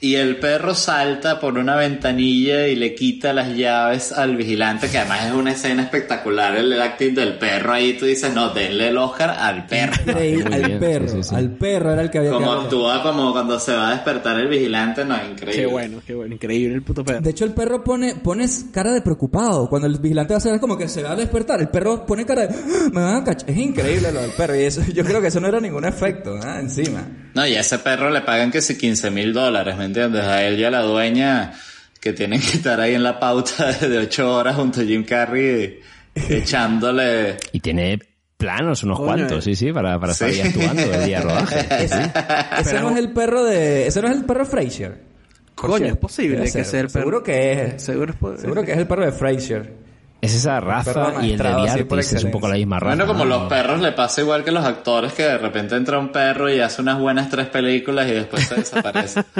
Y 0.00 0.14
el 0.14 0.36
perro 0.38 0.74
salta 0.74 1.40
por 1.40 1.58
una 1.58 1.74
ventanilla 1.76 2.68
y 2.68 2.76
le 2.76 2.94
quita 2.94 3.32
las 3.32 3.56
llaves 3.56 4.12
al 4.12 4.36
vigilante, 4.36 4.88
que 4.88 4.98
además 4.98 5.26
es 5.26 5.32
una 5.32 5.52
escena 5.52 5.82
espectacular, 5.82 6.56
el, 6.56 6.72
el 6.72 6.80
acting 6.80 7.14
del 7.14 7.36
perro 7.38 7.72
ahí, 7.72 7.94
tú 7.98 8.06
dices, 8.06 8.32
no, 8.32 8.50
denle 8.50 8.88
el 8.88 8.96
Oscar 8.96 9.30
al 9.30 9.66
perro. 9.66 9.94
Increíble, 10.06 10.54
al 10.54 10.62
bien, 10.62 10.78
perro, 10.78 11.08
sí, 11.08 11.16
sí, 11.16 11.22
sí. 11.30 11.34
al 11.34 11.50
perro 11.56 11.92
era 11.92 12.02
el 12.02 12.10
que 12.10 12.18
había 12.18 12.30
Como 12.30 12.52
actúa 12.52 13.02
como 13.02 13.32
cuando 13.32 13.58
se 13.58 13.72
va 13.74 13.88
a 13.88 13.90
despertar 13.92 14.38
el 14.38 14.46
vigilante, 14.48 15.04
no, 15.04 15.16
increíble. 15.16 15.52
Qué 15.62 15.66
bueno, 15.66 16.00
qué 16.06 16.14
bueno. 16.14 16.34
Increíble 16.34 16.74
el 16.76 16.82
puto 16.82 17.04
perro. 17.04 17.20
De 17.20 17.30
hecho, 17.30 17.44
el 17.44 17.52
perro 17.52 17.82
pone, 17.82 18.14
pone 18.16 18.46
cara 18.72 18.92
de 18.92 19.02
preocupado. 19.02 19.68
Cuando 19.68 19.88
el 19.88 19.98
vigilante 19.98 20.32
va 20.34 20.36
a 20.36 20.38
hacer 20.38 20.54
es 20.54 20.60
como 20.60 20.78
que 20.78 20.88
se 20.88 21.02
va 21.02 21.12
a 21.12 21.16
despertar. 21.16 21.60
El 21.60 21.68
perro 21.68 22.06
pone 22.06 22.24
cara 22.24 22.46
de, 22.46 22.54
"Ah, 22.54 22.88
me 22.92 23.00
van 23.00 23.16
a 23.16 23.24
cachar. 23.24 23.50
Es 23.50 23.56
increíble 23.56 24.12
lo 24.12 24.20
del 24.20 24.30
perro. 24.30 24.54
Y 24.56 24.60
eso, 24.62 24.80
yo 24.94 25.04
creo 25.04 25.20
que 25.20 25.26
eso 25.26 25.40
no 25.40 25.48
era 25.48 25.60
ningún 25.60 25.84
efecto, 25.84 26.38
¿ah? 26.42 26.60
encima. 26.60 27.06
No, 27.34 27.46
y 27.46 27.54
a 27.54 27.60
ese 27.60 27.78
perro 27.78 28.10
le 28.10 28.20
pagan 28.22 28.50
que 28.50 28.60
si 28.60 28.76
15 28.76 29.10
mil 29.10 29.32
dólares, 29.32 29.76
¿me 29.76 29.87
entiendes? 29.88 30.24
A 30.24 30.42
él 30.44 30.58
y 30.58 30.64
a 30.64 30.70
la 30.70 30.82
dueña 30.82 31.52
que 32.00 32.12
tienen 32.12 32.40
que 32.40 32.56
estar 32.56 32.80
ahí 32.80 32.94
en 32.94 33.02
la 33.02 33.18
pauta 33.18 33.72
de 33.72 33.98
8 33.98 34.34
horas 34.34 34.56
junto 34.56 34.80
a 34.80 34.84
Jim 34.84 35.04
Carrey 35.04 35.80
echándole... 36.14 37.36
Y 37.52 37.60
tiene 37.60 37.98
planos 38.36 38.84
unos 38.84 38.98
Coño, 38.98 39.08
cuantos, 39.08 39.44
sí, 39.44 39.54
sí, 39.56 39.72
para, 39.72 39.98
para 39.98 40.12
estar 40.12 40.30
Sí. 40.30 40.40
ahí 40.40 40.48
actuando 40.48 40.82
el 40.82 41.04
día 41.06 41.18
de 41.18 41.24
rodaje. 41.24 41.84
Ese, 41.84 42.12
ese 42.60 42.80
no 42.80 42.90
es 42.90 42.96
el 42.96 43.12
perro 43.12 43.44
de, 43.44 43.86
ese 43.88 44.00
no 44.00 44.08
es 44.08 44.16
el 44.16 44.24
perro. 44.24 44.46
Por 44.46 45.70
Coño, 45.70 45.86
es 45.86 45.96
posible 45.96 46.42
que 46.50 46.64
sea 46.64 46.80
el 46.80 46.86
perro. 46.86 47.00
Seguro 47.00 47.22
que 47.22 47.52
es. 47.52 47.82
Seguro 47.82 48.14
es 48.34 48.40
Seguro 48.40 48.62
que 48.64 48.72
es 48.72 48.78
el 48.78 48.86
perro 48.86 49.04
de 49.04 49.12
Frasier. 49.12 49.88
Es 50.20 50.34
esa 50.34 50.58
raza 50.60 51.14
y 51.22 51.32
el 51.32 51.38
de 51.38 51.54
Viartis, 51.54 52.12
es 52.12 52.24
un 52.24 52.30
poco 52.32 52.48
la 52.48 52.54
misma 52.54 52.80
raza. 52.80 52.96
Bueno, 52.96 53.06
como 53.12 53.24
¿no? 53.24 53.38
los 53.38 53.48
perros 53.48 53.80
le 53.80 53.92
pasa 53.92 54.20
igual 54.20 54.44
que 54.44 54.50
los 54.50 54.64
actores 54.64 55.12
que 55.12 55.22
de 55.22 55.38
repente 55.38 55.76
entra 55.76 55.98
un 55.98 56.10
perro 56.10 56.52
y 56.52 56.60
hace 56.60 56.82
unas 56.82 56.98
buenas 56.98 57.28
tres 57.30 57.46
películas 57.46 58.08
y 58.08 58.12
después 58.12 58.46
se 58.46 58.54
desaparece. 58.56 59.22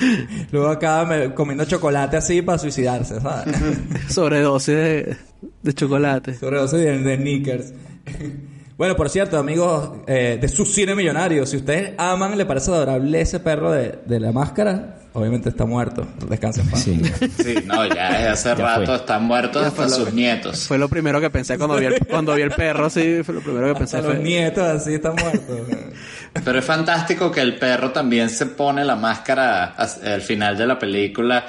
Luego 0.52 0.68
acaba 0.68 1.04
me- 1.04 1.34
comiendo 1.34 1.64
chocolate 1.64 2.16
así 2.16 2.42
para 2.42 2.58
suicidarse, 2.58 3.20
¿sabes? 3.20 3.54
Sobredosis 4.08 4.74
de, 4.74 5.16
de 5.62 5.72
chocolate. 5.74 6.34
Sobredosis 6.34 6.78
de, 6.78 6.98
de 6.98 7.16
Snickers. 7.16 7.72
Bueno, 8.78 8.94
por 8.94 9.10
cierto, 9.10 9.36
amigos 9.38 9.90
eh, 10.06 10.38
de 10.40 10.46
su 10.48 10.64
cine 10.64 10.94
millonario, 10.94 11.44
si 11.46 11.56
ustedes 11.56 11.94
aman, 11.98 12.38
le 12.38 12.46
parece 12.46 12.70
adorable 12.70 13.20
ese 13.20 13.40
perro 13.40 13.72
de, 13.72 13.98
de 14.06 14.20
la 14.20 14.30
máscara, 14.30 14.97
obviamente 15.12 15.48
está 15.48 15.64
muerto. 15.64 16.06
Descansa 16.28 16.60
en 16.62 16.70
paz. 16.70 16.82
Sí. 16.82 17.00
Sí, 17.42 17.54
no, 17.64 17.86
ya 17.86 18.12
desde 18.12 18.28
hace 18.28 18.48
Ya 18.50 18.54
rato 18.54 18.86
fue. 18.86 18.96
están 18.96 19.24
muertos 19.24 19.66
hasta 19.66 19.88
sus 19.88 20.12
nietos. 20.12 20.66
Fue 20.66 20.78
lo 20.78 20.88
primero 20.88 21.20
que 21.20 21.30
pensé 21.30 21.56
cuando 21.58 21.76
vi 21.76 21.86
el, 21.86 22.06
cuando 22.06 22.34
vi 22.34 22.42
el 22.42 22.50
perro, 22.50 22.88
sí, 22.90 23.20
fue 23.24 23.34
lo 23.36 23.40
primero 23.40 23.68
que 23.72 23.78
pensé. 23.78 23.96
Hasta 23.98 24.08
los 24.08 24.18
nietos 24.18 24.64
así 24.64 24.94
están 24.94 25.14
muertos. 25.16 25.60
Pero 26.44 26.58
es 26.58 26.64
fantástico 26.64 27.30
que 27.30 27.40
el 27.40 27.56
perro 27.56 27.90
también 27.90 28.28
se 28.30 28.46
pone 28.46 28.84
la 28.84 28.96
máscara 28.96 29.74
al 29.76 30.20
final 30.22 30.56
de 30.56 30.66
la 30.66 30.78
película 30.78 31.46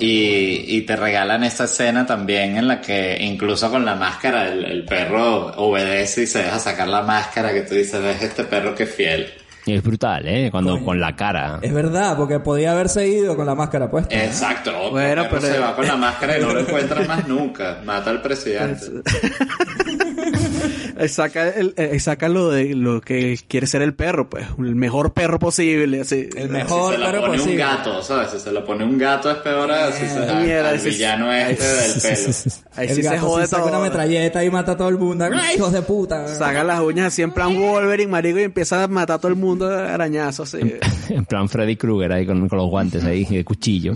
y, 0.00 0.76
y 0.76 0.80
te 0.82 0.96
regalan 0.96 1.44
esa 1.44 1.64
escena 1.64 2.04
también 2.04 2.56
en 2.56 2.66
la 2.66 2.80
que 2.80 3.16
incluso 3.20 3.70
con 3.70 3.84
la 3.84 3.94
máscara 3.94 4.48
el, 4.48 4.64
el 4.64 4.84
perro 4.84 5.52
obedece 5.56 6.22
y 6.24 6.26
se 6.26 6.40
deja 6.42 6.58
sacar 6.58 6.88
la 6.88 7.02
máscara 7.02 7.52
que 7.52 7.62
tú 7.62 7.74
dices, 7.76 8.02
ves 8.02 8.20
este 8.22 8.42
perro 8.44 8.74
que 8.74 8.86
fiel. 8.86 9.32
Y 9.68 9.74
es 9.74 9.82
brutal, 9.82 10.26
¿eh? 10.26 10.48
Cuando 10.50 10.82
con 10.84 10.98
la 11.00 11.14
cara. 11.14 11.58
es 11.62 11.72
verdad, 11.74 12.16
porque 12.16 12.40
podía 12.40 12.72
haberse 12.72 13.06
ido 13.06 13.36
con 13.36 13.44
la 13.46 13.54
máscara 13.54 13.90
puesta. 13.90 14.14
Exacto, 14.24 14.72
Bueno, 14.90 15.26
pero- 15.28 15.42
se 15.42 15.58
va 15.58 15.74
con 15.76 15.86
la 15.86 15.96
máscara 15.96 16.38
y 16.38 16.42
no 16.42 16.52
lo 16.54 16.60
encuentra 16.60 17.04
más 17.04 17.26
nunca, 17.28 17.80
mata 17.84 18.10
al 18.10 18.22
presidente. 18.22 18.86
Él 20.98 21.08
saca, 21.10 21.48
el, 21.50 21.74
él 21.76 22.00
saca 22.00 22.28
lo 22.28 22.50
de 22.50 22.74
lo 22.74 23.00
que 23.00 23.38
quiere 23.48 23.66
ser 23.66 23.82
el 23.82 23.94
perro, 23.94 24.28
pues, 24.28 24.46
el 24.58 24.74
mejor 24.74 25.12
perro 25.12 25.38
posible, 25.38 26.00
así. 26.00 26.28
El 26.36 26.48
Si 26.48 26.48
mejor 26.52 26.92
se 26.94 26.98
la 26.98 27.06
perro 27.06 27.20
pone 27.22 27.32
un 27.32 27.38
posible. 27.38 27.56
gato, 27.64 28.02
¿sabes? 28.02 28.30
Si 28.30 28.40
se 28.40 28.52
lo 28.52 28.64
pone 28.64 28.84
un 28.84 28.98
gato 28.98 29.30
es 29.30 29.36
peor 29.38 29.70
a 29.70 29.92
si 29.92 30.06
se 30.06 30.18
Mierda, 30.34 30.70
al 30.70 30.78
villano 30.78 31.32
este 31.32 31.64
del 31.64 31.92
pelo. 32.00 32.32
Ahí 32.76 32.88
el 32.88 32.94
sí 32.94 33.02
se 33.02 33.08
gato 33.10 33.26
jode 33.26 33.44
sí 33.44 33.50
saca 33.50 33.62
todo. 33.64 33.72
una 33.72 33.80
metralleta 33.82 34.44
y 34.44 34.50
mata 34.50 34.72
a 34.72 34.76
todo 34.76 34.88
el 34.88 34.98
mundo. 34.98 35.26
¡Ay, 35.32 35.56
hijos 35.56 35.72
de 35.72 35.82
puta! 35.82 36.28
Saca 36.28 36.64
las 36.64 36.80
uñas 36.80 37.06
así 37.08 37.22
en 37.22 37.32
plan 37.32 37.54
Wolverine, 37.56 38.10
marico, 38.10 38.38
y 38.38 38.42
empieza 38.44 38.82
a 38.84 38.88
matar 38.88 39.16
a 39.16 39.18
todo 39.18 39.28
el 39.28 39.36
mundo 39.36 39.57
de 39.66 39.76
arañazos, 39.88 40.54
así. 40.54 40.74
En 41.10 41.24
plan 41.24 41.48
Freddy 41.48 41.76
Krueger 41.76 42.12
ahí 42.12 42.26
con, 42.26 42.48
con 42.48 42.58
los 42.58 42.68
guantes 42.68 43.02
ahí 43.04 43.26
el 43.30 43.44
cuchillo. 43.44 43.94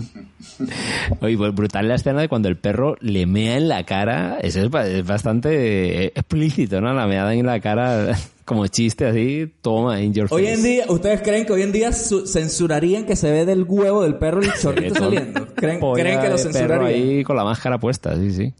Oye, 1.21 1.37
pues 1.37 1.53
brutal 1.55 1.87
la 1.87 1.95
escena 1.95 2.21
de 2.21 2.27
cuando 2.29 2.49
el 2.49 2.57
perro 2.57 2.97
le 2.99 3.25
mea 3.25 3.57
en 3.57 3.67
la 3.67 3.83
cara. 3.85 4.39
Eso 4.41 4.61
es, 4.61 4.69
ba- 4.69 4.87
es 4.87 5.05
bastante 5.05 6.07
explícito, 6.07 6.81
¿no? 6.81 6.93
La 6.93 7.07
meada 7.07 7.33
en 7.33 7.45
la 7.45 7.59
cara 7.59 8.17
como 8.45 8.67
chiste 8.67 9.05
así. 9.05 9.51
Toma, 9.61 10.01
in 10.01 10.13
your 10.13 10.27
face. 10.27 10.41
Hoy 10.41 10.47
en 10.47 10.63
día, 10.63 10.85
¿ustedes 10.89 11.21
creen 11.21 11.45
que 11.45 11.53
hoy 11.53 11.61
en 11.61 11.71
día 11.71 11.91
su- 11.93 12.25
censurarían 12.27 13.05
que 13.05 13.15
se 13.15 13.31
ve 13.31 13.45
del 13.45 13.63
huevo 13.63 14.03
del 14.03 14.15
perro 14.15 14.41
el 14.41 14.51
chorrito 14.59 14.95
saliendo? 14.95 15.47
¿Creen, 15.55 15.79
que 15.79 15.85
lo 15.85 15.95
de 15.95 16.03
perro 16.23 16.37
censurarían? 16.37 16.83
ahí 16.85 17.23
con 17.23 17.35
la 17.37 17.43
máscara 17.43 17.77
puesta, 17.79 18.15
sí, 18.17 18.31
sí. 18.31 18.53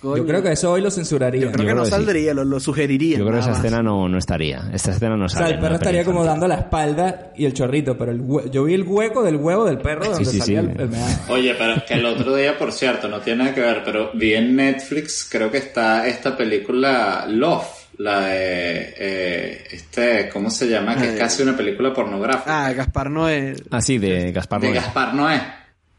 Coño. 0.00 0.18
Yo 0.18 0.26
creo 0.26 0.42
que 0.42 0.52
eso 0.52 0.70
hoy 0.72 0.80
lo 0.82 0.90
censurarían. 0.90 1.44
Yo 1.44 1.52
creo 1.52 1.62
Yo 1.62 1.66
que 1.66 1.72
creo 1.72 1.76
no 1.76 1.82
que 1.82 1.86
sí. 1.86 1.90
saldría, 1.92 2.34
lo, 2.34 2.44
lo 2.44 2.60
sugeriría. 2.60 3.18
Yo 3.18 3.24
creo 3.24 3.34
que 3.36 3.40
esa 3.40 3.48
más. 3.50 3.58
escena 3.58 3.82
no, 3.82 4.08
no 4.08 4.18
estaría. 4.18 4.70
Esta 4.72 4.90
escena 4.92 5.16
no 5.16 5.24
O 5.24 5.28
sale. 5.28 5.46
sea, 5.46 5.54
el 5.56 5.60
perro 5.60 5.74
estaría 5.76 6.04
como 6.04 6.20
infantil. 6.20 6.40
dando 6.40 6.54
la 6.54 6.60
espalda 6.62 7.32
y 7.36 7.44
el 7.46 7.52
chorrito, 7.54 7.96
pero 7.96 8.12
el 8.12 8.20
hue- 8.22 8.50
yo 8.50 8.64
vi 8.64 8.74
el 8.74 8.82
hueco 8.82 9.22
del 9.22 9.36
huevo 9.36 9.64
del 9.64 9.78
perro 9.78 10.04
donde 10.10 10.24
sí, 10.24 10.38
salía 10.40 10.62
sí. 10.62 10.68
el, 10.74 10.80
el. 10.80 10.90
Oye, 11.28 11.54
pero 11.58 11.82
que 11.86 11.94
el 11.94 12.06
otro 12.06 12.34
día, 12.36 12.56
por 12.58 12.72
cierto, 12.72 13.08
no 13.08 13.20
tiene 13.20 13.44
nada 13.44 13.54
que 13.54 13.60
ver, 13.62 13.82
pero 13.84 14.10
vi 14.14 14.34
en 14.34 14.54
Netflix, 14.54 15.28
creo 15.30 15.50
que 15.50 15.58
está 15.58 16.06
esta 16.06 16.36
película 16.36 17.24
Love, 17.28 17.64
la 17.98 18.20
de 18.26 18.94
eh, 18.98 19.64
este, 19.70 20.28
¿cómo 20.28 20.50
se 20.50 20.68
llama? 20.68 20.94
Que 20.96 21.06
es 21.08 21.14
Eh. 21.14 21.18
casi 21.18 21.42
una 21.42 21.56
película 21.56 21.92
pornográfica. 21.94 22.66
Ah, 22.66 22.72
Gaspar 22.72 23.10
no 23.10 23.28
es... 23.28 23.62
Ah, 23.70 23.80
sí, 23.80 23.98
de 23.98 24.32
Gaspar 24.32 24.60
de 24.60 24.68
Noé. 24.68 24.76
Gaspar 24.76 25.14
Noé. 25.14 25.40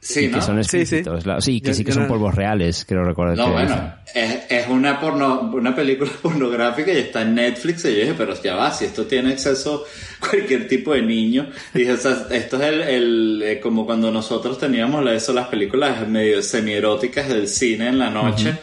Sí, 0.07 0.25
Y 0.25 0.27
¿no? 0.29 0.35
que 0.37 0.41
son 0.41 0.63
Sí, 0.63 0.69
sí. 0.85 0.95
explícitos. 0.97 1.43
Sí, 1.43 1.59
que 1.59 1.67
Yo- 1.67 1.73
sí 1.73 1.83
que 1.83 1.91
son 1.91 2.03
no- 2.03 2.07
polvos 2.07 2.33
reales, 2.33 2.85
creo 2.87 3.03
recordar. 3.03 3.35
No, 3.37 3.45
que 3.47 3.51
bueno, 3.51 3.93
es, 4.15 4.37
es 4.49 4.67
una 4.69 4.99
porno, 5.01 5.51
una 5.53 5.75
película 5.75 6.09
pornográfica 6.21 6.93
y 6.93 6.97
está 6.97 7.23
en 7.23 7.35
Netflix 7.35 7.83
y 7.85 7.89
yo 7.93 7.99
dije, 8.01 8.13
pero 8.17 8.41
ya 8.41 8.55
va, 8.55 8.71
si 8.71 8.85
esto 8.85 9.05
tiene 9.05 9.33
acceso 9.33 9.83
cualquier 10.19 10.67
tipo 10.67 10.93
de 10.93 11.01
niño. 11.01 11.49
Dije, 11.73 11.91
o 11.91 11.97
sea, 11.97 12.25
esto 12.31 12.55
es 12.55 12.63
el, 12.63 12.81
el 12.81 13.43
eh, 13.45 13.59
como 13.59 13.85
cuando 13.85 14.09
nosotros 14.11 14.57
teníamos 14.57 15.05
eso, 15.11 15.33
las 15.33 15.47
películas 15.47 16.07
medio 16.07 16.41
semieróticas 16.41 17.27
del 17.27 17.47
cine 17.49 17.89
en 17.89 17.99
la 17.99 18.09
noche. 18.09 18.53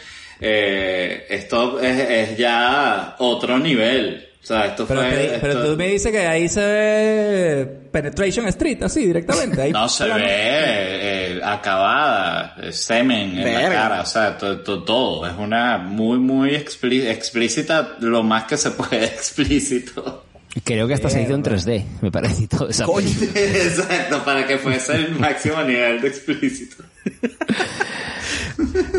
Eh, 0.40 1.26
esto 1.30 1.80
es, 1.80 1.98
es 2.10 2.36
ya 2.38 3.16
otro 3.18 3.58
nivel. 3.58 4.28
O 4.44 4.46
sea, 4.46 4.66
esto 4.66 4.86
Pero, 4.86 5.00
fue... 5.00 5.10
te- 5.10 5.38
pero 5.40 5.64
tú 5.70 5.76
me 5.78 5.88
dices 5.88 6.12
que 6.12 6.18
ahí 6.26 6.48
se 6.50 6.60
ve 6.60 7.66
Penetration 7.90 8.46
Street, 8.48 8.82
así, 8.82 9.06
directamente. 9.06 9.62
Ahí 9.62 9.72
No 9.72 9.88
se 9.88 10.04
ve 10.04 10.12
eh, 10.22 11.40
acabada, 11.42 12.54
semen 12.70 13.38
en 13.38 13.54
la 13.54 13.68
cara, 13.70 14.02
o 14.02 14.06
sea, 14.06 14.36
to- 14.36 14.60
to- 14.60 14.84
todo. 14.84 15.26
Es 15.26 15.32
una 15.38 15.78
muy, 15.78 16.18
muy 16.18 16.50
explí- 16.50 17.06
explícita, 17.08 17.96
lo 18.00 18.22
más 18.22 18.44
que 18.44 18.58
se 18.58 18.70
puede 18.72 19.04
explícito. 19.06 20.26
Creo 20.62 20.86
que 20.86 20.92
hasta 20.94 21.08
se 21.08 21.22
hizo 21.22 21.34
en 21.34 21.42
3D, 21.42 21.84
me 22.02 22.12
parece, 22.12 22.46
todo 22.46 22.68
esa. 22.68 22.84
Exacto, 23.34 24.22
para 24.26 24.46
que 24.46 24.58
fuese 24.58 24.94
el 24.94 25.12
máximo 25.18 25.62
nivel 25.62 26.02
de 26.02 26.08
explícito. 26.08 26.84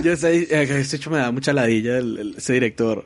Yo 0.03 0.15
sé, 0.17 0.35
eh, 0.49 0.67
que 0.67 0.79
ese 0.79 0.95
hecho 0.95 1.09
me 1.11 1.17
da 1.19 1.31
mucha 1.31 1.53
ladilla 1.53 1.97
el- 1.97 2.17
el- 2.17 2.35
ese 2.37 2.53
director. 2.53 3.05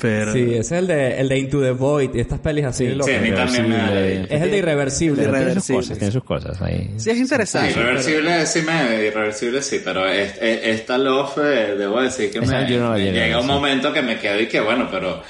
Pero... 0.00 0.32
Sí, 0.32 0.40
ese 0.50 0.58
es 0.58 0.72
el 0.72 0.86
de, 0.88 1.20
el 1.20 1.28
de 1.28 1.38
Into 1.38 1.60
the 1.60 1.70
Void 1.70 2.10
y 2.14 2.20
estas 2.20 2.40
pelis 2.40 2.64
así. 2.64 2.88
Sí, 2.88 2.94
locas. 2.94 3.14
a 3.14 3.20
mí 3.20 3.30
también 3.30 3.68
me 3.68 3.76
da. 3.76 4.00
Es 4.04 4.42
el 4.42 4.50
de 4.50 4.58
Irreversible. 4.58 5.22
Tiene 5.22 5.30
sus 5.32 5.38
Irreversible. 5.42 5.76
cosas, 5.82 5.98
tiene 5.98 6.12
sus 6.12 6.24
cosas 6.24 6.62
ahí. 6.62 6.90
Sí, 6.96 7.10
es 7.10 7.18
interesante. 7.18 7.70
Irreversible 7.70 8.46
sí 8.46 8.62
me, 8.62 9.04
irreversible 9.06 9.62
sí, 9.62 9.80
pero 9.84 10.08
es- 10.08 10.34
es- 10.40 10.60
esta 10.80 10.98
love, 10.98 11.38
eh, 11.38 11.74
debo 11.78 12.00
decir 12.02 12.30
que 12.32 12.40
me, 12.40 12.46
no 12.46 12.96
llega 12.96 13.36
un 13.38 13.42
sí. 13.42 13.48
momento 13.48 13.92
que 13.92 14.02
me 14.02 14.18
quedo 14.18 14.40
y 14.40 14.48
que 14.48 14.60
bueno, 14.60 14.88
pero 14.90 15.22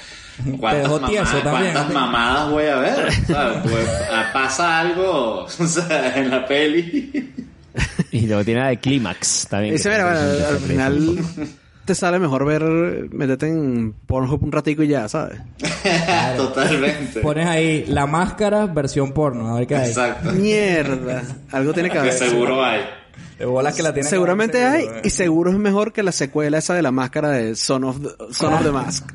¿cuántas, 0.59 0.83
dejó 0.83 0.99
tieso 1.01 1.23
mamadas, 1.25 1.43
también, 1.43 1.73
cuántas 1.73 1.87
¿sí? 1.87 1.93
mamadas 1.93 2.49
voy 2.49 2.65
a 2.65 2.75
ver? 2.77 3.05
Pues, 3.63 3.87
pasa 4.33 4.79
algo 4.79 5.43
o 5.59 5.67
sea, 5.67 6.17
en 6.17 6.31
la 6.31 6.47
peli. 6.47 7.31
Y 8.11 8.27
luego 8.27 8.43
tiene 8.43 8.61
la 8.61 8.67
de 8.69 8.77
Clímax 8.79 9.47
también. 9.49 9.75
Ese, 9.75 9.89
bueno, 9.89 10.07
al 10.07 10.57
final 10.59 11.17
te 11.85 11.95
sale 11.95 12.19
mejor 12.19 12.45
ver, 12.45 12.63
meterte 13.11 13.47
en 13.47 13.93
Pornhub 14.05 14.43
un 14.43 14.51
ratico 14.51 14.83
y 14.83 14.87
ya, 14.87 15.07
¿sabes? 15.09 15.39
Totalmente. 16.37 17.19
Pones 17.21 17.47
ahí 17.47 17.85
la 17.87 18.05
máscara 18.07 18.65
versión 18.67 19.11
porno, 19.11 19.53
a 19.55 19.59
ver 19.59 19.67
qué 19.67 19.75
hay. 19.75 19.89
Exacto. 19.89 20.31
Mierda. 20.31 21.23
Algo 21.51 21.73
tiene 21.73 21.89
que 21.89 21.93
Que 21.93 21.99
haber. 21.99 22.13
seguro 22.13 22.63
hay. 22.63 22.81
De 23.37 23.45
bolas 23.45 23.75
que 23.75 23.83
la 23.83 23.93
tienen 23.93 24.09
Seguramente 24.09 24.57
que 24.59 24.63
hay 24.63 24.81
seguro, 24.83 25.01
y 25.03 25.09
seguro 25.09 25.51
es 25.51 25.57
mejor 25.57 25.91
que 25.93 26.03
la 26.03 26.11
secuela 26.11 26.57
esa 26.57 26.73
de 26.73 26.81
la 26.81 26.91
máscara 26.91 27.29
de 27.29 27.55
Son 27.55 27.83
of 27.83 27.99
the, 28.01 28.09
Son 28.33 28.53
of 28.53 28.63
the 28.63 28.71
Mask. 28.71 29.11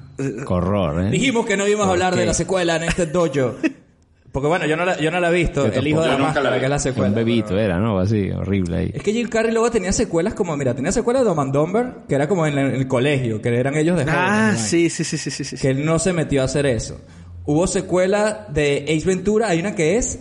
Horror, 0.46 1.06
¿eh? 1.06 1.10
Dijimos 1.10 1.46
que 1.46 1.56
no 1.56 1.66
íbamos 1.66 1.86
a 1.86 1.88
¿Por 1.90 1.94
hablar 1.96 2.14
qué? 2.14 2.20
de 2.20 2.26
la 2.26 2.34
secuela 2.34 2.76
en 2.76 2.84
este 2.84 3.06
dojo. 3.06 3.56
Porque 4.30 4.46
bueno, 4.46 4.66
yo 4.66 4.76
no 4.76 4.84
la, 4.84 4.98
yo 5.00 5.10
no 5.10 5.20
la 5.20 5.30
he 5.30 5.32
visto. 5.34 5.66
Yo 5.72 5.72
El 5.80 5.86
hijo 5.88 6.02
de 6.02 6.08
la 6.08 6.18
máscara, 6.18 6.58
que 6.58 6.64
es 6.64 6.70
la 6.70 6.78
secuela. 6.78 7.08
Un 7.08 7.14
bebito 7.14 7.48
pero- 7.48 7.60
era, 7.60 7.78
¿no? 7.78 7.98
Así, 7.98 8.30
horrible 8.30 8.76
ahí. 8.76 8.90
Es 8.94 9.02
que 9.02 9.12
Jim 9.12 9.28
Carrey 9.28 9.52
luego 9.52 9.70
tenía 9.70 9.90
secuelas 9.92 10.34
como, 10.34 10.56
mira, 10.56 10.74
tenía 10.74 10.92
secuelas 10.92 11.22
de 11.22 11.28
Dumb 11.30 11.40
and 11.40 11.52
Dumber, 11.52 11.92
que 12.08 12.14
era 12.14 12.28
como 12.28 12.46
en 12.46 12.58
el, 12.58 12.68
en 12.68 12.74
el 12.76 12.86
colegio, 12.88 13.40
que 13.40 13.48
eran 13.58 13.74
ellos 13.76 13.96
de 13.96 14.04
jóvenes, 14.04 14.22
Ah, 14.22 14.50
¿no? 14.52 14.58
sí, 14.58 14.90
sí, 14.90 15.02
sí, 15.04 15.16
sí, 15.16 15.30
sí, 15.30 15.44
sí. 15.44 15.56
Que 15.56 15.70
él 15.70 15.84
no 15.84 15.98
se 15.98 16.12
metió 16.12 16.42
a 16.42 16.44
hacer 16.44 16.66
eso. 16.66 17.00
Hubo 17.46 17.66
secuela 17.66 18.46
de 18.52 18.84
Ace 18.88 19.06
Ventura, 19.06 19.48
hay 19.48 19.60
una 19.60 19.74
que 19.74 19.96
es 19.96 20.20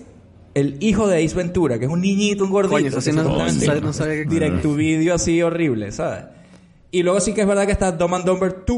el 0.54 0.78
hijo 0.80 1.08
de 1.10 1.24
Ace 1.24 1.36
Ventura, 1.36 1.78
que 1.78 1.86
es 1.86 1.92
un 1.92 2.00
niñito, 2.02 2.46
un 2.46 2.52
gordito. 2.52 2.76
Coño, 2.76 2.88
eso 2.88 3.02
sí 3.02 3.10
que 3.12 3.18
no- 3.18 3.24
supuestamente- 3.24 3.66
no 3.66 3.72
sabía- 3.74 3.82
no 3.88 3.94
sabía 3.94 4.14
que- 4.24 4.30
Direct 4.30 4.62
to 4.62 4.74
video 4.74 5.16
así 5.16 5.42
horrible, 5.42 5.92
¿sabes? 5.92 6.24
Y 6.92 7.04
luego 7.04 7.20
sí 7.20 7.34
que 7.34 7.42
es 7.42 7.48
verdad 7.48 7.66
que 7.66 7.74
está 7.74 7.92
Dumb 7.92 8.16
and 8.16 8.26
Dumber 8.26 8.56
2, 8.66 8.78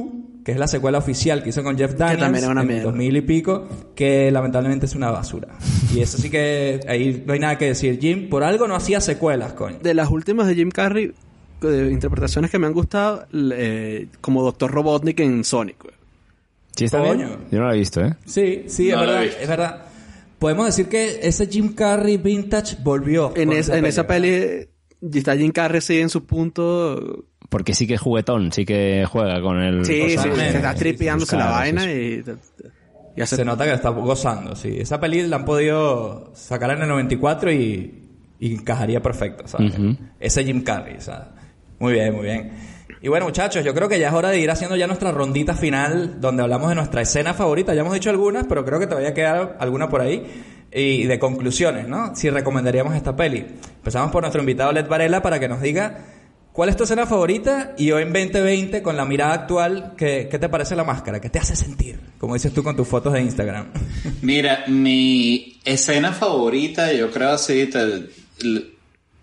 que 0.49 0.53
es 0.53 0.59
la 0.59 0.67
secuela 0.67 0.97
oficial 0.97 1.43
que 1.43 1.49
hizo 1.49 1.61
con 1.63 1.77
Jeff 1.77 1.93
Daniels 1.93 2.19
también 2.21 2.43
era 2.43 2.51
una 2.51 2.61
en 2.61 2.67
mierda. 2.67 2.83
2000 2.85 3.17
y 3.17 3.21
pico, 3.21 3.67
que 3.95 4.31
lamentablemente 4.31 4.87
es 4.87 4.95
una 4.95 5.11
basura. 5.11 5.49
Y 5.93 5.99
eso 6.01 6.17
sí 6.17 6.29
que 6.31 6.79
ahí 6.87 7.23
no 7.25 7.33
hay 7.33 7.39
nada 7.39 7.57
que 7.59 7.65
decir. 7.65 7.99
Jim, 8.01 8.29
por 8.29 8.43
algo 8.43 8.67
no 8.67 8.75
hacía 8.75 8.99
secuelas, 8.99 9.53
coño. 9.53 9.77
De 9.81 9.93
las 9.93 10.09
últimas 10.09 10.47
de 10.47 10.55
Jim 10.55 10.71
Carrey, 10.71 11.11
de 11.61 11.91
interpretaciones 11.91 12.49
que 12.49 12.57
me 12.57 12.65
han 12.65 12.73
gustado, 12.73 13.27
eh, 13.33 14.07
como 14.21 14.41
Doctor 14.41 14.71
Robotnik 14.71 15.19
en 15.19 15.43
Sonic. 15.43 15.81
güey. 15.83 15.93
¿Sí 16.75 16.85
está 16.85 16.97
Coño. 16.99 17.27
bien? 17.27 17.39
Yo 17.51 17.59
no 17.59 17.67
la 17.67 17.75
he 17.75 17.77
visto, 17.77 18.01
¿eh? 18.03 18.15
Sí, 18.25 18.63
sí, 18.67 18.89
No 18.89 19.01
es 19.03 19.07
verdad, 19.07 19.23
es 19.25 19.47
verdad. 19.47 19.85
Podemos 20.39 20.65
decir 20.65 20.87
que 20.87 21.19
ese 21.21 21.45
Jim 21.47 21.73
Carrey 21.75 22.17
vintage 22.17 22.77
volvió. 22.83 23.33
En, 23.35 23.49
con 23.49 23.57
es- 23.57 23.69
en 23.69 23.85
esa 23.85 24.07
peli 24.07 24.29
eh, 24.29 24.69
está 25.13 25.35
Jim 25.35 25.51
Carrey 25.51 25.81
sí 25.81 25.99
en 25.99 26.09
su 26.09 26.25
punto. 26.25 27.25
Porque 27.49 27.73
sí 27.73 27.87
que 27.87 27.95
es 27.95 28.01
juguetón, 28.01 28.51
sí 28.51 28.63
que 28.63 29.05
juega 29.09 29.41
con 29.41 29.59
el... 29.59 29.83
Sí, 29.83 30.11
sí, 30.11 30.17
se 30.17 30.47
está 30.49 30.75
tripeándose 30.75 31.35
la 31.35 31.49
vaina 31.49 31.91
y, 31.91 32.23
y 33.15 33.21
hace 33.21 33.37
Se 33.37 33.45
nota 33.45 33.65
que 33.65 33.73
está 33.73 33.89
gozando, 33.89 34.55
sí. 34.55 34.77
Esa 34.79 34.99
peli 34.99 35.25
la 35.27 35.37
han 35.37 35.45
podido 35.45 36.31
sacar 36.35 36.69
en 36.71 36.83
el 36.83 36.87
94 36.87 37.51
y, 37.51 38.07
y 38.39 38.53
encajaría 38.53 39.01
perfecto, 39.01 39.47
¿sabes? 39.47 39.73
Ujú. 39.77 39.97
Ese 40.19 40.43
Jim 40.45 40.63
Carrey, 40.63 40.97
¿sabes? 40.99 41.27
Muy 41.79 41.93
bien, 41.93 42.13
muy 42.13 42.23
bien. 42.23 42.51
Y 43.01 43.07
bueno, 43.07 43.25
muchachos, 43.25 43.63
yo 43.63 43.73
creo 43.73 43.87
que 43.87 43.97
ya 43.99 44.09
es 44.09 44.13
hora 44.13 44.29
de 44.29 44.39
ir 44.39 44.51
haciendo 44.51 44.75
ya 44.75 44.85
nuestra 44.85 45.11
rondita 45.11 45.53
final, 45.53 46.19
donde 46.19 46.43
hablamos 46.43 46.69
de 46.69 46.75
nuestra 46.75 47.01
escena 47.01 47.33
favorita. 47.33 47.73
Ya 47.73 47.81
hemos 47.81 47.93
dicho 47.93 48.09
algunas, 48.09 48.45
pero 48.47 48.65
creo 48.65 48.79
que 48.79 48.87
todavía 48.87 49.13
queda 49.13 49.55
alguna 49.59 49.89
por 49.89 50.01
ahí. 50.01 50.25
Y 50.71 51.05
de 51.05 51.17
conclusiones, 51.17 51.87
¿no? 51.87 52.15
Si 52.15 52.29
recomendaríamos 52.29 52.95
esta 52.95 53.15
peli. 53.15 53.45
Empezamos 53.77 54.11
por 54.11 54.21
nuestro 54.21 54.41
invitado 54.41 54.71
Led 54.71 54.87
Varela 54.87 55.21
para 55.21 55.39
que 55.39 55.47
nos 55.47 55.61
diga 55.61 55.97
cuál 56.59 56.67
es 56.67 56.75
tu 56.75 56.83
escena 56.83 57.05
favorita 57.05 57.73
y 57.77 57.89
hoy 57.91 58.01
en 58.03 58.11
2020, 58.11 58.81
con 58.83 58.97
la 58.97 59.05
mirada 59.05 59.31
actual, 59.31 59.93
¿qué, 59.97 60.27
qué 60.29 60.37
te 60.39 60.49
parece 60.49 60.75
la 60.75 60.83
máscara? 60.83 61.21
¿Qué 61.21 61.29
te 61.29 61.39
hace 61.39 61.55
sentir? 61.55 61.97
Como 62.17 62.33
dices 62.33 62.51
tú 62.53 62.63
con 62.65 62.75
tus 62.75 62.85
fotos 62.85 63.13
de 63.13 63.21
Instagram. 63.21 63.67
Mira, 64.21 64.65
mi 64.67 65.57
escena 65.63 66.11
favorita, 66.11 66.91
yo 66.91 67.11
creo 67.11 67.29
así, 67.29 67.67
te- 67.67 68.09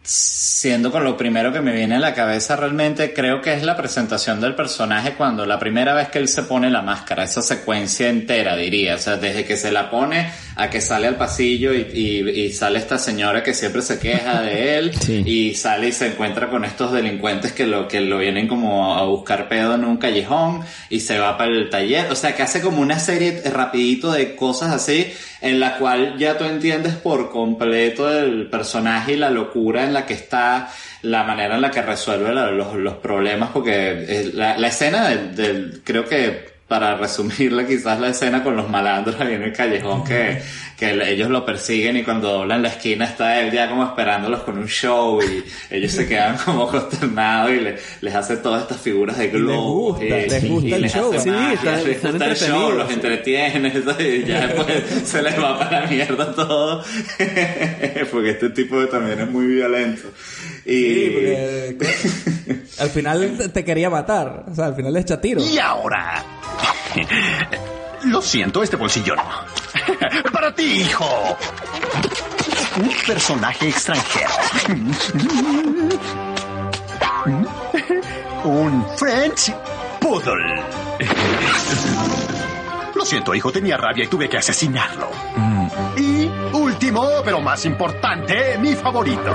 siendo 0.07 0.93
con 0.93 1.03
lo 1.05 1.17
primero 1.17 1.53
que 1.53 1.61
me 1.61 1.73
viene 1.73 1.97
a 1.97 1.99
la 1.99 2.15
cabeza 2.15 2.55
realmente, 2.57 3.13
creo 3.13 3.41
que 3.43 3.55
es 3.55 3.63
la 3.65 3.77
presentación 3.77 4.41
del 4.41 4.55
personaje 4.55 5.15
cuando 5.15 5.45
la 5.45 5.59
primera 5.59 5.95
vez 5.95 6.09
que 6.09 6.19
él 6.21 6.29
se 6.29 6.45
pone 6.45 6.71
la 6.71 6.81
máscara, 6.83 7.25
esa 7.25 7.43
secuencia 7.43 8.09
entera 8.09 8.57
diría, 8.57 8.95
o 8.95 8.99
sea, 8.99 9.17
desde 9.17 9.45
que 9.45 9.57
se 9.57 9.73
la 9.73 9.91
pone 9.91 10.31
a 10.55 10.71
que 10.71 10.81
sale 10.81 11.07
al 11.09 11.17
pasillo 11.17 11.75
y, 11.75 11.89
y- 11.93 12.31
y 12.47 12.53
sale 12.53 12.79
esta 12.79 12.99
señora 12.99 13.43
que 13.43 13.53
siempre 13.53 13.83
se 13.83 13.99
queja 13.99 14.41
de 14.43 14.79
él 14.79 14.93
Sí. 15.01 15.23
y 15.27 15.55
sale 15.55 15.89
y 15.89 15.93
se 15.93 16.07
encuentra 16.07 16.49
con 16.51 16.65
estos 16.65 16.93
delincuentes 16.93 17.53
que 17.53 17.67
lo, 17.67 17.89
que 17.89 18.01
lo 18.01 18.19
vienen 18.19 18.47
como 18.49 18.97
a 18.97 19.05
buscar 19.05 19.49
pedo 19.49 19.75
en 19.75 19.85
un 19.85 19.97
callejón 19.97 20.61
y 20.89 21.01
se 21.01 21.19
va 21.19 21.37
para 21.37 21.51
el 21.51 21.69
taller, 21.69 22.11
o 22.11 22.15
sea, 22.15 22.35
que 22.35 22.43
hace 22.43 22.61
como 22.61 22.81
una 22.81 22.99
serie 23.01 23.43
rapidito 23.53 24.13
de 24.13 24.37
cosas 24.37 24.73
así 24.73 25.13
en 25.43 25.61
la 25.61 25.77
cual 25.79 26.17
ya 26.19 26.39
tú 26.39 26.45
entiendes 26.45 26.95
por 26.95 27.31
completo 27.31 28.11
el 28.11 28.47
personaje 28.49 29.13
y 29.13 29.17
la 29.17 29.31
locura 29.31 29.85
en 29.85 29.93
la 30.01 30.07
que 30.07 30.15
está, 30.15 30.69
la 31.03 31.25
manera 31.25 31.55
en 31.57 31.61
la 31.63 31.71
que 31.71 31.83
resuelve 31.83 32.33
los, 32.33 32.95
problemas, 32.97 33.51
porque 33.51 34.31
la, 34.35 34.57
la 34.59 34.69
escena 34.69 35.09
del- 35.09 35.83
creo 35.85 36.05
que 36.07 36.56
para 36.69 36.97
resumirla 36.97 37.65
quizás 37.65 38.01
la 38.01 38.09
escena 38.09 38.43
con 38.43 38.57
los 38.57 38.69
malandros 38.69 39.21
ahí 39.21 39.35
en 39.35 39.43
el 39.45 39.53
callejón 39.53 40.03
que, 40.03 40.43
que 40.77 40.91
el- 40.91 41.03
ellos 41.03 41.31
lo 41.31 41.45
persiguen 41.47 41.97
y 41.97 42.03
cuando 42.03 42.33
doblan 42.33 42.61
la 42.63 42.69
esquina 42.71 43.05
está 43.05 43.41
él 43.41 43.53
ya 43.53 43.69
como 43.71 43.85
esperándolos 43.85 44.41
con 44.41 44.59
un 44.59 44.67
show 44.67 45.21
y 45.23 45.45
ellos 45.73 45.93
se 45.93 46.09
quedan 46.09 46.37
como 46.45 46.67
consternados 46.67 47.53
y 47.53 47.61
le- 47.61 47.77
les 48.01 48.15
hace 48.17 48.39
todas 48.39 48.63
estas 48.63 48.81
figuras 48.81 49.17
de 49.17 49.29
globo 49.29 49.93
gusta, 49.93 50.05
les 50.07 50.49
gusta 50.49 50.77
el 50.77 50.91
show, 50.91 51.13
hace 51.13 51.21
sí, 51.23 51.31
magia, 51.31 51.55
están- 51.55 51.85
les 51.85 51.97
están 51.97 52.11
gusta 52.13 52.27
el 52.27 52.37
show, 52.37 52.73
los 52.73 52.91
entretiene 52.91 53.69
y 54.01 54.25
ya 54.27 54.47
después 54.49 54.83
se 55.05 55.23
les 55.23 55.39
va 55.41 55.59
para 55.61 55.83
la 55.83 55.87
mierda 55.87 56.35
todo 56.35 56.83
porque 58.11 58.31
este 58.31 58.51
tipo 58.51 58.85
también 58.89 59.21
es 59.21 59.31
muy 59.31 59.47
violento 59.47 60.09
y 60.65 60.73
Sí, 60.97 61.11
porque 61.15 62.59
al 62.81 62.89
final 62.91 63.37
te- 63.39 63.49
te 63.51 63.65
quería 63.65 63.89
matar. 63.89 64.45
O 64.51 64.55
sea, 64.55 64.67
al 64.67 64.75
final 64.75 64.93
le 64.93 65.01
echa 65.01 65.21
tiro. 65.21 65.41
Y 65.41 65.59
ahora... 65.59 66.25
Lo 68.05 68.23
siento, 68.23 68.63
este 68.63 68.77
bolsillo 68.77 69.17
no. 69.17 69.25
Para 70.33 70.55
ti, 70.55 70.83
hijo. 70.83 71.37
Un 72.77 72.91
personaje 73.07 73.69
extranjero. 73.69 74.31
Un 78.45 78.87
French 78.97 79.53
Poodle. 80.01 80.63
Lo 82.95 83.05
siento, 83.05 83.35
hijo, 83.35 83.51
tenía 83.51 83.77
rabia 83.77 84.05
y 84.05 84.07
tuve 84.07 84.29
que 84.29 84.39
asesinarlo. 84.39 85.11
Y 85.97 86.31
último, 86.53 87.09
pero 87.25 87.41
más 87.41 87.65
importante, 87.65 88.57
mi 88.59 88.75
favorito. 88.75 89.35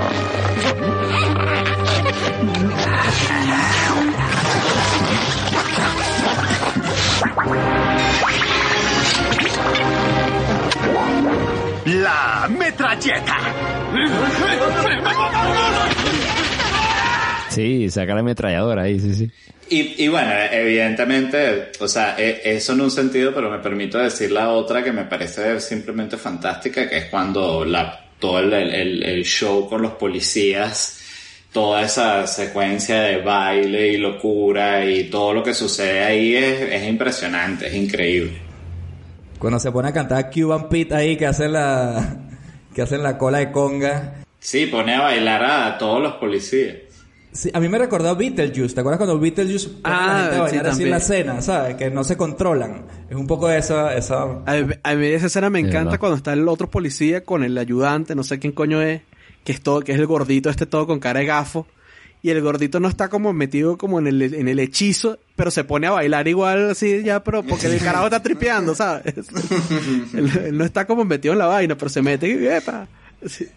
La 11.85 12.47
metralleta. 12.57 13.37
Sí, 17.49 17.89
saca 17.89 18.13
la 18.13 18.21
ametralladora 18.21 18.83
ahí, 18.83 18.99
sí, 18.99 19.13
sí. 19.13 19.31
Y, 19.69 20.03
y 20.05 20.07
bueno, 20.07 20.31
evidentemente, 20.51 21.71
o 21.79 21.87
sea, 21.87 22.15
e- 22.17 22.41
eso 22.45 22.73
en 22.73 22.81
un 22.81 22.91
sentido, 22.91 23.33
pero 23.33 23.49
me 23.49 23.59
permito 23.59 23.97
decir 23.97 24.31
la 24.31 24.49
otra 24.49 24.83
que 24.83 24.91
me 24.91 25.05
parece 25.05 25.59
simplemente 25.59 26.17
fantástica, 26.17 26.87
que 26.89 26.97
es 26.97 27.05
cuando 27.05 27.65
la, 27.65 28.05
todo 28.19 28.39
el, 28.39 28.53
el- 28.53 29.03
el 29.03 29.23
show 29.25 29.67
con 29.67 29.81
los 29.81 29.93
policías, 29.93 31.00
toda 31.51 31.81
esa 31.83 32.25
secuencia 32.27 33.01
de 33.01 33.21
baile 33.21 33.89
y 33.89 33.97
locura 33.97 34.85
y 34.85 35.09
todo 35.09 35.33
lo 35.33 35.43
que 35.43 35.53
sucede 35.53 36.03
ahí 36.03 36.35
es, 36.35 36.61
es 36.61 36.87
impresionante, 36.87 37.67
es 37.67 37.73
increíble. 37.75 38.37
Cuando 39.37 39.59
se 39.59 39.71
pone 39.71 39.89
a 39.89 39.93
cantar 39.93 40.29
Cuban 40.31 40.69
Pete 40.69 40.95
ahí, 40.95 41.17
que 41.17 41.25
hacen 41.25 41.53
la, 41.53 42.17
que 42.73 42.81
hacen 42.81 43.03
la 43.03 43.17
cola 43.17 43.39
de 43.39 43.51
conga. 43.51 44.23
Sí, 44.39 44.67
pone 44.67 44.95
a 44.95 45.01
bailar 45.01 45.43
a 45.43 45.77
todos 45.77 46.01
los 46.01 46.13
policías. 46.13 46.75
Sí, 47.33 47.49
a 47.53 47.59
mí 47.61 47.69
me 47.69 47.77
recordó 47.77 48.09
a 48.09 48.13
Beetlejuice. 48.13 48.75
¿Te 48.75 48.81
acuerdas 48.81 48.97
cuando 48.97 49.17
Beetlejuice 49.17 49.69
pone 49.69 49.95
a 49.95 49.97
la 49.97 50.05
Ah, 50.05 50.19
gente 50.23 50.35
a 50.35 50.35
sí, 50.35 50.41
bailar 50.41 50.67
así 50.67 50.83
en 50.83 50.89
la 50.89 50.99
cena, 50.99 51.41
¿sabes? 51.41 51.75
Que 51.75 51.89
no 51.89 52.03
se 52.03 52.17
controlan. 52.17 52.83
Es 53.09 53.15
un 53.15 53.25
poco 53.25 53.47
de 53.47 53.57
esa... 53.57 53.95
esa... 53.95 54.23
A 54.45 54.53
mí, 54.55 54.73
a 54.83 54.95
mí 54.95 55.07
esa 55.07 55.27
escena 55.27 55.49
me 55.49 55.59
encanta 55.59 55.97
cuando 55.97 56.17
está 56.17 56.33
el 56.33 56.47
otro 56.47 56.69
policía 56.69 57.23
con 57.23 57.43
el 57.43 57.57
ayudante, 57.57 58.15
no 58.15 58.23
sé 58.23 58.37
quién 58.37 58.51
coño 58.51 58.81
es, 58.81 59.01
que 59.43 59.51
es 59.51 59.61
todo, 59.61 59.81
que 59.81 59.91
es 59.93 59.99
el 59.99 60.07
gordito 60.07 60.49
este 60.49 60.65
todo 60.65 60.87
con 60.87 60.99
cara 60.99 61.19
de 61.19 61.25
gafo. 61.25 61.67
Y 62.23 62.29
el 62.29 62.39
gordito 62.41 62.79
no 62.79 62.87
está 62.87 63.09
como 63.09 63.33
metido 63.33 63.77
como 63.79 63.97
en 63.97 64.05
el, 64.05 64.21
en 64.21 64.47
el 64.47 64.59
hechizo, 64.59 65.17
pero 65.35 65.49
se 65.49 65.63
pone 65.63 65.87
a 65.87 65.91
bailar 65.91 66.27
igual 66.27 66.69
así 66.69 67.01
ya, 67.03 67.23
pero 67.23 67.41
porque 67.41 67.65
el 67.65 67.79
carajo 67.79 68.05
está 68.05 68.21
tripeando, 68.21 68.75
¿sabes? 68.75 69.03
él, 70.13 70.29
él 70.45 70.57
no 70.57 70.63
está 70.63 70.85
como 70.85 71.03
metido 71.03 71.33
en 71.33 71.39
la 71.39 71.47
vaina, 71.47 71.75
pero 71.75 71.89
se 71.89 72.03
mete 72.03 72.27
y 72.29 72.45
¡epa! 72.45 72.87
Sí. 73.25 73.47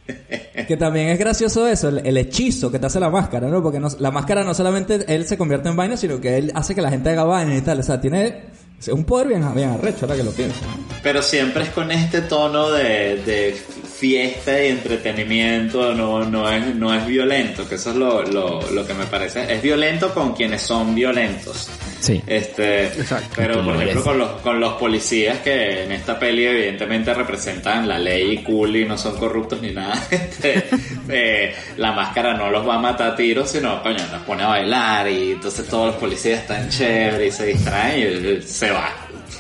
Que 0.66 0.76
también 0.78 1.08
es 1.08 1.18
gracioso 1.18 1.66
eso, 1.68 1.88
el, 1.88 2.06
el 2.06 2.16
hechizo 2.18 2.70
que 2.70 2.78
te 2.78 2.86
hace 2.86 3.00
la 3.00 3.08
máscara, 3.10 3.48
¿no? 3.48 3.62
Porque 3.62 3.80
no- 3.80 3.88
la 3.98 4.10
máscara 4.10 4.44
no 4.44 4.52
solamente 4.54 5.04
él 5.14 5.26
se 5.26 5.36
convierte 5.38 5.68
en 5.68 5.76
vaina, 5.76 5.96
sino 5.98 6.20
que 6.20 6.36
él 6.36 6.52
hace 6.54 6.74
que 6.74 6.82
la 6.82 6.90
gente 6.90 7.10
haga 7.10 7.24
vaina 7.24 7.54
y 7.56 7.60
tal. 7.62 7.80
O 7.80 7.82
sea, 7.82 8.00
tiene... 8.00 8.44
Es 8.78 8.88
un 8.88 9.04
poder 9.04 9.28
bien, 9.28 9.54
bien 9.54 9.70
arrecho, 9.70 10.00
ahora 10.02 10.16
que 10.16 10.24
lo 10.24 10.30
pienso. 10.32 10.60
Pero 11.02 11.22
siempre 11.22 11.62
es 11.64 11.70
con 11.70 11.90
este 11.90 12.22
tono 12.22 12.70
de, 12.70 13.16
de 13.24 13.52
fiesta 13.52 14.62
y 14.62 14.68
entretenimiento, 14.68 15.94
no, 15.94 16.24
no, 16.24 16.50
es, 16.50 16.74
no 16.74 16.94
es 16.94 17.06
violento, 17.06 17.66
que 17.68 17.76
eso 17.76 17.90
es 17.90 17.96
lo, 17.96 18.22
lo, 18.22 18.60
lo 18.70 18.86
que 18.86 18.92
me 18.94 19.06
parece. 19.06 19.52
Es 19.52 19.62
violento 19.62 20.12
con 20.12 20.34
quienes 20.34 20.60
son 20.62 20.94
violentos. 20.94 21.68
Sí. 22.04 22.22
Este, 22.26 22.90
pero 23.34 23.64
por 23.64 23.76
ejemplo 23.76 24.04
con 24.04 24.18
los, 24.18 24.30
con 24.42 24.60
los 24.60 24.74
policías 24.74 25.38
que 25.38 25.84
en 25.84 25.92
esta 25.92 26.18
peli 26.18 26.44
evidentemente 26.44 27.14
representan 27.14 27.88
la 27.88 27.98
ley 27.98 28.32
y 28.32 28.42
cool 28.42 28.76
y 28.76 28.84
no 28.84 28.98
son 28.98 29.16
corruptos 29.16 29.62
ni 29.62 29.70
nada, 29.72 29.94
este, 30.10 30.64
eh, 31.08 31.54
la 31.78 31.92
máscara 31.92 32.34
no 32.34 32.50
los 32.50 32.68
va 32.68 32.74
a 32.74 32.78
matar 32.78 33.12
a 33.12 33.16
tiros, 33.16 33.48
sino 33.48 33.82
coño, 33.82 34.04
los 34.12 34.20
pone 34.24 34.42
a 34.42 34.48
bailar 34.48 35.08
y 35.10 35.32
entonces 35.32 35.66
todos 35.66 35.86
los 35.86 35.96
policías 35.96 36.40
están 36.40 36.68
chéveres 36.68 37.34
y 37.34 37.36
se 37.38 37.46
distraen 37.46 38.38
y 38.38 38.42
se 38.42 38.70
va. 38.70 38.90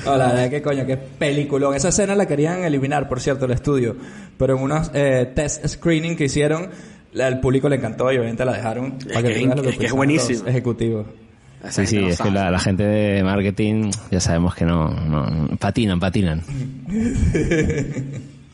No, 0.05 0.15
la 0.17 0.27
verdad 0.27 0.49
que 0.51 0.61
coño, 0.61 0.85
qué 0.85 0.97
peliculón. 0.97 1.73
Esa 1.73 1.89
escena 1.89 2.13
la 2.13 2.27
querían 2.27 2.63
eliminar, 2.63 3.09
por 3.09 3.19
cierto, 3.19 3.45
el 3.45 3.53
estudio. 3.53 3.95
Pero 4.37 4.55
en 4.55 4.61
unos 4.61 4.91
eh, 4.93 5.31
test 5.33 5.65
screening 5.65 6.15
que 6.15 6.25
hicieron, 6.25 6.69
la- 7.15 7.27
al 7.27 7.39
público 7.39 7.67
le 7.67 7.77
encantó 7.77 8.11
y 8.11 8.17
obviamente 8.17 8.45
la 8.45 8.53
dejaron 8.53 8.99
para 8.99 9.23
que, 9.23 9.29
que- 9.29 9.39
tú 9.39 9.45
veas 9.45 9.55
lo 9.57 9.61
que 9.61 9.61
es 9.61 9.63
que 9.63 9.69
es 9.69 9.77
pensaban 9.77 9.97
buenísimo. 9.97 10.39
los 10.39 10.47
ejecutivos. 10.47 11.05
Sí, 11.71 11.87
sí, 11.87 11.97
es 12.05 12.21
que 12.21 12.29
la, 12.29 12.51
la 12.51 12.59
gente 12.59 12.83
de 12.83 13.23
marketing 13.23 13.89
ya 14.11 14.19
sabemos 14.19 14.53
que 14.53 14.65
no, 14.65 14.89
no 14.91 15.47
patinan, 15.57 15.99
patinan. 15.99 16.43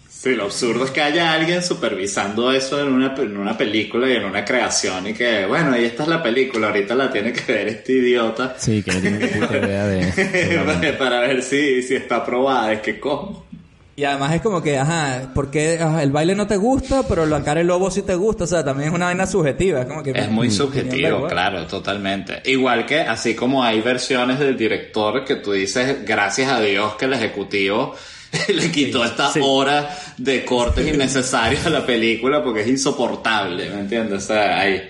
Sí, 0.10 0.36
lo 0.36 0.44
absurdo 0.44 0.86
es 0.86 0.92
que 0.92 1.02
haya 1.02 1.34
alguien 1.34 1.64
supervisando 1.64 2.52
eso 2.52 2.80
en 2.80 2.94
una, 2.94 3.16
en 3.18 3.36
una 3.38 3.58
película 3.58 4.08
y 4.08 4.14
en 4.18 4.26
una 4.26 4.46
creación 4.46 5.08
y 5.08 5.14
que, 5.14 5.46
bueno, 5.48 5.76
y 5.76 5.84
esta 5.86 6.04
es 6.04 6.10
la 6.10 6.22
película, 6.22 6.68
ahorita 6.68 6.94
la 6.94 7.12
tiene 7.12 7.34
que 7.34 7.52
ver 7.52 7.68
este 7.70 7.94
idiota. 7.94 8.54
Sí, 8.58 8.84
que 8.84 8.92
no 8.92 9.00
ni 9.10 9.26
puta 9.28 9.58
idea 9.58 9.88
de... 9.88 10.60
para, 10.66 10.98
para 11.00 11.20
ver 11.22 11.42
si, 11.42 11.82
si 11.82 11.96
está 11.96 12.18
aprobada, 12.18 12.72
es 12.72 12.82
que 12.82 13.00
cómo. 13.00 13.46
Y 13.96 14.04
además 14.06 14.34
es 14.34 14.42
como 14.42 14.64
que, 14.64 14.78
ajá, 14.80 15.32
porque 15.36 15.76
el 15.76 16.12
baile 16.12 16.34
no 16.34 16.48
te 16.48 16.56
gusta, 16.58 17.04
pero 17.08 17.26
la 17.26 17.44
cara 17.44 17.60
del 17.60 17.68
lobo 17.68 17.92
sí 17.92 18.02
te 18.04 18.16
gusta. 18.16 18.46
O 18.46 18.48
sea, 18.48 18.64
también 18.64 18.90
es 18.90 18.96
una 18.96 19.06
vaina 19.06 19.28
subjetiva. 19.28 19.82
Es 19.82 19.86
como 19.88 20.02
que... 20.02 20.12
Es 20.12 20.30
muy 20.30 20.48
Mm, 20.48 20.52
subjetivo, 20.52 21.28
claro, 21.28 21.68
totalmente. 21.68 22.42
Igual 22.46 22.86
que 22.86 23.02
así 23.02 23.36
como 23.36 23.64
hay 23.64 23.82
versiones 23.82 24.40
del 24.40 24.58
director 24.58 25.24
que 25.26 25.36
tú 25.36 25.52
dices, 25.52 26.06
gracias 26.06 26.50
a 26.52 26.62
Dios 26.62 26.96
que 26.96 27.06
el 27.06 27.14
ejecutivo 27.14 27.94
le 28.48 28.72
quitó 28.72 29.04
esta 29.04 29.30
sí. 29.32 29.42
hora 29.44 29.90
de 30.18 30.46
cortes 30.46 30.88
innecesarios 30.88 31.66
a 31.66 31.70
la 31.70 31.86
película 31.86 32.42
porque 32.44 32.62
es 32.62 32.68
insoportable, 32.70 33.70
¿me 33.70 33.82
entiendes? 33.82 34.24
O 34.24 34.28
sea, 34.28 34.60
hay... 34.62 34.82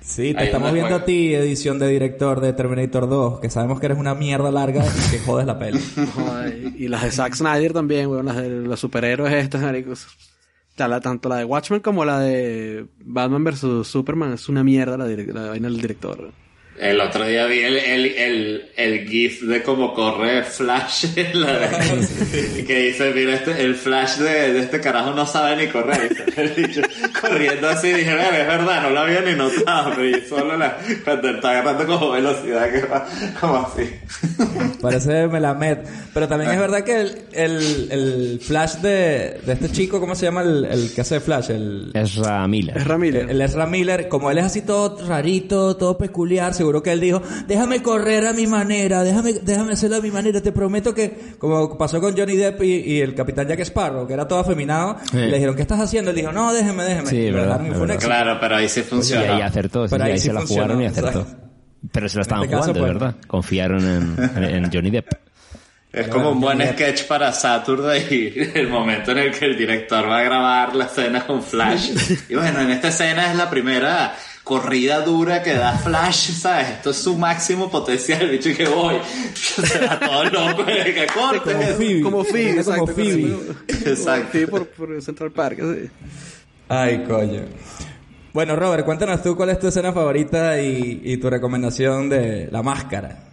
Sí, 0.00 0.34
te 0.34 0.44
estamos 0.44 0.72
viendo 0.72 0.88
juega- 0.88 1.02
a 1.02 1.06
ti, 1.06 1.34
edición 1.34 1.78
de 1.78 1.88
director 1.88 2.40
de 2.40 2.52
Terminator 2.52 3.08
2, 3.08 3.40
que 3.40 3.50
sabemos 3.50 3.78
que 3.80 3.86
eres 3.86 3.98
una 3.98 4.14
mierda 4.14 4.50
larga 4.50 4.84
y 4.84 5.10
que 5.10 5.18
jodes 5.20 5.46
la 5.46 5.58
peli. 5.58 5.78
Joder, 6.14 6.72
y 6.76 6.88
las 6.88 7.02
de 7.02 7.10
Zack 7.10 7.34
Snyder 7.34 7.72
también, 7.72 8.08
weón, 8.08 8.26
las 8.26 8.36
de 8.36 8.48
los 8.48 8.80
superhéroes 8.80 9.32
estas, 9.34 9.62
maricos. 9.62 10.06
Tanto 10.76 11.28
la 11.28 11.36
de 11.36 11.44
Watchmen 11.44 11.80
como 11.80 12.06
la 12.06 12.20
de 12.20 12.86
Batman 13.04 13.44
vs 13.44 13.86
Superman 13.86 14.32
es 14.32 14.48
una 14.48 14.64
mierda 14.64 14.96
la, 14.96 15.06
la 15.06 15.48
vaina 15.50 15.68
del 15.68 15.78
director. 15.80 16.30
El 16.78 16.98
otro 17.00 17.26
día 17.26 17.44
vi 17.44 17.58
el, 17.58 17.76
el, 17.76 18.06
el, 18.06 18.70
el 18.74 19.06
gif 19.06 19.42
de 19.42 19.62
cómo 19.62 19.92
corre 19.92 20.44
Flash, 20.44 21.08
la 21.34 21.58
de- 21.58 22.64
que 22.66 22.78
dice, 22.84 23.12
mira, 23.14 23.34
este, 23.34 23.62
el 23.62 23.74
Flash 23.74 24.16
de, 24.16 24.52
de 24.54 24.60
este 24.60 24.80
carajo 24.80 25.12
no 25.12 25.26
sabe 25.26 25.56
ni 25.56 25.66
correr. 25.70 26.10
Bicho 26.56 26.80
corriendo 27.20 27.68
así, 27.68 27.92
dije, 27.92 28.14
"Verga, 28.14 28.40
es 28.40 28.46
verdad, 28.46 28.82
no 28.82 28.90
lo 28.90 29.00
había 29.00 29.20
ni 29.20 29.34
notado, 29.34 29.92
pero 29.94 30.06
yo 30.08 30.26
solo 30.26 30.56
la, 30.56 30.78
cuando 31.04 31.28
está 31.28 31.50
agarrando 31.50 31.86
como 31.86 32.12
velocidad 32.12 32.70
que 32.72 32.86
va 32.86 33.06
como 33.38 33.56
así. 33.58 33.90
Parece 34.80 35.26
Melamed. 35.28 35.78
Pero 36.14 36.28
también 36.28 36.50
es 36.52 36.58
verdad 36.58 36.82
que 36.82 37.00
el, 37.00 37.18
el, 37.32 37.88
el 37.90 38.40
flash 38.42 38.76
de, 38.76 39.38
de 39.44 39.52
este 39.52 39.70
chico, 39.70 40.00
¿cómo 40.00 40.14
se 40.14 40.24
llama 40.26 40.42
el, 40.42 40.64
el 40.64 40.94
que 40.94 41.02
hace 41.02 41.20
flash? 41.20 41.50
El, 41.50 41.90
Ezra 41.94 42.46
Miller. 42.48 42.76
Es 42.78 42.86
Ramírez. 42.86 43.26
el 43.28 43.40
Ezra 43.42 43.66
Miller, 43.66 44.08
como 44.08 44.30
él 44.30 44.38
es 44.38 44.44
así 44.46 44.62
todo 44.62 44.96
rarito, 45.06 45.76
todo 45.76 45.98
peculiar, 45.98 46.54
seguro 46.54 46.69
que 46.82 46.92
él 46.92 47.00
dijo, 47.00 47.20
déjame 47.46 47.82
correr 47.82 48.26
a 48.26 48.32
mi 48.32 48.46
manera, 48.46 49.02
déjame, 49.02 49.32
déjame 49.34 49.72
hacerlo 49.72 49.96
a 49.96 50.00
mi 50.00 50.10
manera, 50.10 50.40
te 50.40 50.52
prometo 50.52 50.94
que, 50.94 51.34
como 51.38 51.76
pasó 51.76 52.00
con 52.00 52.16
Johnny 52.16 52.36
Depp 52.36 52.62
y, 52.62 52.74
y 52.76 53.00
el 53.00 53.14
capitán 53.14 53.48
Jack 53.48 53.60
Sparrow, 53.60 54.06
que 54.06 54.14
era 54.14 54.28
todo 54.28 54.38
afeminado, 54.38 54.96
Sí. 55.10 55.16
y 55.18 55.26
le 55.26 55.34
dijeron, 55.34 55.56
¿qué 55.56 55.62
estás 55.62 55.80
haciendo? 55.80 56.10
Él 56.10 56.16
dijo, 56.16 56.30
no, 56.32 56.52
déjeme, 56.52 56.84
déjeme. 56.84 57.06
Sí, 57.10 57.16
Y 57.16 57.30
lo 57.30 57.38
verdad, 57.38 57.60
y 57.64 57.70
fue 57.70 57.80
verdad. 57.86 57.98
Claro, 58.00 58.38
pero 58.40 58.56
ahí 58.56 58.68
sí 58.68 58.80
Y 58.80 58.82
funciona. 58.84 59.34
ahí 59.36 59.42
acertó, 59.42 59.88
sí, 59.88 59.92
Pero 59.92 60.04
ahí 60.04 60.12
ahí 60.12 60.18
sí 60.18 60.28
se 60.28 60.32
la 60.32 60.46
jugaron 60.46 60.80
y 60.82 60.86
acertó. 60.86 61.26
Pero 61.92 62.08
se 62.08 62.16
la 62.16 62.22
estaban 62.22 62.44
este 62.44 62.56
caso, 62.56 62.72
jugando, 62.74 62.86
de 62.86 62.92
pues. 62.92 63.02
verdad. 63.02 63.16
Confiaron 63.26 63.84
en, 63.88 64.16
en, 64.36 64.44
en 64.64 64.70
Johnny 64.72 64.90
Depp. 64.90 65.08
Es 65.92 66.06
como 66.06 66.30
un 66.30 66.40
buen 66.40 66.60
sketch 66.60 67.04
para 67.08 67.32
Saturday, 67.32 68.32
el 68.54 68.68
momento 68.68 69.10
en 69.10 69.18
el 69.18 69.30
que 69.36 69.46
el 69.46 69.56
director 69.58 70.08
va 70.08 70.18
a 70.18 70.22
grabar 70.22 70.76
la 70.76 70.84
escena 70.84 71.26
con 71.26 71.42
Flash. 71.42 71.90
Y 72.28 72.36
bueno, 72.36 72.60
en 72.60 72.70
esta 72.70 72.88
escena 72.88 73.30
es 73.32 73.36
la 73.36 73.50
primera 73.50 74.14
corrida 74.44 75.00
dura 75.02 75.42
que 75.42 75.54
da 75.54 75.76
Flash, 75.78 76.32
¿sabes? 76.32 76.68
Esto 76.70 76.90
es 76.90 76.96
su 76.96 77.16
máximo 77.16 77.70
potencial, 77.70 78.28
bicho 78.28 78.50
que 78.56 78.66
voy. 78.66 78.96
Todo 80.00 80.24
loco, 80.24 80.64
que 80.66 81.06
corte. 81.12 81.52
Como 81.52 81.62
Phoebe. 81.62 82.00
Como 82.02 82.24
Phoebe, 82.24 82.48
como 82.48 82.60
exacto. 82.60 82.86
Phoebe. 82.94 83.36
Exacto. 83.68 84.28
Phoebe 84.32 84.46
por, 84.48 84.66
por 84.68 85.02
Central 85.02 85.30
Park, 85.30 85.58
sí. 85.60 85.90
Ay, 86.68 87.04
coño. 87.06 87.42
Bueno, 88.32 88.54
Robert, 88.54 88.84
cuéntanos 88.84 89.22
tú 89.22 89.36
cuál 89.36 89.50
es 89.50 89.58
tu 89.58 89.68
escena 89.68 89.92
favorita 89.92 90.60
y, 90.60 91.00
y 91.04 91.16
tu 91.16 91.28
recomendación 91.28 92.08
de 92.08 92.48
la 92.50 92.62
máscara. 92.62 93.29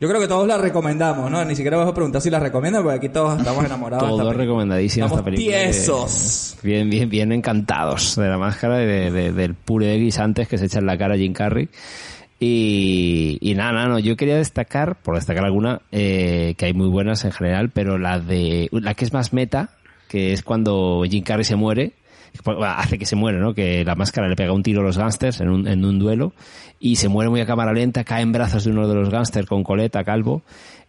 Yo 0.00 0.08
creo 0.08 0.18
que 0.20 0.28
todos 0.28 0.48
la 0.48 0.56
recomendamos, 0.56 1.30
¿no? 1.30 1.44
Ni 1.44 1.54
siquiera 1.54 1.76
vas 1.76 1.86
a 1.88 1.92
preguntar 1.92 2.22
si 2.22 2.30
la 2.30 2.40
recomiendan, 2.40 2.82
porque 2.82 2.96
aquí 2.96 3.08
todos 3.10 3.38
estamos 3.38 3.62
enamorados. 3.66 4.02
de 4.08 4.08
esta 4.14 4.22
Todo 4.22 4.30
película. 4.30 4.44
recomendadísimo 4.44 5.06
esta 5.06 5.22
película. 5.22 5.56
de- 5.58 5.64
tiesos. 5.64 6.56
Bien, 6.62 6.88
bien, 6.88 7.10
bien 7.10 7.32
encantados 7.32 8.16
de 8.16 8.26
la 8.28 8.38
máscara 8.38 8.82
y 8.82 8.86
de, 8.86 9.10
de- 9.10 9.32
del 9.32 9.54
puré 9.54 9.86
de 9.88 9.98
guisantes 9.98 10.48
que 10.48 10.56
se 10.56 10.64
echa 10.64 10.78
en 10.78 10.86
la 10.86 10.96
cara 10.96 11.14
a 11.14 11.18
Jim 11.18 11.34
Carrey. 11.34 11.68
Y, 12.38 13.36
y 13.42 13.54
nada, 13.54 13.72
nada, 13.72 13.88
no, 13.88 13.98
yo 13.98 14.16
quería 14.16 14.36
destacar, 14.36 14.96
por 15.02 15.16
destacar 15.16 15.44
alguna, 15.44 15.82
eh, 15.92 16.54
que 16.56 16.64
hay 16.64 16.72
muy 16.72 16.88
buenas 16.88 17.24
en 17.26 17.32
general, 17.32 17.68
pero 17.68 17.98
la 17.98 18.18
de, 18.18 18.68
la 18.72 18.94
que 18.94 19.04
es 19.04 19.12
más 19.12 19.34
meta, 19.34 19.68
que 20.08 20.32
es 20.32 20.42
cuando 20.42 21.02
Jim 21.08 21.22
Carrey 21.22 21.44
se 21.44 21.56
muere, 21.56 21.92
hace 22.66 22.98
que 22.98 23.06
se 23.06 23.16
muere, 23.16 23.38
¿no? 23.38 23.54
Que 23.54 23.84
la 23.84 23.94
máscara 23.94 24.28
le 24.28 24.36
pega 24.36 24.52
un 24.52 24.62
tiro 24.62 24.80
a 24.80 24.84
los 24.84 24.96
gángsters 24.98 25.40
en 25.40 25.48
un, 25.50 25.68
en 25.68 25.84
un 25.84 25.98
duelo 25.98 26.32
y 26.78 26.96
se 26.96 27.08
muere 27.08 27.28
muy 27.30 27.40
a 27.40 27.46
cámara 27.46 27.72
lenta, 27.72 28.04
cae 28.04 28.22
en 28.22 28.32
brazos 28.32 28.64
de 28.64 28.70
uno 28.70 28.88
de 28.88 28.94
los 28.94 29.10
gángsters 29.10 29.46
con 29.46 29.62
coleta, 29.64 30.02
calvo. 30.04 30.42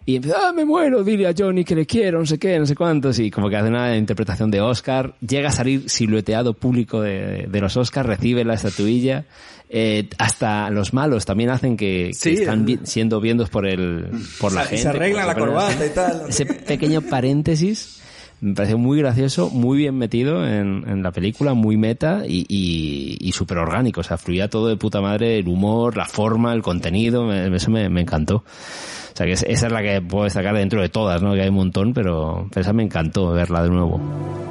Y 0.03 0.15
empieza, 0.15 0.37
ah, 0.47 0.51
me 0.53 0.65
muero, 0.65 1.03
dile 1.03 1.27
a 1.27 1.33
Johnny 1.37 1.63
que 1.63 1.75
le 1.75 1.85
quiero, 1.85 2.19
no 2.19 2.25
sé 2.25 2.39
qué, 2.39 2.57
no 2.57 2.65
sé 2.65 2.75
cuántos. 2.75 3.19
Y 3.19 3.29
como 3.29 3.49
que 3.49 3.57
hace 3.57 3.69
una 3.69 3.95
interpretación 3.95 4.49
de 4.49 4.59
Oscar. 4.59 5.13
Llega 5.21 5.49
a 5.49 5.51
salir 5.51 5.87
silueteado 5.91 6.53
público 6.55 7.01
de, 7.01 7.45
de 7.47 7.61
los 7.61 7.77
Oscars, 7.77 8.07
recibe 8.07 8.43
la 8.43 8.55
estatuilla. 8.55 9.25
Eh, 9.69 10.09
hasta 10.17 10.71
los 10.71 10.93
malos 10.93 11.25
también 11.25 11.51
hacen 11.51 11.77
que, 11.77 12.09
están 12.09 12.65
vi- 12.65 12.79
siendo 12.83 13.21
viendo 13.21 13.45
por 13.45 13.67
el, 13.67 14.07
por 14.39 14.53
la 14.53 14.61
gente. 14.63 14.81
se 14.81 14.89
arreglan 14.89 15.27
la 15.27 15.35
corbata 15.35 15.85
y 15.85 15.89
tal. 15.91 16.23
Ese 16.29 16.45
pequeño 16.47 17.01
paréntesis 17.03 18.01
me 18.41 18.53
pareció 18.55 18.77
muy 18.77 18.97
gracioso, 18.99 19.49
muy 19.51 19.77
bien 19.77 19.97
metido 19.97 20.45
en, 20.45 20.83
en 20.87 21.03
la 21.03 21.11
película, 21.11 21.53
muy 21.53 21.77
meta 21.77 22.23
y, 22.27 22.45
y, 22.49 23.17
y 23.19 23.31
súper 23.33 23.59
orgánico. 23.59 24.01
O 24.01 24.03
sea, 24.03 24.17
fluía 24.17 24.49
todo 24.49 24.67
de 24.67 24.77
puta 24.77 24.99
madre, 24.99 25.37
el 25.39 25.47
humor, 25.47 25.95
la 25.95 26.05
forma, 26.05 26.51
el 26.53 26.61
contenido, 26.63 27.23
me- 27.25 27.55
eso 27.55 27.69
me, 27.71 27.87
me 27.89 28.01
encantó. 28.01 28.37
O 28.37 29.15
sea, 29.15 29.25
que 29.27 29.33
es- 29.33 29.43
esa 29.47 29.67
es 29.67 29.71
la 29.71 29.81
que 29.83 30.01
puedo 30.01 30.23
destacar 30.23 30.55
dentro 30.55 30.81
de 30.81 30.89
todas, 30.89 31.21
¿no? 31.21 31.33
Que 31.33 31.41
hay 31.43 31.49
un 31.49 31.55
montón, 31.55 31.93
pero, 31.93 32.47
esa 32.55 32.73
me 32.73 32.83
encantó 32.83 33.31
verla 33.31 33.61
de 33.63 33.69
nuevo. 33.69 34.01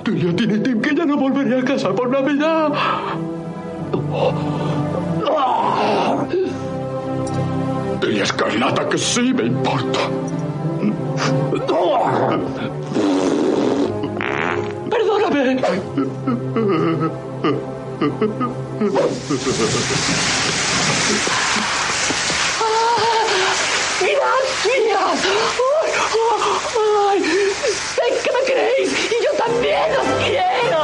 Dile 0.04 0.30
a 0.30 0.36
Tiny 0.36 0.58
Tim 0.60 0.80
que 0.80 0.94
ya 0.94 1.04
no 1.04 1.16
volveré 1.16 1.58
a 1.58 1.64
casa 1.64 1.92
por 1.94 2.08
Navidad. 2.10 2.72
Dile 8.00 8.20
a 8.20 8.24
Escarlata 8.24 8.88
que 8.88 8.98
sí 8.98 9.32
me 9.34 9.44
importa. 9.44 10.00
Perdóname. 15.40 15.62
¡Gracias! 24.00 25.24
¡Ay, 25.72 25.92
ay! 27.08 27.22
¡Sé 27.94 28.04
que 28.22 28.30
me 28.32 28.40
queréis! 28.46 28.90
¡Y 29.10 29.24
yo 29.24 29.32
también 29.38 29.90
os 29.98 30.08
quiero! 30.22 30.80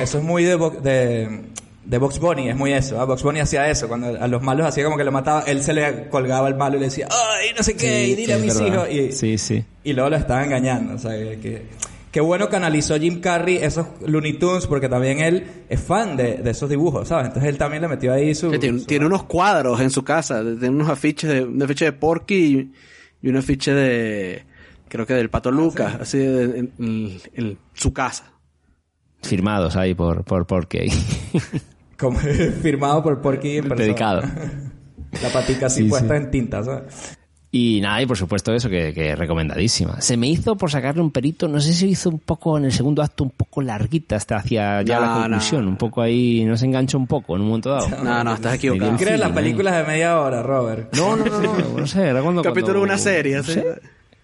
Eso 0.00 0.18
es 0.18 0.24
muy 0.24 0.44
de, 0.44 0.56
de, 0.80 1.51
de 1.84 1.98
Box 1.98 2.18
Bunny, 2.20 2.48
es 2.48 2.56
muy 2.56 2.72
eso. 2.72 3.00
¿ah? 3.00 3.04
Box 3.04 3.22
Bunny 3.22 3.40
hacía 3.40 3.68
eso, 3.68 3.88
cuando 3.88 4.06
a 4.20 4.28
los 4.28 4.42
malos 4.42 4.66
hacía 4.66 4.84
como 4.84 4.96
que 4.96 5.04
lo 5.04 5.12
mataba, 5.12 5.40
él 5.46 5.62
se 5.62 5.72
le 5.72 6.08
colgaba 6.08 6.46
al 6.46 6.56
malo 6.56 6.76
y 6.76 6.80
le 6.80 6.86
decía, 6.86 7.08
¡ay, 7.10 7.50
no 7.56 7.62
sé 7.62 7.74
qué! 7.76 8.06
y 8.08 8.14
dile 8.14 8.34
a 8.34 8.38
mis 8.38 8.58
verdad. 8.58 8.88
hijos. 8.88 8.90
Y, 8.90 9.12
Sí, 9.12 9.38
sí. 9.38 9.64
y 9.84 9.92
luego 9.92 10.10
lo 10.10 10.16
estaba 10.16 10.44
engañando. 10.44 10.94
O 10.94 10.98
sea, 10.98 11.12
que, 11.12 11.38
que, 11.40 11.62
qué 12.12 12.20
bueno 12.20 12.48
canalizó 12.48 12.98
Jim 12.98 13.20
Carrey 13.20 13.56
esos 13.56 13.86
Looney 14.06 14.34
Tunes, 14.34 14.66
porque 14.66 14.88
también 14.88 15.18
él 15.20 15.44
es 15.68 15.80
fan 15.80 16.16
de, 16.16 16.34
de 16.36 16.50
esos 16.50 16.70
dibujos, 16.70 17.08
¿sabes? 17.08 17.26
Entonces 17.26 17.50
él 17.50 17.58
también 17.58 17.82
le 17.82 17.88
metió 17.88 18.12
ahí 18.12 18.34
su... 18.34 18.50
Tiene, 18.58 18.78
su- 18.78 18.86
tiene 18.86 19.06
unos 19.06 19.24
cuadros 19.24 19.80
en 19.80 19.90
su 19.90 20.04
casa, 20.04 20.40
tiene 20.42 20.70
unos 20.70 20.88
afiches 20.88 21.30
de, 21.30 21.42
un 21.44 21.62
afiche 21.62 21.86
de 21.86 21.92
Porky 21.92 22.34
y, 22.34 22.72
y 23.26 23.28
un 23.28 23.36
afiche 23.38 23.72
de, 23.74 24.44
creo 24.88 25.04
que 25.06 25.14
del 25.14 25.30
Pato 25.30 25.50
Lucas, 25.50 25.96
así 26.00 26.18
de- 26.18 26.42
en, 26.58 26.72
en- 26.78 27.20
en 27.34 27.58
su 27.74 27.92
casa. 27.92 28.31
Firmados 29.22 29.76
ahí 29.76 29.94
por, 29.94 30.24
por, 30.24 30.46
por 30.46 30.66
Key. 30.68 30.88
como 31.98 32.18
firmado 32.18 33.02
por 33.02 33.20
Porky 33.20 33.58
en 33.58 33.68
persona. 33.68 33.84
Dedicado. 33.84 34.22
La 35.22 35.28
patica 35.28 35.66
así 35.66 35.84
Sí, 35.84 35.88
puesta 35.88 36.08
sí. 36.16 36.22
en 36.24 36.30
tinta, 36.30 36.62
¿sabes? 36.64 37.18
Y 37.54 37.82
nada, 37.82 38.00
y 38.00 38.06
por 38.06 38.16
supuesto 38.16 38.54
eso, 38.54 38.70
que, 38.70 38.94
que 38.94 39.14
recomendadísima. 39.14 40.00
Se 40.00 40.16
me 40.16 40.26
hizo, 40.26 40.56
por 40.56 40.70
sacarle 40.70 41.02
un 41.02 41.10
perito, 41.10 41.48
no 41.48 41.60
sé 41.60 41.74
si 41.74 41.86
hizo 41.90 42.08
un 42.08 42.18
poco 42.18 42.56
en 42.56 42.64
el 42.64 42.72
segundo 42.72 43.02
acto, 43.02 43.24
un 43.24 43.30
poco 43.30 43.60
larguita 43.60 44.16
hasta 44.16 44.36
hacia 44.36 44.80
ya 44.80 44.98
No, 44.98 45.06
la 45.06 45.14
conclusión. 45.20 45.64
no. 45.66 45.70
Un 45.72 45.76
poco 45.76 46.00
ahí, 46.00 46.46
no 46.46 46.56
se 46.56 46.64
engancha 46.64 46.96
un 46.96 47.06
poco 47.06 47.36
en 47.36 47.42
un 47.42 47.48
momento 47.48 47.68
dado. 47.68 47.88
No, 48.02 48.24
no, 48.24 48.32
estás 48.34 48.54
equivocado. 48.54 48.96
¿Crees 48.96 49.20
las 49.20 49.28
ahí. 49.28 49.34
películas 49.34 49.76
de 49.76 49.84
media 49.84 50.18
hora, 50.18 50.42
Robert? 50.42 50.94
No, 50.96 51.14
no, 51.14 51.26
no, 51.26 51.40
no, 51.42 51.78
no 51.80 51.86
sé, 51.86 52.06
era 52.08 52.22
cuando... 52.22 52.40
Capítulo 52.40 52.78
de 52.78 52.84
una 52.86 52.96
serie, 52.96 53.34
no 53.34 53.40
así. 53.42 53.60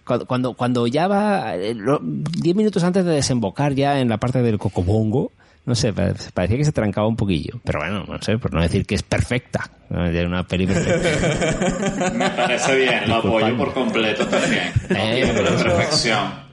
Cuando, 0.09 0.25
cuando, 0.25 0.53
cuando 0.55 0.87
ya 0.87 1.07
va, 1.07 1.55
eh, 1.55 1.75
lo- 1.75 1.99
diez 2.01 2.55
minutos 2.55 2.83
antes 2.83 3.05
de 3.05 3.11
desembocar 3.11 3.75
ya 3.75 3.99
en 3.99 4.09
la 4.09 4.17
parte 4.17 4.41
del 4.41 4.57
cocobongo, 4.57 5.31
no 5.67 5.75
sé, 5.75 5.93
pa- 5.93 6.13
parecía 6.33 6.57
que 6.57 6.65
se 6.65 6.71
trancaba 6.71 7.05
un 7.07 7.15
poquillo. 7.15 7.59
Pero 7.63 7.77
bueno, 7.77 8.05
no 8.07 8.19
sé, 8.19 8.39
por 8.39 8.51
no 8.51 8.59
decir 8.59 8.87
que 8.87 8.95
es 8.95 9.03
perfecta. 9.03 9.69
Es 9.91 10.25
una 10.25 10.47
peli 10.47 10.65
perfecta. 10.65 12.09
Me 12.15 12.27
parece 12.31 12.75
bien, 12.75 13.07
lo 13.07 13.15
apoyo 13.17 13.55
por 13.55 13.71
completo 13.71 14.25
también. 14.25 14.71
Eh, 14.89 15.31
la 15.43 15.55
perfección. 15.63 16.49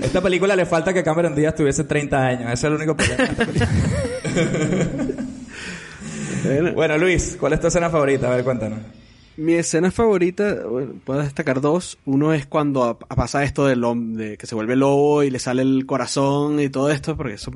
Esta 0.00 0.20
película 0.20 0.54
le 0.54 0.64
falta 0.64 0.94
que 0.94 1.02
Cameron 1.02 1.34
Díaz 1.34 1.56
tuviese 1.56 1.82
30 1.82 2.24
años. 2.24 2.42
Ese 2.52 2.52
es 2.52 2.64
el 2.64 2.74
único 2.74 2.96
problema. 2.96 3.28
bueno, 6.74 6.98
Luis, 6.98 7.36
¿cuál 7.40 7.54
es 7.54 7.60
tu 7.60 7.66
escena 7.66 7.90
favorita? 7.90 8.28
A 8.32 8.36
ver, 8.36 8.44
cuéntanos. 8.44 8.78
Mi 9.36 9.54
escena 9.54 9.90
favorita, 9.90 10.64
bueno, 10.66 10.94
puedo 11.04 11.20
destacar 11.20 11.60
dos. 11.60 11.98
Uno 12.04 12.32
es 12.32 12.46
cuando 12.46 12.84
a- 12.84 12.98
pasa 12.98 13.42
esto 13.44 13.66
del 13.66 13.82
de 14.16 14.36
que 14.36 14.46
se 14.46 14.54
vuelve 14.54 14.76
lobo 14.76 15.22
y 15.22 15.30
le 15.30 15.38
sale 15.38 15.62
el 15.62 15.86
corazón 15.86 16.60
y 16.60 16.68
todo 16.68 16.90
esto, 16.90 17.16
porque 17.16 17.34
eso, 17.34 17.50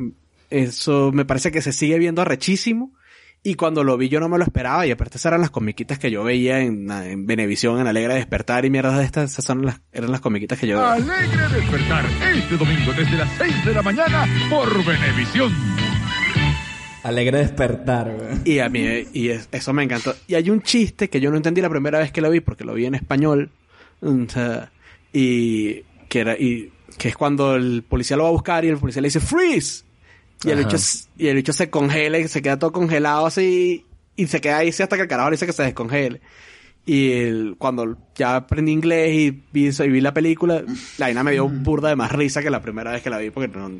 eso 0.51 1.12
me 1.12 1.24
parece 1.24 1.51
que 1.53 1.62
se 1.62 1.72
sigue 1.72 1.99
viendo 1.99 2.22
arrechísimo. 2.22 2.93
Y 3.45 3.55
cuando 3.55 3.85
lo 3.85 3.97
vi 3.97 4.09
yo 4.09 4.18
no 4.18 4.29
me 4.29 4.37
lo 4.37 4.43
esperaba, 4.43 4.85
y 4.85 4.91
aparte 4.91 5.16
esas 5.16 5.31
eran 5.31 5.41
las 5.41 5.51
comiquitas 5.51 6.01
que 6.01 6.11
yo 6.11 6.24
veía 6.24 6.59
en, 6.61 6.91
en 6.91 7.24
Venevisión, 7.24 7.79
en 7.81 7.87
Alegre 7.87 8.14
Despertar 8.14 8.64
y 8.64 8.70
mierdas 8.70 8.99
de 8.99 9.05
estas, 9.05 9.31
esas 9.31 9.45
son 9.45 9.64
las, 9.64 9.81
eran 9.93 10.11
las 10.11 10.20
comiquitas 10.20 10.59
que 10.59 10.66
yo 10.66 10.76
veía. 10.79 10.93
Alegre 10.95 11.49
despertar 11.55 12.05
este 12.35 12.57
domingo 12.57 12.93
desde 12.97 13.16
las 13.16 13.29
6 13.39 13.64
de 13.64 13.74
la 13.74 13.83
mañana 13.83 14.26
por 14.51 14.68
Venevisión. 14.85 15.53
Alegre 17.09 17.38
despertar, 17.38 18.14
güey. 18.14 18.28
Y 18.44 18.59
a 18.61 18.68
mí, 18.68 18.80
y 19.12 19.28
es- 19.30 19.48
eso 19.52 19.72
me 19.72 19.82
encantó. 19.82 20.14
Y 20.26 20.34
hay 20.34 20.50
un 20.50 20.62
chiste 20.62 21.09
que 21.09 21.20
yo 21.20 21.30
no 21.30 21.36
entendí 21.36 21.61
la 21.61 21.70
primera 21.70 21.98
vez 21.98 22.12
que 22.12 22.20
lo 22.20 22.30
vi, 22.30 22.40
porque 22.40 22.64
lo 22.64 22.74
vi 22.74 22.86
en 22.86 22.94
español. 22.94 23.50
Y 25.12 25.82
que 26.09 26.20
era, 26.20 26.38
y 26.38 26.70
que 26.98 27.09
es 27.09 27.16
cuando 27.16 27.54
el 27.56 27.82
policía 27.82 28.16
lo 28.16 28.24
va 28.24 28.28
a 28.28 28.32
buscar 28.32 28.64
y 28.64 28.68
el 28.68 28.78
policía 28.78 29.02
le 29.02 29.09
dice 29.09 29.20
freeze. 29.20 29.84
Y 30.44 30.50
el 30.50 30.59
bicho, 30.64 30.76
y 31.16 31.26
el 31.28 31.36
bicho 31.36 31.52
se 31.52 31.68
congela 31.70 32.18
y 32.18 32.28
se 32.28 32.42
queda 32.42 32.59
todo 32.59 32.72
congelado 32.72 33.26
así. 33.26 33.84
Y 34.16 34.26
se 34.26 34.40
queda 34.40 34.59
ahí 34.59 34.68
hasta 34.68 34.88
que 34.96 35.02
el 35.02 35.09
carajo 35.09 35.30
le 35.30 35.34
dice 35.34 35.46
que 35.46 35.52
se 35.52 35.62
descongele. 35.64 36.20
Y 36.86 37.12
el- 37.12 37.54
cuando 37.59 37.96
ya 38.14 38.36
aprendí 38.36 38.72
inglés 38.72 39.14
y 39.14 39.42
vi, 39.52 39.66
eso, 39.66 39.84
y 39.84 39.90
vi 39.90 40.00
la 40.00 40.14
película, 40.14 40.62
la 40.98 41.06
vaina 41.06 41.22
me 41.22 41.32
dio 41.32 41.48
burda 41.48 41.88
de 41.90 41.96
más 41.96 42.12
risa 42.12 42.42
que 42.42 42.50
la 42.50 42.62
primera 42.62 42.92
vez 42.92 43.02
que 43.02 43.11
la 43.11 43.18
vi, 43.18 43.30
porque 43.30 43.48
no. 43.48 43.70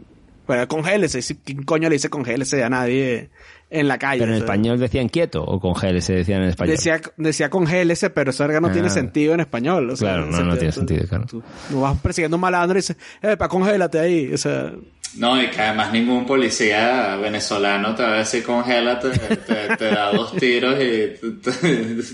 Pero 0.49 0.67
congélese, 0.67 1.21
¿quién 1.45 1.63
coño 1.63 1.89
le 1.91 1.97
dice 1.97 2.09
congélese 2.09 2.65
a 2.65 2.71
nadie 2.71 3.29
en 3.71 3.87
la 3.87 3.99
calle? 3.99 4.21
Pero 4.21 4.33
en 4.33 4.37
O 4.37 4.39
sea, 4.39 4.47
español 4.47 4.79
decían 4.81 5.09
quieto 5.11 5.45
o 5.45 5.61
congele, 5.61 6.01
se 6.01 6.15
decían 6.15 6.43
en 6.43 6.49
español. 6.49 6.75
Decía, 6.75 7.01
decía 7.19 7.51
congélese, 7.51 8.09
pero 8.09 8.31
eso 8.31 8.49
no 8.49 8.69
Ah. 8.69 8.73
tiene 8.73 8.89
sentido 8.89 9.35
en 9.35 9.41
español. 9.41 9.91
o 9.91 9.95
sea, 9.97 10.15
Claro, 10.15 10.27
no, 10.31 10.41
no 10.43 10.57
tiene 10.57 10.73
sentido, 10.73 11.07
claro. 11.07 11.27
Tú, 11.27 11.43
tú 11.71 11.81
vas 11.83 11.99
persiguiendo 12.01 12.39
un 12.39 12.41
malandro 12.41 12.79
y 12.79 12.81
dices, 12.81 12.97
eh, 13.21 13.37
pa, 13.37 13.47
congélate 13.47 13.99
ahí. 14.01 14.33
O 14.33 14.39
sea, 14.39 14.73
No, 15.17 15.41
y 15.43 15.49
que 15.49 15.61
además 15.63 15.91
ningún 15.93 16.27
policía 16.27 17.17
venezolano 17.17 17.95
te 17.95 18.03
va 18.03 18.13
a 18.15 18.19
decir 18.19 18.45
congélate, 18.45 19.09
te, 19.11 19.77
te 19.77 19.85
da 19.87 20.13
dos 20.13 20.33
tiros 20.37 20.75
y 20.81 21.15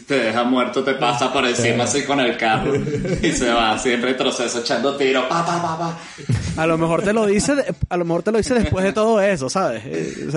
te, 0.06 0.14
deja 0.18 0.44
muerto, 0.44 0.82
te 0.82 0.94
pasa 0.94 1.32
por 1.32 1.44
encima 1.46 1.84
así 1.84 2.02
con 2.04 2.20
el 2.20 2.36
carro 2.38 2.72
y 2.74 3.32
se 3.32 3.50
va 3.52 3.72
así 3.72 3.92
en 3.92 4.00
retroceso 4.00 4.60
echando 4.60 4.96
tiros, 4.96 5.24
pa, 5.26 5.44
pa, 5.44 5.60
pa, 5.60 5.78
pa. 5.78 6.62
a 6.62 6.66
lo 6.66 6.78
mejor 6.78 7.02
te 7.02 7.12
lo 7.12 7.26
dice, 7.26 7.52
a 7.90 7.96
lo 7.96 8.04
mejor 8.04 8.22
te 8.22 8.32
lo 8.32 8.38
dice 8.38 8.54
después 8.54 8.84
de 8.84 8.92
todo 8.92 9.20
eso, 9.20 9.50
¿sabes? 9.50 9.82
Eh, 9.84 10.28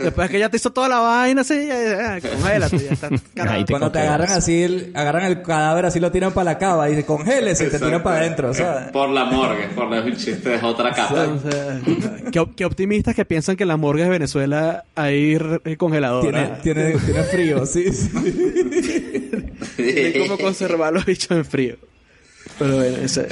después 0.00 0.30
que 0.30 0.38
ya 0.38 0.48
te 0.48 0.56
hizo 0.56 0.70
toda 0.70 0.88
la 0.88 0.98
vaina, 1.00 1.40
así, 1.42 1.66
ya, 1.66 2.18
ya, 2.20 2.28
congélate, 2.30 2.78
ya 2.78 2.92
está. 2.92 3.08
carajo. 3.34 3.56
Ahí 3.56 3.64
te 3.64 3.72
Cuando 3.72 3.90
te 3.92 3.98
agarran 3.98 4.30
así, 4.30 4.62
el- 4.62 4.92
agarran 4.94 5.24
el 5.24 5.42
cadáver 5.42 5.86
así, 5.86 6.00
lo 6.00 6.10
tiran 6.10 6.32
para 6.32 6.44
la 6.52 6.58
cava 6.58 6.88
y 6.90 6.94
se 6.94 7.04
congélese 7.04 7.66
y 7.66 7.70
te 7.70 7.78
tiran 7.78 8.02
para 8.02 8.18
adentro, 8.20 8.54
¿sabes? 8.54 8.90
Por 8.92 9.10
la 9.10 9.24
morgue, 9.26 9.68
por 9.74 9.90
la 9.90 10.00
un 10.00 10.16
chiste, 10.16 10.54
es 10.54 10.62
otra 10.62 10.92
capa. 10.92 11.24
O 11.24 11.38
sea, 11.50 11.71
qué, 12.32 12.44
qué 12.56 12.64
optimistas 12.64 13.14
que 13.14 13.24
piensan 13.24 13.56
que 13.56 13.64
en 13.64 13.68
las 13.68 13.78
morgues 13.78 14.04
de 14.06 14.10
Venezuela 14.10 14.84
hay 14.94 15.38
re- 15.38 15.76
congeladora. 15.76 16.60
Tiene, 16.62 16.84
tiene, 16.92 16.98
tiene 17.04 17.22
frío, 17.24 17.66
sí, 17.66 17.92
sí. 17.92 18.08
de 19.76 20.24
cómo 20.26 20.38
conservar 20.38 20.92
los 20.92 21.04
bichos 21.04 21.30
en 21.32 21.44
frío. 21.44 21.76
Pero 22.58 22.76
bueno, 22.76 22.96
ese- 22.98 23.26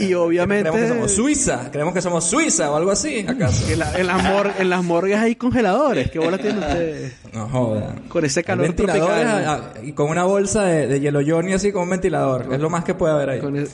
Y 0.00 0.14
obviamente... 0.14 0.68
Creemos 0.70 0.80
que 0.80 0.94
somos 0.94 1.12
Suiza, 1.12 1.70
creemos 1.70 1.94
que 1.94 2.00
somos 2.02 2.24
Suiza 2.24 2.70
o 2.72 2.76
algo 2.76 2.90
así, 2.90 3.24
¿acaso? 3.28 3.70
En, 3.70 3.78
la- 3.78 3.98
en 3.98 4.06
las 4.06 4.22
mor- 4.24 4.52
en 4.58 4.68
las 4.70 4.82
morgues 4.82 5.18
hay 5.18 5.36
congeladores. 5.36 6.10
¿Qué 6.10 6.18
bola 6.18 6.38
tienen 6.38 6.58
ustedes? 6.58 7.12
No 7.32 7.48
joda. 7.48 7.94
Con 8.08 8.24
ese 8.24 8.42
calor 8.42 8.72
tropical. 8.72 9.26
a- 9.26 9.54
a- 9.54 9.72
y 9.84 9.92
con 9.92 10.08
una 10.10 10.24
bolsa 10.24 10.64
de, 10.64 10.86
de 10.88 11.00
hielo 11.00 11.20
Johnny 11.24 11.52
así 11.52 11.70
con 11.72 11.82
un 11.82 11.90
ventilador. 11.90 12.48
Es 12.52 12.58
lo 12.60 12.68
más 12.68 12.84
que 12.84 12.94
puede 12.94 13.12
haber 13.14 13.30
ahí. 13.30 13.40
Con 13.40 13.56
el- 13.56 13.68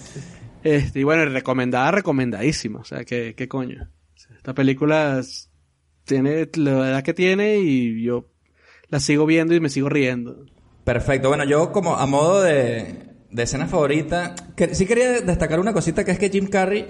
este, 0.76 1.00
y 1.00 1.04
bueno, 1.04 1.24
recomendada, 1.26 1.90
recomendadísima. 1.90 2.80
O 2.80 2.84
sea, 2.84 3.04
¿qué, 3.04 3.34
qué 3.36 3.48
coño? 3.48 3.90
Esta 4.36 4.54
película 4.54 5.20
tiene 6.04 6.48
la 6.54 6.90
edad 6.90 7.02
que 7.02 7.14
tiene 7.14 7.58
y 7.58 8.02
yo 8.02 8.30
la 8.88 9.00
sigo 9.00 9.26
viendo 9.26 9.54
y 9.54 9.60
me 9.60 9.68
sigo 9.68 9.88
riendo. 9.88 10.46
Perfecto. 10.84 11.28
Bueno, 11.28 11.44
yo 11.44 11.70
como 11.70 11.96
a 11.96 12.06
modo 12.06 12.42
de, 12.42 13.10
escena 13.36 13.66
favorita, 13.66 14.34
que, 14.56 14.74
sí 14.74 14.86
quería 14.86 15.20
destacar 15.20 15.60
una 15.60 15.72
cosita 15.72 16.04
que 16.04 16.12
es 16.12 16.18
que 16.18 16.30
Jim 16.30 16.46
Carrey, 16.46 16.86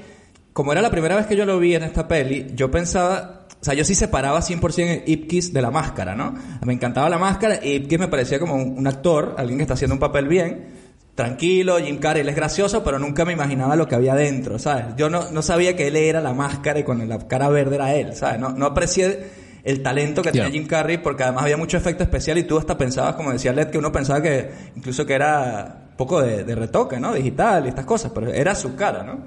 como 0.53 0.73
era 0.73 0.81
la 0.81 0.91
primera 0.91 1.17
vez 1.17 1.27
que 1.27 1.37
yo 1.37 1.45
lo 1.45 1.59
vi 1.59 1.75
en 1.75 1.83
esta 1.83 2.07
peli, 2.07 2.47
yo 2.55 2.71
pensaba, 2.71 3.49
o 3.61 3.65
sea, 3.65 3.75
yo 3.75 3.85
sí 3.85 3.97
separaba 3.97 4.41
100% 4.41 5.03
Ipkiss 5.05 5.53
de 5.53 5.63
la 5.63 5.73
máscara, 5.73 6.15
¿no? 6.15 6.33
Me 6.65 6.73
encantaba 6.73 7.09
la 7.09 7.19
máscara 7.19 7.59
y 7.61 7.73
Ipkiss 7.73 7.99
me 7.99 8.09
parecía 8.09 8.39
como 8.39 8.55
un 8.55 8.87
actor, 8.87 9.35
alguien 9.37 9.59
que 9.59 9.63
está 9.63 9.75
haciendo 9.75 9.95
un 9.95 10.01
papel 10.01 10.29
bien. 10.29 10.78
Tranquilo, 11.19 11.79
Jim 11.81 11.99
Carrey, 11.99 12.21
él 12.21 12.29
es 12.29 12.37
gracioso, 12.37 12.85
pero 12.85 13.01
nunca 13.01 13.25
me 13.25 13.33
imaginaba 13.33 13.75
lo 13.75 13.89
que 13.89 13.97
había 13.97 14.15
dentro, 14.15 14.57
¿sabes? 14.61 14.95
Yo 14.97 15.11
no, 15.11 15.33
no 15.33 15.43
sabía 15.43 15.75
que 15.75 15.89
él 15.89 15.97
era 15.97 16.21
la 16.21 16.33
máscara 16.33 16.79
y 16.79 16.85
con 16.85 17.09
la 17.09 17.19
cara 17.27 17.49
verde 17.49 17.75
era 17.75 17.93
él, 17.93 18.15
¿sabes? 18.15 18.39
No, 18.39 18.51
no 18.51 18.67
aprecié 18.67 19.27
el 19.65 19.83
talento 19.83 20.23
que 20.23 20.31
tenía 20.31 20.49
Jim 20.49 20.69
Carrey 20.69 20.99
porque 20.99 21.25
además 21.25 21.43
había 21.43 21.57
mucho 21.57 21.77
efecto 21.77 22.05
especial 22.05 22.39
y 22.39 22.45
tú 22.45 22.57
hasta 22.57 22.79
pensabas, 22.79 23.17
como 23.17 23.33
decía 23.33 23.53
Led, 23.53 23.67
que 23.67 23.79
uno 23.79 23.91
pensaba 23.91 24.23
que 24.23 24.49
incluso 24.77 25.05
que 25.05 25.15
era 25.15 25.89
poco 25.97 26.23
de, 26.23 26.45
de 26.45 26.55
retoque, 26.55 27.01
¿no? 27.01 27.13
Digital 27.13 27.67
y 27.67 27.71
estas 27.71 27.85
cosas, 27.85 28.13
pero 28.15 28.33
era 28.33 28.55
su 28.55 28.77
cara, 28.77 29.03
¿no? 29.03 29.19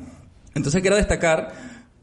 Entonces 0.55 0.79
quiero 0.79 0.95
destacar 0.95 1.51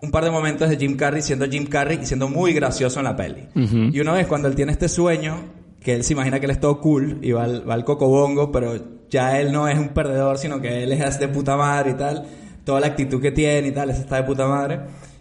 un 0.03 0.11
par 0.11 0.22
de 0.22 0.30
momentos 0.30 0.68
de 0.68 0.76
Jim 0.76 0.99
Carrey 0.99 1.22
siendo 1.22 1.47
Jim 1.47 1.64
Carrey 1.64 2.01
y 2.03 2.05
siendo 2.05 2.28
muy 2.28 2.53
gracioso 2.53 3.01
en 3.01 3.05
la 3.05 3.16
peli. 3.16 3.49
Y 3.55 3.99
una 4.01 4.12
vez 4.12 4.26
cuando 4.26 4.49
él 4.49 4.55
tiene 4.55 4.72
este 4.72 4.91
sueño, 4.91 5.47
que 5.80 5.95
él 5.95 6.05
se 6.05 6.12
imagina 6.12 6.41
que 6.41 6.45
él 6.45 6.53
es 6.53 6.61
todo 6.61 6.78
cool 6.78 7.20
y 7.22 7.32
va 7.32 7.45
al, 7.45 7.66
va 7.66 7.72
al 7.72 7.86
cocobongo, 7.86 8.53
pero 8.53 8.97
ya 9.11 9.39
él 9.41 9.53
no 9.53 9.69
es 9.69 9.79
un 9.79 9.91
perdedor, 9.91 10.39
sino 10.39 10.61
que 10.61 10.83
él 10.83 10.93
es 10.93 11.19
de 11.19 11.29
puta 11.29 11.57
madre 11.57 11.93
y 11.93 11.95
tal, 11.95 12.27
toda 12.65 12.81
la 12.81 12.89
actitud 12.89 13.21
que 13.21 13.33
tiene 13.33 13.69
y 13.69 13.73
tal, 13.73 13.91
eso 13.91 14.01
está 14.01 14.17
de 14.17 14.25
puta 14.25 14.47
madre. 14.47 14.81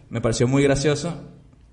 Me 0.10 0.22
pareció 0.22 0.48
muy 0.48 0.64
gracioso 0.64 1.14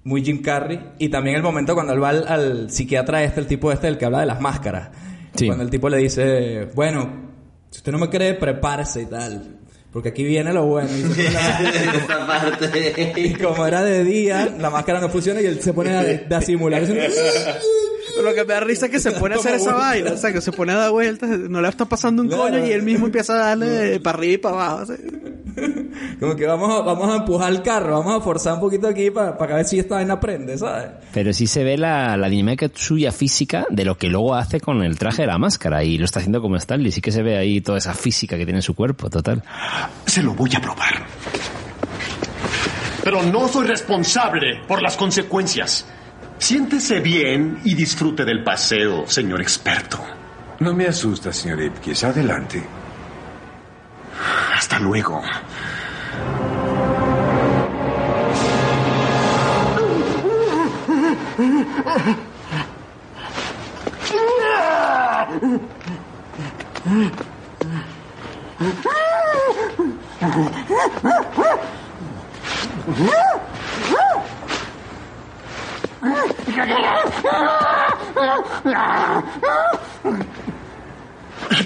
muy 0.04 0.22
Jim 0.22 0.42
Carrey. 0.42 0.80
Y 0.98 1.08
también 1.08 1.36
el 1.36 1.42
momento 1.42 1.74
cuando 1.74 1.92
él 1.92 2.02
va 2.02 2.10
al, 2.10 2.28
al 2.28 2.70
psiquiatra 2.70 3.24
este, 3.24 3.40
el 3.40 3.46
tipo 3.46 3.72
este, 3.72 3.88
el 3.88 3.98
que 3.98 4.04
habla 4.04 4.20
de 4.20 4.26
las 4.26 4.40
máscaras. 4.40 4.90
Sí. 5.34 5.46
Cuando 5.46 5.64
el 5.64 5.70
tipo 5.70 5.88
le 5.88 5.96
dice, 5.96 6.68
bueno, 6.74 7.32
si 7.70 7.78
usted 7.78 7.90
no 7.90 7.98
me 7.98 8.08
cree, 8.08 8.34
prepárese 8.34 9.02
y 9.02 9.06
tal. 9.06 9.58
Porque 9.90 10.10
aquí 10.10 10.24
viene 10.24 10.52
lo 10.52 10.66
bueno. 10.66 10.90
Y, 10.96 11.02
Esta 11.96 12.26
parte. 12.26 13.12
y 13.16 13.34
como 13.34 13.66
era 13.66 13.82
de 13.82 14.04
día, 14.04 14.54
la 14.58 14.70
máscara 14.70 15.00
no 15.00 15.08
funciona 15.08 15.40
y 15.40 15.46
él 15.46 15.60
se 15.60 15.72
pone 15.72 15.90
a, 15.90 16.36
a 16.36 16.40
simular. 16.40 16.82
Pero 18.16 18.28
lo 18.28 18.34
que 18.34 18.44
me 18.44 18.54
da 18.54 18.60
risa 18.60 18.86
es 18.86 18.92
que 18.92 19.00
se 19.00 19.10
pone 19.20 19.34
a 19.34 19.38
hacer 19.38 19.54
esa 19.54 19.74
vaina. 19.74 20.12
O 20.12 20.16
sea, 20.16 20.32
que 20.32 20.40
se 20.40 20.52
pone 20.52 20.72
a 20.72 20.76
dar 20.76 20.90
vueltas, 20.90 21.30
no 21.30 21.60
le 21.60 21.68
está 21.68 21.84
pasando 21.84 22.22
un 22.22 22.28
coño 22.28 22.64
y 22.64 22.72
él 22.72 22.82
mismo 22.82 23.06
empieza 23.06 23.34
a 23.34 23.48
darle 23.48 24.00
para 24.00 24.18
arriba 24.18 24.32
y 24.34 24.38
para 24.38 24.54
abajo. 24.54 24.78
así. 24.92 25.02
Como 26.20 26.34
que 26.34 26.46
vamos 26.46 26.70
a, 26.70 26.82
vamos 26.82 27.12
a 27.12 27.16
empujar 27.18 27.52
el 27.52 27.62
carro, 27.62 27.98
vamos 27.98 28.20
a 28.20 28.20
forzar 28.20 28.54
un 28.54 28.60
poquito 28.60 28.88
aquí 28.88 29.10
para, 29.10 29.38
para 29.38 29.56
ver 29.56 29.64
si 29.64 29.78
esta 29.78 29.96
vaina 29.96 30.18
prende, 30.18 30.58
¿sabes? 30.58 30.88
Pero 31.12 31.32
sí 31.32 31.46
se 31.46 31.62
ve 31.62 31.76
la, 31.78 32.16
la 32.16 32.28
dinámica 32.28 32.68
suya 32.74 33.12
física 33.12 33.64
de 33.70 33.84
lo 33.84 33.96
que 33.96 34.08
luego 34.08 34.34
hace 34.34 34.60
con 34.60 34.82
el 34.82 34.98
traje 34.98 35.22
de 35.22 35.28
la 35.28 35.38
máscara 35.38 35.84
y 35.84 35.96
lo 35.98 36.04
está 36.04 36.18
haciendo 36.18 36.40
como 36.40 36.56
Stanley. 36.56 36.90
Sí 36.90 37.00
que 37.00 37.12
se 37.12 37.22
ve 37.22 37.36
ahí 37.36 37.60
toda 37.60 37.78
esa 37.78 37.94
física 37.94 38.36
que 38.36 38.44
tiene 38.44 38.58
en 38.58 38.62
su 38.62 38.74
cuerpo, 38.74 39.08
total. 39.10 39.42
Se 40.06 40.22
lo 40.22 40.34
voy 40.34 40.50
a 40.56 40.60
probar. 40.60 41.06
pero 43.04 43.22
no 43.22 43.46
soy 43.48 43.66
responsable 43.66 44.60
por 44.66 44.82
las 44.82 44.96
consecuencias. 44.96 45.86
Siéntese 46.44 47.00
bien 47.00 47.58
y 47.64 47.74
disfrute 47.74 48.22
del 48.22 48.44
paseo, 48.44 49.06
señor 49.06 49.40
experto. 49.40 49.98
No 50.60 50.74
me 50.74 50.86
asusta, 50.86 51.32
señor 51.32 51.62
Ipkiss. 51.62 52.04
Adelante. 52.04 52.62
Hasta 54.54 54.78
luego. 54.78 55.22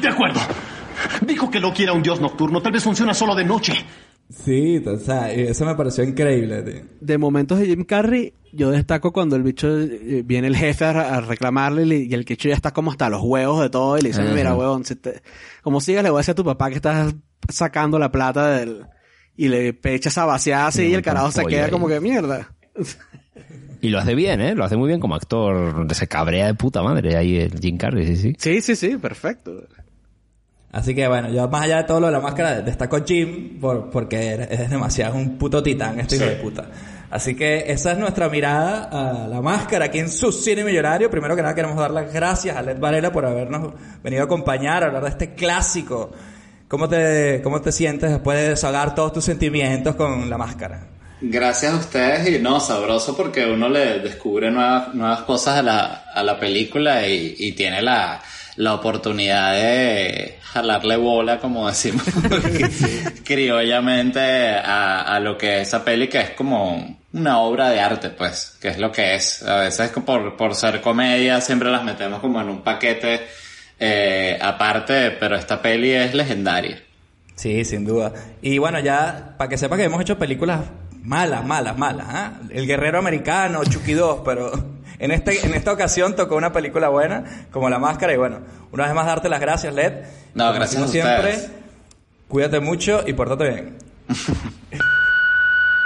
De 0.01 0.09
acuerdo. 0.09 0.41
Dijo 1.27 1.51
que 1.51 1.61
no 1.61 1.73
quiera 1.73 1.93
un 1.93 2.03
dios 2.03 2.21
nocturno. 2.21 2.61
Tal 2.63 2.73
vez 2.73 2.83
funciona 2.83 3.15
solo 3.15 3.35
de 3.35 3.45
noche. 3.45 3.75
Sí, 4.31 4.83
o 4.85 4.99
sea, 4.99 5.31
eso 5.33 5.65
me 5.65 5.75
pareció 5.75 6.05
increíble. 6.05 6.63
tío. 6.63 6.83
De 7.01 7.17
momentos 7.19 7.59
de 7.59 7.67
Jim 7.67 7.85
Carrey, 7.85 8.35
yo 8.53 8.71
destaco 8.71 9.13
cuando 9.13 9.37
el 9.37 9.43
bicho 9.43 9.69
eh, 9.81 10.23
viene 10.25 10.49
el 10.49 10.57
jefe 10.57 10.85
a, 10.85 11.17
a 11.17 11.21
reclamarle 11.21 11.97
y 11.97 12.13
el 12.13 12.25
bicho 12.25 12.49
ya 12.49 12.55
está 12.55 12.73
como 12.73 12.91
hasta 12.91 13.09
los 13.09 13.23
huevos 13.23 13.63
de 13.63 13.71
todo 13.71 13.97
y 13.97 14.03
le 14.03 14.09
dice, 14.11 14.21
Ajá. 14.23 14.33
mira, 14.35 14.55
huevón, 14.55 14.85
si 14.85 14.97
te- 14.97 15.23
como 15.63 15.81
sigas 15.81 16.03
le 16.03 16.11
voy 16.11 16.19
a 16.19 16.21
decir 16.21 16.33
a 16.33 16.37
tu 16.37 16.45
papá 16.45 16.69
que 16.69 16.77
estás 16.77 17.15
sacando 17.49 17.99
la 17.99 18.13
plata 18.13 18.49
del... 18.51 18.87
Y 19.37 19.47
le 19.49 19.69
echa 19.85 20.09
esa 20.09 20.25
vaciada 20.25 20.67
así 20.67 20.83
y 20.89 20.95
el 20.95 21.03
carajo 21.03 21.31
se 21.31 21.45
queda 21.47 21.67
ahí. 21.67 21.71
como 21.71 21.87
que 21.87 22.01
mierda. 22.01 22.49
Y 23.81 23.91
lo 23.91 23.99
hace 23.99 24.15
bien, 24.15 24.41
¿eh? 24.41 24.55
Lo 24.55 24.65
hace 24.65 24.77
muy 24.77 24.89
bien 24.89 25.01
como 25.01 25.15
actor. 25.15 25.87
Se 25.95 26.09
cabrea 26.09 26.47
de 26.47 26.55
puta 26.55 26.83
madre 26.83 27.17
ahí 27.17 27.37
el 27.39 27.59
Jim 27.61 27.77
Carrey, 27.77 28.07
sí, 28.07 28.17
sí. 28.17 28.37
Sí, 28.39 28.61
sí, 28.61 28.77
sí, 28.77 28.97
perfecto. 28.97 29.63
Así 30.71 30.95
que 30.95 31.09
bueno, 31.09 31.31
yo 31.31 31.49
más 31.49 31.63
allá 31.63 31.79
de 31.79 31.85
todo 31.85 32.01
lo 32.01 32.07
de 32.07 32.13
la 32.13 32.21
máscara, 32.21 32.61
destaco 32.61 33.03
Jim 33.05 33.59
por, 33.59 33.89
porque 33.89 34.47
es 34.51 34.69
demasiado 34.69 35.15
es 35.15 35.27
un 35.27 35.39
puto 35.39 35.63
titán 35.63 35.99
este 36.01 36.17
hijo 36.17 36.27
de 36.27 36.37
puta. 36.37 36.67
Así 37.11 37.35
que 37.35 37.65
esa 37.73 37.93
es 37.93 37.99
nuestra 37.99 38.29
mirada 38.29 38.85
a 38.93 39.29
la 39.29 39.41
máscara 39.41 39.87
aquí 39.87 39.99
en 39.99 40.11
su 40.11 40.31
cine 40.31 40.63
millonario. 40.65 41.11
Primero 41.11 41.35
que 41.35 41.41
nada 41.41 41.55
queremos 41.55 41.77
dar 41.79 41.91
las 41.91 42.13
gracias 42.13 42.55
a 42.55 42.61
Led 42.61 42.79
Varela 42.79 43.11
por 43.11 43.25
habernos 43.25 43.73
venido 44.03 44.23
a 44.23 44.25
acompañar 44.27 44.83
a 44.83 44.87
hablar 44.89 45.05
de 45.05 45.09
este 45.09 45.35
clásico. 45.35 46.11
¿Cómo 46.69 46.87
te, 46.87 47.41
cómo 47.43 47.63
te 47.63 47.73
sientes 47.73 48.11
después 48.11 48.39
de 48.39 48.51
desahogar 48.51 48.95
todos 48.95 49.15
tus 49.15 49.25
sentimientos 49.25 49.97
con 49.97 50.29
la 50.29 50.37
máscara? 50.37 50.98
Gracias 51.21 51.73
a 51.73 51.77
ustedes 51.77 52.29
y 52.29 52.39
no, 52.41 52.61
sabroso 52.61 53.17
porque 53.17 53.45
uno 53.45 53.69
le 53.69 53.99
descubre 53.99 54.51
nuevas, 54.51 54.95
nuevas 54.95 55.23
cosas 55.23 55.59
a 55.59 55.63
la, 55.63 56.05
a 56.15 56.23
la 56.23 56.39
película 56.39 57.07
y, 57.09 57.35
y 57.39 57.53
tiene 57.53 57.83
la, 57.83 58.23
la 58.57 58.75
oportunidad 58.75 59.55
de 59.55 60.39
jalarle 60.43 60.97
bola, 60.97 61.39
como 61.39 61.69
decimos 61.69 62.05
criollamente, 63.25 64.21
a, 64.21 65.03
a 65.03 65.21
lo 65.21 65.37
que 65.37 65.61
es 65.61 65.69
esa 65.69 65.85
peli, 65.85 66.09
que 66.09 66.21
es 66.21 66.31
como 66.31 66.99
una 67.13 67.39
obra 67.39 67.71
de 67.71 67.81
arte, 67.81 68.11
pues, 68.11 68.57
que 68.61 68.69
es 68.69 68.79
lo 68.79 68.93
que 68.93 69.15
es. 69.15 69.43
A 69.43 69.61
veces 69.61 69.91
por, 69.91 70.37
por 70.37 70.55
ser 70.55 70.81
comedia 70.81 71.41
siempre 71.41 71.71
las 71.71 71.85
metemos 71.85 72.21
como 72.21 72.41
en 72.41 72.49
un 72.49 72.63
paquete 72.63 73.27
eh, 73.79 74.39
aparte, 74.41 75.13
pero 75.13 75.37
esta 75.37 75.61
peli 75.63 75.93
es 75.93 76.15
legendaria. 76.15 76.83
Sí, 77.35 77.65
sin 77.65 77.85
duda. 77.85 78.13
Y 78.43 78.59
bueno, 78.59 78.81
ya, 78.81 79.35
para 79.39 79.49
que 79.49 79.59
sepa 79.59 79.77
que 79.77 79.85
hemos 79.85 80.01
hecho 80.01 80.19
películas 80.19 80.63
malas, 81.03 81.45
malas, 81.45 81.77
malas, 81.79 82.07
¿ah? 82.11 82.33
El 82.51 82.67
Guerrero 82.67 82.99
Americano, 82.99 83.65
Chucky 83.65 83.95
2, 83.95 84.23
pero 84.25 84.51
en 84.99 85.11
este, 85.11 85.45
en 85.47 85.55
esta 85.55 85.73
ocasión 85.73 86.15
tocó 86.17 86.37
una 86.37 86.53
película 86.53 86.89
buena, 86.89 87.25
como 87.51 87.69
La 87.71 87.79
Máscara, 87.79 88.13
y 88.13 88.17
bueno, 88.17 88.41
una 88.73 88.85
vez 88.85 88.95
más 88.95 89.07
darte 89.07 89.29
las 89.29 89.41
gracias, 89.41 89.75
Led. 89.75 90.05
No, 90.35 90.45
Como 90.47 90.57
gracias 90.59 90.83
a 90.83 90.89
siempre, 90.89 91.31
ustedes. 91.31 91.51
cuídate 92.29 92.61
mucho 92.61 93.03
y 93.07 93.13
pórtate 93.13 93.49
bien. 93.49 93.79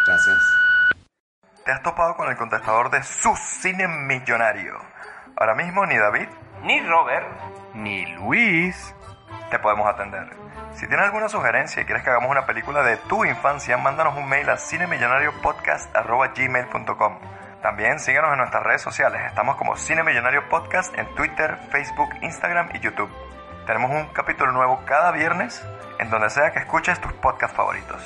Gracias. 0.05 0.37
Te 1.65 1.71
has 1.73 1.83
topado 1.83 2.17
con 2.17 2.29
el 2.29 2.37
contestador 2.37 2.91
de 2.91 3.03
su 3.05 3.31
cine 3.37 3.87
millonario. 3.87 4.75
Ahora 5.37 5.55
mismo 5.55 5.87
ni 5.87 5.97
David, 5.97 6.27
ni 6.65 6.81
Robert, 6.81 7.27
ni 7.75 8.05
Luis 8.17 8.77
te 9.51 9.59
podemos 9.59 9.89
atender. 9.89 10.29
Si 10.75 10.87
tienes 10.89 11.07
alguna 11.07 11.29
sugerencia 11.29 11.83
y 11.83 11.85
quieres 11.85 12.03
que 12.03 12.11
hagamos 12.11 12.31
una 12.31 12.47
película 12.47 12.83
de 12.83 12.97
tu 12.97 13.25
infancia, 13.25 13.77
mándanos 13.77 14.17
un 14.17 14.29
mail 14.29 14.49
a 14.49 14.57
cinemillonariopodcast.gmail.com 14.57 17.19
También 17.61 18.01
síguenos 18.01 18.33
en 18.33 18.39
nuestras 18.39 18.63
redes 18.63 18.83
sociales. 18.83 19.23
Estamos 19.27 19.57
como 19.57 19.77
Cine 19.77 20.03
Millonario 20.03 20.49
Podcast 20.49 20.97
en 20.99 21.07
Twitter, 21.15 21.59
Facebook, 21.71 22.09
Instagram 22.23 22.71
y 22.75 22.81
YouTube. 22.81 23.11
Tenemos 23.67 23.91
un 23.91 24.07
capítulo 24.07 24.53
nuevo 24.53 24.83
cada 24.87 25.13
viernes 25.13 25.63
en 25.99 26.11
donde 26.11 26.31
sea 26.31 26.53
que 26.53 26.61
escuches 26.61 27.01
tus 27.01 27.13
podcasts 27.13 27.57
favoritos. 27.57 28.03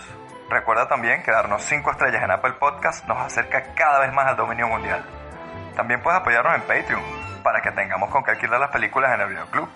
Recuerda 0.50 0.86
también 0.86 1.22
que 1.22 1.30
darnos 1.30 1.62
5 1.62 1.90
estrellas 1.90 2.22
en 2.22 2.30
Apple 2.30 2.52
Podcast 2.52 3.06
nos 3.06 3.18
acerca 3.18 3.74
cada 3.74 4.00
vez 4.00 4.12
más 4.12 4.26
al 4.26 4.36
dominio 4.36 4.68
mundial. 4.68 5.02
También 5.74 6.02
puedes 6.02 6.20
apoyarnos 6.20 6.54
en 6.54 6.62
Patreon 6.62 7.02
para 7.42 7.62
que 7.62 7.70
tengamos 7.70 8.10
con 8.10 8.22
qué 8.22 8.32
alquilar 8.32 8.60
las 8.60 8.70
películas 8.70 9.14
en 9.14 9.20
el 9.20 9.28
videoclub. 9.28 9.68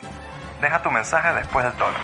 Deja 0.60 0.82
tu 0.82 0.90
mensaje 0.90 1.34
después 1.34 1.64
del 1.64 1.74
tono. 1.74 1.98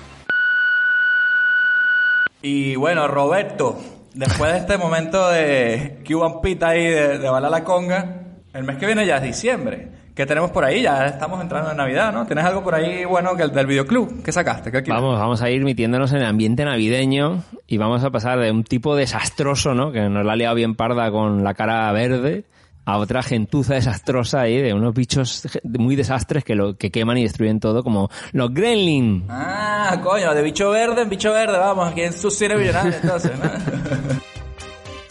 Y 2.43 2.77
bueno, 2.77 3.09
Roberto, 3.09 3.79
después 4.15 4.53
de 4.53 4.59
este 4.59 4.79
momento 4.79 5.29
de 5.29 6.03
Cuban 6.07 6.41
Pita 6.41 6.69
ahí 6.69 6.85
de, 6.85 7.19
de 7.19 7.29
bala 7.29 7.51
la 7.51 7.65
conga, 7.65 8.23
el 8.53 8.65
mes 8.65 8.77
que 8.79 8.87
viene 8.87 9.07
ya 9.07 9.17
es 9.17 9.23
diciembre. 9.23 9.89
¿Qué 10.15 10.25
tenemos 10.25 10.51
por 10.51 10.65
ahí? 10.65 10.81
Ya 10.81 11.07
estamos 11.09 11.43
entrando 11.43 11.71
en 11.71 11.77
Navidad, 11.77 12.11
¿no? 12.11 12.25
¿Tienes 12.25 12.47
algo 12.47 12.65
por 12.65 12.75
ahí 12.75 13.05
bueno 13.05 13.37
que 13.37 13.43
el 13.43 13.53
del 13.53 13.67
videoclub? 13.67 14.23
¿Qué 14.23 14.33
sacaste? 14.33 14.71
Vamos, 14.89 15.19
vamos 15.19 15.43
a 15.43 15.51
ir 15.51 15.63
metiéndonos 15.63 16.11
en 16.13 16.19
el 16.21 16.25
ambiente 16.25 16.65
navideño 16.65 17.43
y 17.67 17.77
vamos 17.77 18.03
a 18.03 18.11
pasar 18.11 18.39
de 18.39 18.51
un 18.51 18.65
tipo 18.65 18.97
desastroso, 18.97 19.75
¿no? 19.75 19.93
Que 19.93 20.09
nos 20.09 20.25
la 20.25 20.33
ha 20.33 20.37
liado 20.37 20.55
bien 20.55 20.75
parda 20.75 21.11
con 21.11 21.45
la 21.45 21.53
cara 21.53 21.93
verde 21.93 22.45
a 22.87 22.99
otra 22.99 23.23
gentuza 23.23 23.75
desastrosa 23.75 24.43
ahí 24.43 24.63
de 24.63 24.73
unos 24.73 24.95
bichos 24.95 25.47
muy 25.65 25.97
desastres 25.97 26.45
que 26.45 26.55
lo 26.55 26.77
que 26.77 26.91
queman 26.91 27.19
y 27.19 27.25
destruyen 27.25 27.59
todo 27.59 27.83
como 27.83 28.09
los 28.33 28.55
gremlin. 28.55 29.25
Ah, 29.29 30.01
coño, 30.03 30.33
de 30.33 30.43
bicho 30.43 30.71
verde 30.71 31.03
en 31.03 31.11
bicho 31.11 31.33
verde, 31.33 31.59
vamos, 31.59 31.91
aquí 31.91 32.03
en 32.03 32.13
su 32.13 32.31
cine 32.31 32.57
millonario 32.57 32.95
entonces, 33.03 33.33
¿no? 33.39 33.51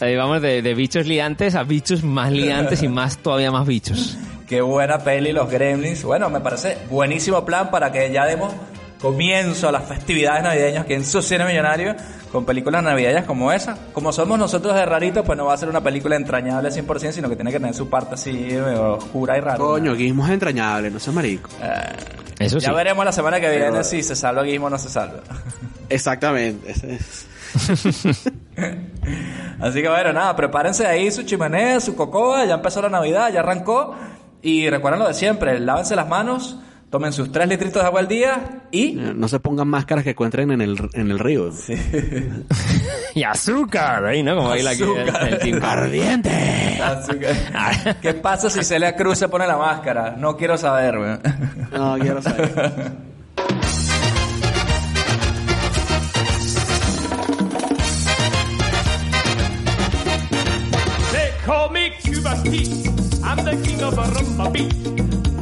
Ahí 0.00 0.14
vamos 0.16 0.42
de, 0.42 0.60
de 0.60 0.74
bichos 0.74 1.06
liantes 1.06 1.54
a 1.54 1.62
bichos 1.62 2.02
más 2.02 2.30
liantes 2.30 2.82
y 2.82 2.88
más 2.88 3.18
todavía 3.18 3.50
más 3.50 3.66
bichos. 3.66 4.18
Qué 4.46 4.60
buena 4.60 4.98
peli, 4.98 5.32
los 5.32 5.50
Gremlins. 5.50 6.04
Bueno, 6.04 6.28
me 6.28 6.40
parece 6.40 6.78
buenísimo 6.90 7.44
plan 7.44 7.70
para 7.70 7.90
que 7.90 8.12
ya 8.12 8.26
demos 8.26 8.52
comienzo 9.00 9.68
a 9.68 9.72
las 9.72 9.84
festividades 9.84 10.42
navideñas 10.42 10.84
aquí 10.84 10.94
en 10.94 11.04
su 11.04 11.22
cine 11.22 11.44
millonario 11.44 11.94
con 12.36 12.44
películas 12.44 12.82
navideñas 12.82 13.24
como 13.24 13.50
esa. 13.50 13.78
Como 13.94 14.12
somos 14.12 14.38
nosotros 14.38 14.74
de 14.74 14.84
raritos, 14.84 15.24
pues 15.24 15.38
no 15.38 15.46
va 15.46 15.54
a 15.54 15.56
ser 15.56 15.70
una 15.70 15.80
película 15.80 16.16
entrañable 16.16 16.68
100%, 16.68 17.12
sino 17.12 17.30
que 17.30 17.34
tiene 17.34 17.50
que 17.50 17.58
tener 17.58 17.74
su 17.74 17.88
parte 17.88 18.12
así 18.12 18.30
medio 18.30 18.96
oscura 18.96 19.38
y 19.38 19.40
rara. 19.40 19.56
Coño, 19.56 19.94
Guismo 19.94 20.26
es 20.26 20.32
entrañable, 20.32 20.90
no 20.90 20.98
seas 20.98 21.16
marico. 21.16 21.48
Eso 22.38 22.60
sí. 22.60 22.66
Ya 22.66 22.72
veremos 22.74 23.06
la 23.06 23.12
semana 23.12 23.40
que 23.40 23.48
viene 23.48 23.70
Pero- 23.70 23.84
si 23.84 24.02
se 24.02 24.14
salva 24.14 24.42
Guismo 24.42 24.66
o 24.66 24.70
no 24.70 24.76
se 24.76 24.90
salva. 24.90 25.20
Exactamente. 25.88 26.74
Así 29.58 29.80
que 29.80 29.88
bueno, 29.88 30.12
nada, 30.12 30.36
prepárense 30.36 30.86
ahí 30.86 31.10
su 31.10 31.22
chimenea, 31.22 31.80
su 31.80 31.96
cocoa, 31.96 32.44
ya 32.44 32.56
empezó 32.56 32.82
la 32.82 32.90
Navidad, 32.90 33.32
ya 33.32 33.40
arrancó. 33.40 33.94
Y 34.42 34.68
recuerden 34.68 35.00
lo 35.00 35.08
de 35.08 35.14
siempre, 35.14 35.58
lávense 35.58 35.96
las 35.96 36.06
manos, 36.06 36.58
tomen 36.90 37.12
sus 37.12 37.30
3 37.32 37.48
litritos 37.48 37.82
de 37.82 37.86
agua 37.86 38.00
al 38.00 38.08
día 38.08 38.62
y... 38.70 38.98
Eh, 38.98 39.12
No 39.14 39.28
se 39.28 39.40
pongan 39.40 39.68
máscaras 39.68 40.04
que 40.04 40.10
encuentren 40.10 40.50
en 40.50 40.60
el, 40.60 40.76
en 40.94 41.10
el 41.10 41.18
río. 41.18 41.50
Y 43.14 43.22
azúcar, 43.22 44.04
ahí, 44.04 44.22
¿no? 44.22 44.36
Como 44.36 44.50
ahí 44.50 44.62
la 44.62 44.72
Azúcar. 44.72 45.26
el 45.28 45.38
team. 45.38 45.64
¡Ardiente! 45.64 46.78
Azúcar. 46.82 47.96
¿Qué 48.02 48.12
pasa 48.12 48.50
si 48.50 48.62
Celia 48.62 48.94
Cruz 48.94 49.16
se 49.18 49.28
pone 49.28 49.46
la 49.46 49.56
máscara? 49.56 50.16
No 50.18 50.36
quiero 50.36 50.58
saber, 50.58 50.98
weón. 50.98 51.20
No, 51.72 51.96
quiero 51.98 52.20
saber. 52.20 52.92
They 61.12 61.30
call 61.44 61.70
me 61.70 61.90
Cuba 62.02 62.34
Pete. 62.44 62.88
I'm 63.24 63.38
the 63.44 63.54
king 63.64 63.82
of 63.82 63.98
a 63.98 64.02
rumba 64.14 64.52
beat. 64.52 65.05